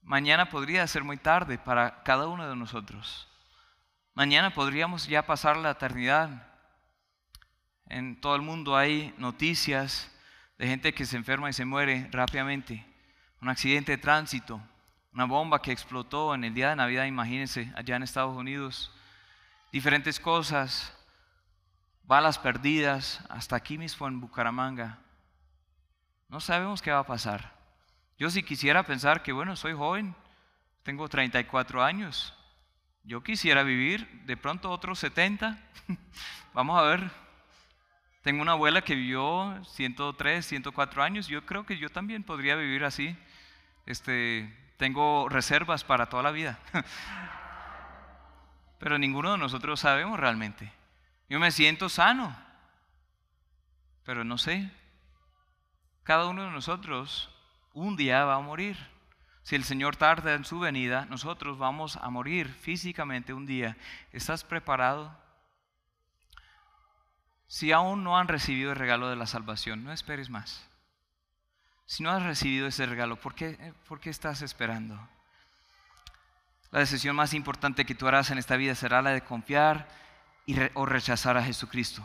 Mañana 0.00 0.48
podría 0.48 0.86
ser 0.86 1.04
muy 1.04 1.18
tarde 1.18 1.58
para 1.58 2.02
cada 2.04 2.26
uno 2.26 2.48
de 2.48 2.56
nosotros. 2.56 3.28
Mañana 4.14 4.54
podríamos 4.54 5.06
ya 5.08 5.26
pasar 5.26 5.58
la 5.58 5.72
eternidad 5.72 6.55
en 7.88 8.20
todo 8.20 8.36
el 8.36 8.42
mundo 8.42 8.76
hay 8.76 9.14
noticias 9.18 10.10
de 10.58 10.66
gente 10.66 10.94
que 10.94 11.06
se 11.06 11.16
enferma 11.16 11.50
y 11.50 11.52
se 11.52 11.64
muere 11.64 12.08
rápidamente. 12.10 12.84
Un 13.40 13.48
accidente 13.48 13.92
de 13.92 13.98
tránsito, 13.98 14.60
una 15.12 15.24
bomba 15.24 15.62
que 15.62 15.72
explotó 15.72 16.34
en 16.34 16.44
el 16.44 16.54
día 16.54 16.70
de 16.70 16.76
Navidad, 16.76 17.04
imagínense, 17.04 17.72
allá 17.76 17.96
en 17.96 18.02
Estados 18.02 18.36
Unidos. 18.36 18.92
Diferentes 19.70 20.18
cosas, 20.18 20.96
balas 22.04 22.38
perdidas, 22.38 23.20
hasta 23.28 23.56
aquí 23.56 23.78
mismo 23.78 24.08
en 24.08 24.20
Bucaramanga. 24.20 24.98
No 26.28 26.40
sabemos 26.40 26.82
qué 26.82 26.90
va 26.90 27.00
a 27.00 27.06
pasar. 27.06 27.54
Yo 28.18 28.30
si 28.30 28.42
quisiera 28.42 28.82
pensar 28.82 29.22
que, 29.22 29.32
bueno, 29.32 29.56
soy 29.56 29.74
joven, 29.74 30.14
tengo 30.82 31.08
34 31.08 31.84
años, 31.84 32.34
yo 33.04 33.22
quisiera 33.22 33.62
vivir 33.62 34.24
de 34.24 34.36
pronto 34.36 34.70
otros 34.70 34.98
70. 34.98 35.58
Vamos 36.54 36.78
a 36.78 36.82
ver 36.82 37.25
tengo 38.26 38.42
una 38.42 38.52
abuela 38.52 38.82
que 38.82 38.96
vivió 38.96 39.56
103, 39.66 40.44
104 40.44 41.02
años. 41.04 41.28
Yo 41.28 41.46
creo 41.46 41.64
que 41.64 41.78
yo 41.78 41.90
también 41.90 42.24
podría 42.24 42.56
vivir 42.56 42.84
así. 42.84 43.16
Este, 43.86 44.52
tengo 44.78 45.28
reservas 45.28 45.84
para 45.84 46.08
toda 46.08 46.24
la 46.24 46.32
vida. 46.32 46.58
Pero 48.80 48.98
ninguno 48.98 49.30
de 49.30 49.38
nosotros 49.38 49.78
sabemos 49.78 50.18
realmente. 50.18 50.72
Yo 51.28 51.38
me 51.38 51.52
siento 51.52 51.88
sano, 51.88 52.36
pero 54.04 54.24
no 54.24 54.38
sé. 54.38 54.72
Cada 56.02 56.26
uno 56.26 56.46
de 56.46 56.50
nosotros 56.50 57.32
un 57.74 57.96
día 57.96 58.24
va 58.24 58.34
a 58.34 58.40
morir. 58.40 58.76
Si 59.44 59.54
el 59.54 59.62
Señor 59.62 59.94
tarda 59.94 60.34
en 60.34 60.44
su 60.44 60.58
venida, 60.58 61.06
nosotros 61.06 61.58
vamos 61.58 61.94
a 61.94 62.10
morir 62.10 62.48
físicamente 62.48 63.32
un 63.32 63.46
día. 63.46 63.76
¿Estás 64.10 64.42
preparado? 64.42 65.16
Si 67.48 67.72
aún 67.72 68.04
no 68.04 68.18
han 68.18 68.28
recibido 68.28 68.72
el 68.72 68.78
regalo 68.78 69.08
de 69.08 69.16
la 69.16 69.26
salvación, 69.26 69.84
no 69.84 69.92
esperes 69.92 70.30
más. 70.30 70.66
Si 71.86 72.02
no 72.02 72.10
has 72.10 72.22
recibido 72.22 72.66
ese 72.66 72.86
regalo, 72.86 73.16
¿por 73.16 73.34
qué, 73.34 73.72
por 73.88 74.00
qué 74.00 74.10
estás 74.10 74.42
esperando? 74.42 74.98
La 76.72 76.80
decisión 76.80 77.14
más 77.14 77.32
importante 77.32 77.86
que 77.86 77.94
tú 77.94 78.08
harás 78.08 78.30
en 78.30 78.38
esta 78.38 78.56
vida 78.56 78.74
será 78.74 79.02
la 79.02 79.10
de 79.10 79.22
confiar 79.22 79.88
o 80.74 80.86
rechazar 80.86 81.36
a 81.36 81.42
Jesucristo 81.42 82.04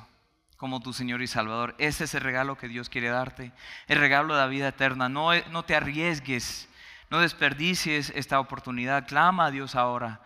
como 0.61 0.79
tu 0.79 0.93
Señor 0.93 1.23
y 1.23 1.27
Salvador. 1.27 1.73
Ese 1.79 2.03
es 2.03 2.13
el 2.13 2.21
regalo 2.21 2.55
que 2.55 2.67
Dios 2.67 2.87
quiere 2.87 3.09
darte, 3.09 3.51
el 3.87 3.97
regalo 3.97 4.35
de 4.35 4.41
la 4.41 4.47
vida 4.47 4.67
eterna. 4.67 5.09
No, 5.09 5.33
no 5.49 5.63
te 5.63 5.75
arriesgues, 5.75 6.69
no 7.09 7.19
desperdicies 7.19 8.11
esta 8.15 8.39
oportunidad. 8.39 9.07
Clama 9.07 9.47
a 9.47 9.51
Dios 9.51 9.75
ahora, 9.75 10.21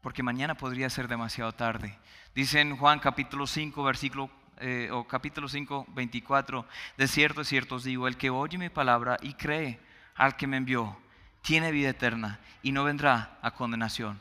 porque 0.00 0.24
mañana 0.24 0.56
podría 0.56 0.90
ser 0.90 1.06
demasiado 1.06 1.52
tarde. 1.52 1.96
Dice 2.36 2.60
en 2.60 2.76
Juan 2.76 2.98
capítulo 2.98 3.46
5, 3.46 3.82
versículo 3.82 4.28
eh, 4.58 4.90
o 4.92 5.08
capítulo 5.08 5.48
5, 5.48 5.86
24, 5.88 6.66
de 6.98 7.08
cierto, 7.08 7.40
de 7.40 7.46
cierto 7.46 7.76
os 7.76 7.84
digo, 7.84 8.06
el 8.06 8.18
que 8.18 8.28
oye 8.28 8.58
mi 8.58 8.68
palabra 8.68 9.16
y 9.22 9.32
cree 9.32 9.80
al 10.14 10.36
que 10.36 10.46
me 10.46 10.58
envió, 10.58 11.00
tiene 11.40 11.70
vida 11.70 11.88
eterna 11.88 12.38
y 12.62 12.72
no 12.72 12.84
vendrá 12.84 13.38
a 13.40 13.52
condenación. 13.52 14.20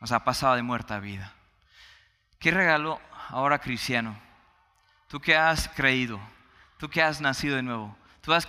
O 0.00 0.06
sea, 0.06 0.24
pasado 0.24 0.54
de 0.54 0.62
muerta 0.62 0.96
a 0.96 1.00
vida. 1.00 1.34
¿Qué 2.38 2.52
regalo 2.52 2.98
ahora 3.28 3.58
cristiano? 3.58 4.18
Tú 5.06 5.20
que 5.20 5.36
has 5.36 5.68
creído, 5.68 6.18
tú 6.78 6.88
que 6.88 7.02
has 7.02 7.20
nacido 7.20 7.56
de 7.56 7.62
nuevo, 7.62 7.94
tú 8.22 8.32
has, 8.32 8.48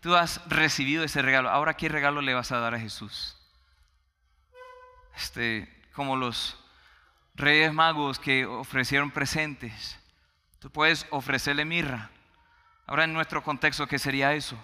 tú 0.00 0.16
has 0.16 0.40
recibido 0.48 1.04
ese 1.04 1.20
regalo. 1.20 1.50
Ahora, 1.50 1.74
¿qué 1.74 1.90
regalo 1.90 2.22
le 2.22 2.32
vas 2.32 2.50
a 2.50 2.60
dar 2.60 2.74
a 2.74 2.80
Jesús? 2.80 3.36
Este, 5.14 5.68
como 5.92 6.16
los 6.16 6.57
reyes 7.38 7.72
magos 7.72 8.18
que 8.18 8.44
ofrecieron 8.44 9.10
presentes. 9.10 9.98
Tú 10.58 10.70
puedes 10.70 11.06
ofrecerle 11.10 11.64
mirra. 11.64 12.10
Ahora 12.86 13.04
en 13.04 13.12
nuestro 13.12 13.42
contexto, 13.42 13.86
¿qué 13.86 13.98
sería 13.98 14.34
eso? 14.34 14.58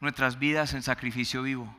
Nuestras 0.00 0.38
vidas 0.38 0.74
en 0.74 0.82
sacrificio 0.82 1.42
vivo. 1.42 1.74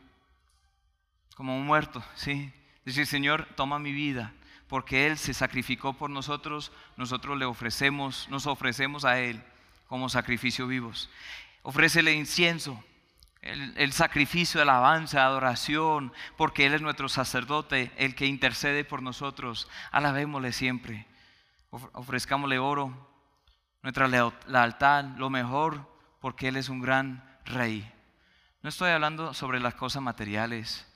Como 1.35 1.57
un 1.57 1.65
muerto, 1.65 2.03
¿sí? 2.15 2.53
Decir, 2.85 3.07
Señor, 3.07 3.47
toma 3.55 3.79
mi 3.79 3.91
vida. 3.91 4.33
porque 4.67 5.05
Él 5.05 5.17
se 5.17 5.33
sacrificó 5.33 5.93
por 5.93 6.09
nosotros, 6.09 6.71
nosotros 6.97 7.37
le 7.37 7.45
ofrecemos, 7.45 8.27
nos 8.29 8.47
ofrecemos 8.47 9.05
a 9.05 9.19
Él 9.19 9.43
como 9.87 10.09
sacrificio 10.09 10.67
vivos. 10.67 11.09
Ofrécele 11.61 12.13
incienso, 12.13 12.83
el, 13.45 13.93
sacrificio 13.93 14.61
alabanza, 14.61 15.23
adoración, 15.23 16.11
porque 16.35 16.65
Él 16.65 16.73
es 16.73 16.81
nuestro 16.81 17.07
sacerdote, 17.07 17.91
el 17.97 18.15
que 18.15 18.25
intercede 18.25 18.83
por 18.83 19.03
nosotros. 19.03 19.69
Alabémosle 19.91 20.51
siempre. 20.51 21.05
Ofrezcámosle 21.69 22.57
oro, 22.57 23.07
nuestra 23.83 24.07
lealtad, 24.07 25.05
lo 25.17 25.29
mejor, 25.29 25.87
porque 26.19 26.47
Él 26.47 26.57
es 26.57 26.69
un 26.69 26.81
gran 26.81 27.23
rey. 27.45 27.89
No 28.63 28.69
estoy 28.69 28.89
hablando 28.89 29.33
sobre 29.33 29.59
las 29.59 29.75
cosas 29.75 30.01
materiales. 30.01 30.87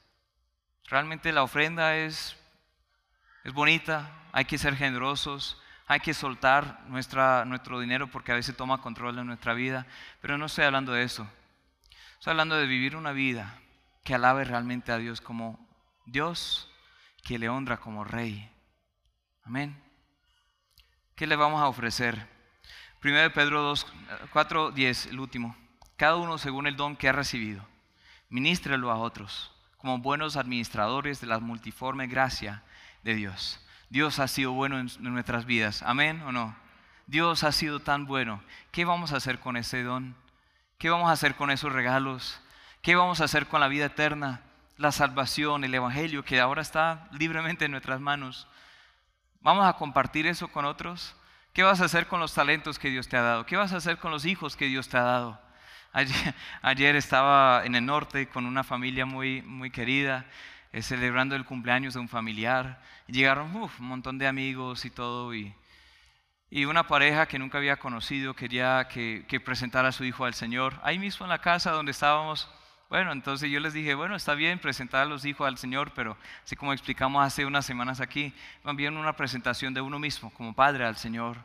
Realmente 0.86 1.32
la 1.32 1.43
ofrenda 1.43 1.95
es, 1.97 2.36
es 3.43 3.54
bonita, 3.54 4.10
hay 4.32 4.45
que 4.45 4.58
ser 4.58 4.76
generosos, 4.76 5.62
hay 5.86 6.00
que 6.00 6.16
soltar 6.16 6.82
nuestra, 6.88 7.45
nuestro 7.45 7.80
dinero 7.80 8.08
porque 8.08 8.32
a 8.32 8.36
veces 8.36 8.58
toma 8.58 8.82
control 8.82 9.16
de 9.18 9.24
nuestra 9.24 9.54
vida, 9.54 9.86
pero 10.20 10.38
no 10.38 10.47
estoy 10.47 10.66
hablando 10.66 10.93
de 10.93 11.04
eso. 11.04 11.28
Estoy 12.20 12.32
hablando 12.32 12.58
de 12.58 12.68
vivir 12.68 12.98
una 12.98 13.14
vida 13.14 13.62
que 14.04 14.14
alabe 14.14 14.44
realmente 14.44 14.92
a 14.92 14.98
Dios 14.98 15.22
como 15.22 15.58
Dios, 16.06 16.70
que 17.24 17.40
le 17.40 17.48
honra 17.48 17.78
como 17.78 18.04
rey. 18.04 18.52
Amén. 19.46 19.82
¿Qué 21.16 21.26
le 21.28 21.38
vamos 21.38 21.62
a 21.62 21.70
ofrecer? 21.70 22.28
Primero 23.00 23.32
Pedro 23.32 23.62
2, 23.62 23.88
4, 24.34 24.72
10, 24.72 25.06
el 25.06 25.20
último. 25.22 25.56
Cada 25.96 26.18
uno 26.18 26.38
según 26.38 26.68
el 26.68 26.76
don 26.76 26.98
que 26.98 27.08
ha 27.08 27.14
recibido. 27.14 27.66
Ministrelo 28.28 28.92
a 28.92 28.98
otros 28.98 29.56
como 29.78 30.00
buenos 30.00 30.36
administradores 30.36 31.22
de 31.22 31.28
la 31.28 31.40
multiforme 31.40 32.08
gracia 32.08 32.64
de 33.02 33.16
Dios. 33.16 33.66
Dios 33.90 34.20
ha 34.20 34.28
sido 34.28 34.52
bueno 34.52 34.78
en 34.78 34.90
nuestras 35.00 35.46
vidas. 35.46 35.84
Amén 35.84 36.22
o 36.24 36.34
no? 36.34 36.54
Dios 37.08 37.46
ha 37.46 37.54
sido 37.54 37.80
tan 37.80 38.06
bueno. 38.06 38.44
¿Qué 38.74 38.84
vamos 38.84 39.14
a 39.14 39.18
hacer 39.18 39.40
con 39.40 39.56
ese 39.56 39.84
don? 39.84 40.18
¿Qué 40.80 40.90
vamos 40.90 41.10
a 41.10 41.12
hacer 41.12 41.36
con 41.36 41.52
esos 41.52 41.74
regalos? 41.74 42.40
¿Qué 42.82 42.96
vamos 42.96 43.20
a 43.20 43.26
hacer 43.26 43.48
con 43.48 43.60
la 43.60 43.68
vida 43.68 43.88
eterna? 43.88 44.40
La 44.78 44.94
salvación, 44.94 45.66
el 45.66 45.76
Evangelio 45.76 46.24
que 46.24 46.40
ahora 46.40 46.62
está 46.62 47.10
libremente 47.12 47.66
en 47.66 47.72
nuestras 47.72 48.00
manos. 48.00 48.48
¿Vamos 49.42 49.68
a 49.68 49.74
compartir 49.74 50.26
eso 50.26 50.48
con 50.48 50.64
otros? 50.64 51.18
¿Qué 51.52 51.64
vas 51.64 51.82
a 51.82 51.84
hacer 51.84 52.08
con 52.08 52.22
los 52.22 52.34
talentos 52.34 52.80
que 52.80 52.90
Dios 52.90 53.10
te 53.10 53.18
ha 53.18 53.22
dado? 53.22 53.46
¿Qué 53.46 53.58
vas 53.58 53.74
a 53.74 53.76
hacer 53.78 53.98
con 53.98 54.10
los 54.10 54.24
hijos 54.24 54.56
que 54.56 54.68
Dios 54.68 54.88
te 54.88 54.96
ha 54.96 55.02
dado? 55.02 55.42
Ayer, 56.62 56.96
estaba 56.96 57.66
en 57.66 57.76
el 57.76 57.86
norte 57.86 58.30
con 58.30 58.46
una 58.46 58.64
familia 58.64 59.06
muy, 59.06 59.42
muy 59.42 59.72
querida, 59.72 60.28
eh, 60.72 60.82
celebrando 60.82 61.36
el 61.36 61.44
cumpleaños 61.44 61.96
de 61.96 62.00
un 62.00 62.08
familiar. 62.08 62.82
llegaron 63.08 63.54
un 63.54 63.70
montón 63.80 64.18
de 64.18 64.28
amigos 64.28 64.86
y 64.86 64.90
todo. 64.92 65.36
Y, 65.36 65.54
y 66.52 66.66
una 66.66 66.88
pareja 66.88 67.28
que 67.28 67.38
nunca 67.38 67.60
había 67.60 67.78
conocido 67.78 68.34
quería 68.34 68.88
que, 68.88 69.41
presentara 69.43 69.89
a 69.89 69.91
su 69.91 70.04
hijo 70.04 70.26
al 70.26 70.34
Señor. 70.34 70.80
Ahí 70.84 70.97
mismo 70.97 71.26
en 71.26 71.30
la 71.30 71.41
casa 71.41 71.72
donde 71.72 71.91
estábamos. 71.91 72.50
Bueno, 72.89 73.12
entonces 73.12 73.52
yo 73.52 73.60
les 73.60 73.74
dije, 73.74 73.93
bueno, 73.93 74.16
está 74.16 74.34
bien 74.34 74.58
presentar 74.58 75.02
a 75.02 75.06
los 75.06 75.24
hijos 75.26 75.47
al 75.47 75.60
Señor, 75.60 75.91
pero 75.93 76.18
así 76.43 76.56
como 76.56 76.74
explicamos 76.74 77.24
hace 77.24 77.45
unas 77.45 77.66
semanas 77.66 78.02
aquí, 78.02 78.34
también 78.64 78.97
una 78.97 79.14
presentación 79.14 79.76
de 79.76 79.82
uno 79.82 80.00
mismo 80.00 80.32
como 80.32 80.56
padre 80.56 80.86
al 80.86 80.95
Señor. 80.95 81.38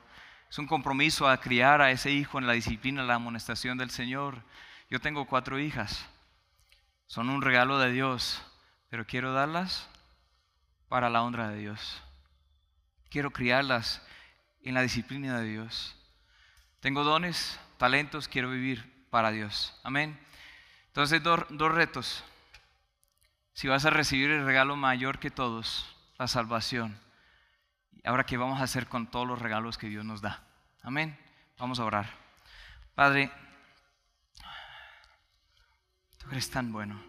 Es 0.49 0.59
un 0.59 0.67
compromiso 0.67 1.29
a 1.29 1.37
criar 1.37 1.83
a 1.83 1.91
ese 1.91 2.11
hijo 2.11 2.39
en 2.39 2.47
la 2.47 2.55
disciplina, 2.55 3.03
la 3.03 3.17
amonestación 3.17 3.77
del 3.77 3.91
Señor. 3.91 4.43
Yo 4.89 5.01
tengo 5.01 5.27
cuatro 5.27 5.59
hijas. 5.59 6.09
Son 7.07 7.29
un 7.29 7.43
regalo 7.43 7.79
de 7.79 7.93
Dios, 7.93 8.43
pero 8.89 9.07
quiero 9.07 9.35
darlas 9.35 9.87
para 10.89 11.11
la 11.11 11.23
honra 11.23 11.49
de 11.49 11.59
Dios. 11.59 12.03
Quiero 13.11 13.31
criarlas 13.31 14.01
en 14.65 14.75
la 14.75 14.83
disciplina 14.83 15.39
de 15.39 15.49
Dios. 15.49 15.97
Tengo 16.81 17.05
dones, 17.05 17.59
talentos, 17.79 18.29
quiero 18.29 18.51
vivir 18.51 19.07
para 19.11 19.31
Dios. 19.31 19.79
Amén. 19.83 20.19
Entonces, 20.89 21.23
dos, 21.23 21.45
dos 21.51 21.73
retos. 21.73 22.25
Si 23.53 23.69
vas 23.69 23.85
a 23.85 23.91
recibir 23.91 24.31
el 24.31 24.45
regalo 24.45 24.77
mayor 24.77 25.19
que 25.19 25.31
todos, 25.31 25.97
la 26.19 26.27
salvación, 26.27 26.99
ahora 28.05 28.25
qué 28.25 28.37
vamos 28.37 28.61
a 28.61 28.65
hacer 28.65 28.89
con 28.89 29.11
todos 29.11 29.27
los 29.27 29.39
regalos 29.39 29.79
que 29.79 29.89
Dios 29.89 30.05
nos 30.05 30.21
da. 30.21 30.43
Amén. 30.83 31.19
Vamos 31.59 31.79
a 31.81 31.85
orar. 31.85 32.07
Padre, 32.95 33.31
tú 36.19 36.31
eres 36.31 36.51
tan 36.51 36.73
bueno. 36.73 37.03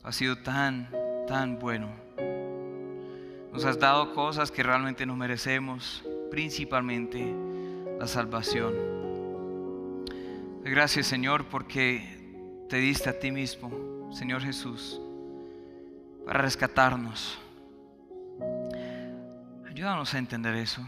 Tú 0.00 0.08
has 0.08 0.16
sido 0.16 0.38
tan, 0.38 0.90
tan 1.26 1.58
bueno. 1.58 2.43
Nos 3.54 3.64
has 3.64 3.78
dado 3.78 4.12
cosas 4.12 4.50
que 4.50 4.62
realmente 4.62 5.06
no 5.06 5.16
merecemos, 5.16 6.04
principalmente 6.30 7.34
la 7.98 8.06
salvación. 8.06 8.74
Gracias 10.62 11.06
Señor 11.06 11.46
porque 11.46 12.66
te 12.68 12.76
diste 12.76 13.08
a 13.08 13.18
ti 13.18 13.30
mismo, 13.30 14.10
Señor 14.12 14.42
Jesús, 14.42 15.00
para 16.26 16.40
rescatarnos 16.40 17.38
Ayúdanos 19.74 20.14
a 20.14 20.18
entender 20.18 20.54
eso, 20.54 20.82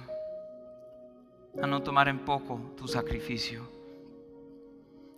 a 1.61 1.67
no 1.67 1.83
tomar 1.83 2.07
en 2.07 2.21
poco 2.21 2.73
tu 2.77 2.87
sacrificio. 2.87 3.69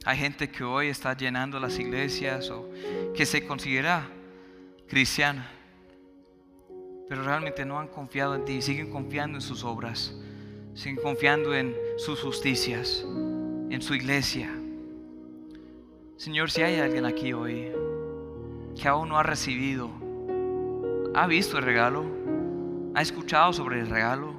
Hay 0.06 0.16
gente 0.16 0.50
que 0.50 0.64
hoy 0.64 0.88
está 0.88 1.14
llenando 1.14 1.60
las 1.60 1.78
iglesias 1.78 2.48
o 2.48 2.66
que 3.14 3.26
se 3.26 3.46
considera 3.46 4.08
cristiana, 4.88 5.50
pero 7.08 7.22
realmente 7.22 7.64
no 7.64 7.78
han 7.78 7.88
confiado 7.88 8.34
en 8.34 8.44
ti, 8.44 8.60
siguen 8.60 8.90
confiando 8.90 9.38
en 9.38 9.42
sus 9.42 9.64
obras, 9.64 10.14
siguen 10.74 10.96
confiando 11.02 11.54
en 11.54 11.74
sus 11.96 12.20
justicias, 12.20 13.04
en 13.70 13.80
su 13.80 13.94
iglesia. 13.94 14.50
Señor, 16.16 16.50
si 16.50 16.62
hay 16.62 16.80
alguien 16.80 17.06
aquí 17.06 17.32
hoy 17.32 17.72
que 18.80 18.88
aún 18.88 19.08
no 19.08 19.18
ha 19.18 19.22
recibido, 19.22 19.90
ha 21.14 21.26
visto 21.26 21.58
el 21.58 21.64
regalo, 21.64 22.04
ha 22.94 23.02
escuchado 23.02 23.52
sobre 23.52 23.80
el 23.80 23.88
regalo, 23.88 24.34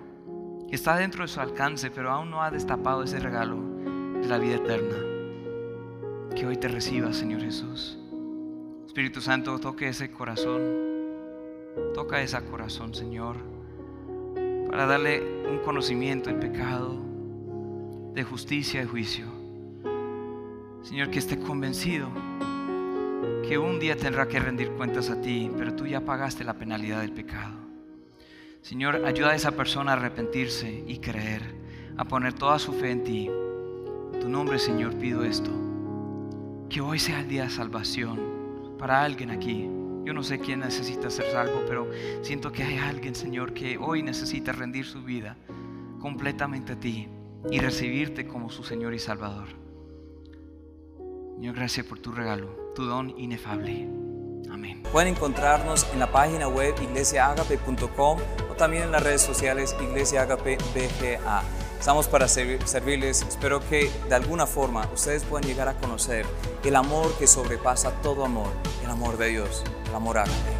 está 0.70 0.96
dentro 0.96 1.24
de 1.24 1.28
su 1.28 1.40
alcance, 1.40 1.90
pero 1.90 2.12
aún 2.12 2.30
no 2.30 2.44
ha 2.44 2.52
destapado 2.52 3.04
ese 3.04 3.20
regalo 3.20 3.58
de 4.22 4.28
la 4.28 4.38
vida 4.38 4.56
eterna. 4.56 4.98
Que 6.36 6.46
hoy 6.46 6.58
te 6.58 6.68
reciba, 6.68 7.12
Señor 7.12 7.42
Jesús. 7.42 7.98
Espíritu 8.86 9.22
Santo, 9.22 9.60
toque 9.60 9.90
ese 9.90 10.12
corazón, 10.12 10.89
toca 11.94 12.22
ese 12.22 12.40
corazón, 12.46 12.94
Señor, 12.94 13.38
para 14.70 14.86
darle 14.86 15.48
un 15.50 15.60
conocimiento 15.60 16.30
del 16.30 16.40
pecado, 16.40 16.96
de 18.14 18.24
justicia 18.24 18.82
y 18.82 18.86
juicio. 18.86 19.26
Señor, 20.84 21.10
que 21.10 21.20
esté 21.20 21.40
convencido 21.40 22.10
que 23.48 23.58
un 23.58 23.80
día 23.80 23.96
tendrá 23.96 24.28
que 24.28 24.40
rendir 24.40 24.72
cuentas 24.72 25.10
a 25.10 25.20
ti, 25.22 25.52
pero 25.58 25.74
tú 25.74 25.88
ya 25.88 26.02
pagaste 26.02 26.44
la 26.44 26.54
penalidad 26.54 27.02
del 27.02 27.12
pecado. 27.12 27.56
Señor, 28.62 29.06
ayuda 29.06 29.32
a 29.32 29.36
esa 29.36 29.52
persona 29.52 29.92
a 29.92 29.96
arrepentirse 29.96 30.84
y 30.86 31.00
creer, 31.00 31.42
a 31.98 32.06
poner 32.06 32.34
toda 32.34 32.60
su 32.60 32.74
fe 32.74 32.92
en 32.92 33.04
ti. 33.04 33.30
En 34.14 34.20
tu 34.20 34.30
nombre, 34.30 34.60
Señor, 34.60 34.96
pido 34.96 35.24
esto. 35.24 35.50
Que 36.70 36.82
hoy 36.82 37.00
sea 37.00 37.22
el 37.22 37.28
día 37.28 37.44
de 37.44 37.50
salvación 37.50 38.20
para 38.78 39.04
alguien 39.04 39.32
aquí. 39.32 39.79
Yo 40.06 40.14
no 40.14 40.24
sé 40.24 40.40
quién 40.40 40.62
necesita 40.62 41.10
ser 41.10 41.32
salvo, 41.32 41.64
pero 41.68 41.90
siento 42.22 42.52
que 42.52 42.64
hay 42.64 42.78
alguien, 42.78 43.16
Señor, 43.16 43.54
que 43.54 43.78
hoy 43.78 44.04
necesita 44.04 44.52
rendir 44.52 44.86
su 44.86 45.04
vida 45.04 45.38
completamente 46.00 46.74
a 46.74 46.80
ti 46.80 47.08
y 47.52 47.60
recibirte 47.60 48.28
como 48.28 48.50
su 48.50 48.64
Señor 48.64 48.94
y 48.94 49.00
Salvador. 49.00 49.48
Señor, 51.36 51.56
gracias 51.56 51.86
por 51.86 52.00
tu 52.00 52.12
regalo, 52.12 52.74
tu 52.76 52.86
don 52.86 53.18
inefable. 53.18 53.88
Amén. 54.52 54.84
Pueden 54.92 55.14
encontrarnos 55.14 55.88
en 55.94 56.00
la 56.00 56.12
página 56.12 56.48
web 56.48 56.74
iglesiaagape.com 56.82 58.20
o 58.50 58.54
también 58.56 58.84
en 58.84 58.92
las 58.92 59.04
redes 59.04 59.22
sociales 59.22 59.76
Iglesia 59.82 60.24
Agape 60.24 60.58
BGA. 60.74 61.69
Estamos 61.80 62.10
para 62.10 62.28
servirles. 62.28 63.22
Espero 63.22 63.62
que 63.62 63.90
de 64.10 64.16
alguna 64.16 64.46
forma 64.46 64.88
ustedes 64.94 65.24
puedan 65.24 65.48
llegar 65.48 65.70
a 65.70 65.76
conocer 65.76 66.26
el 66.64 66.76
amor 66.76 67.14
que 67.18 67.26
sobrepasa 67.26 67.92
todo 68.02 68.26
amor, 68.26 68.52
el 68.84 68.92
amor 68.92 69.18
de 69.18 69.30
Dios, 69.30 69.64
el 69.88 69.96
amor 69.96 70.18
ágape. 70.18 70.59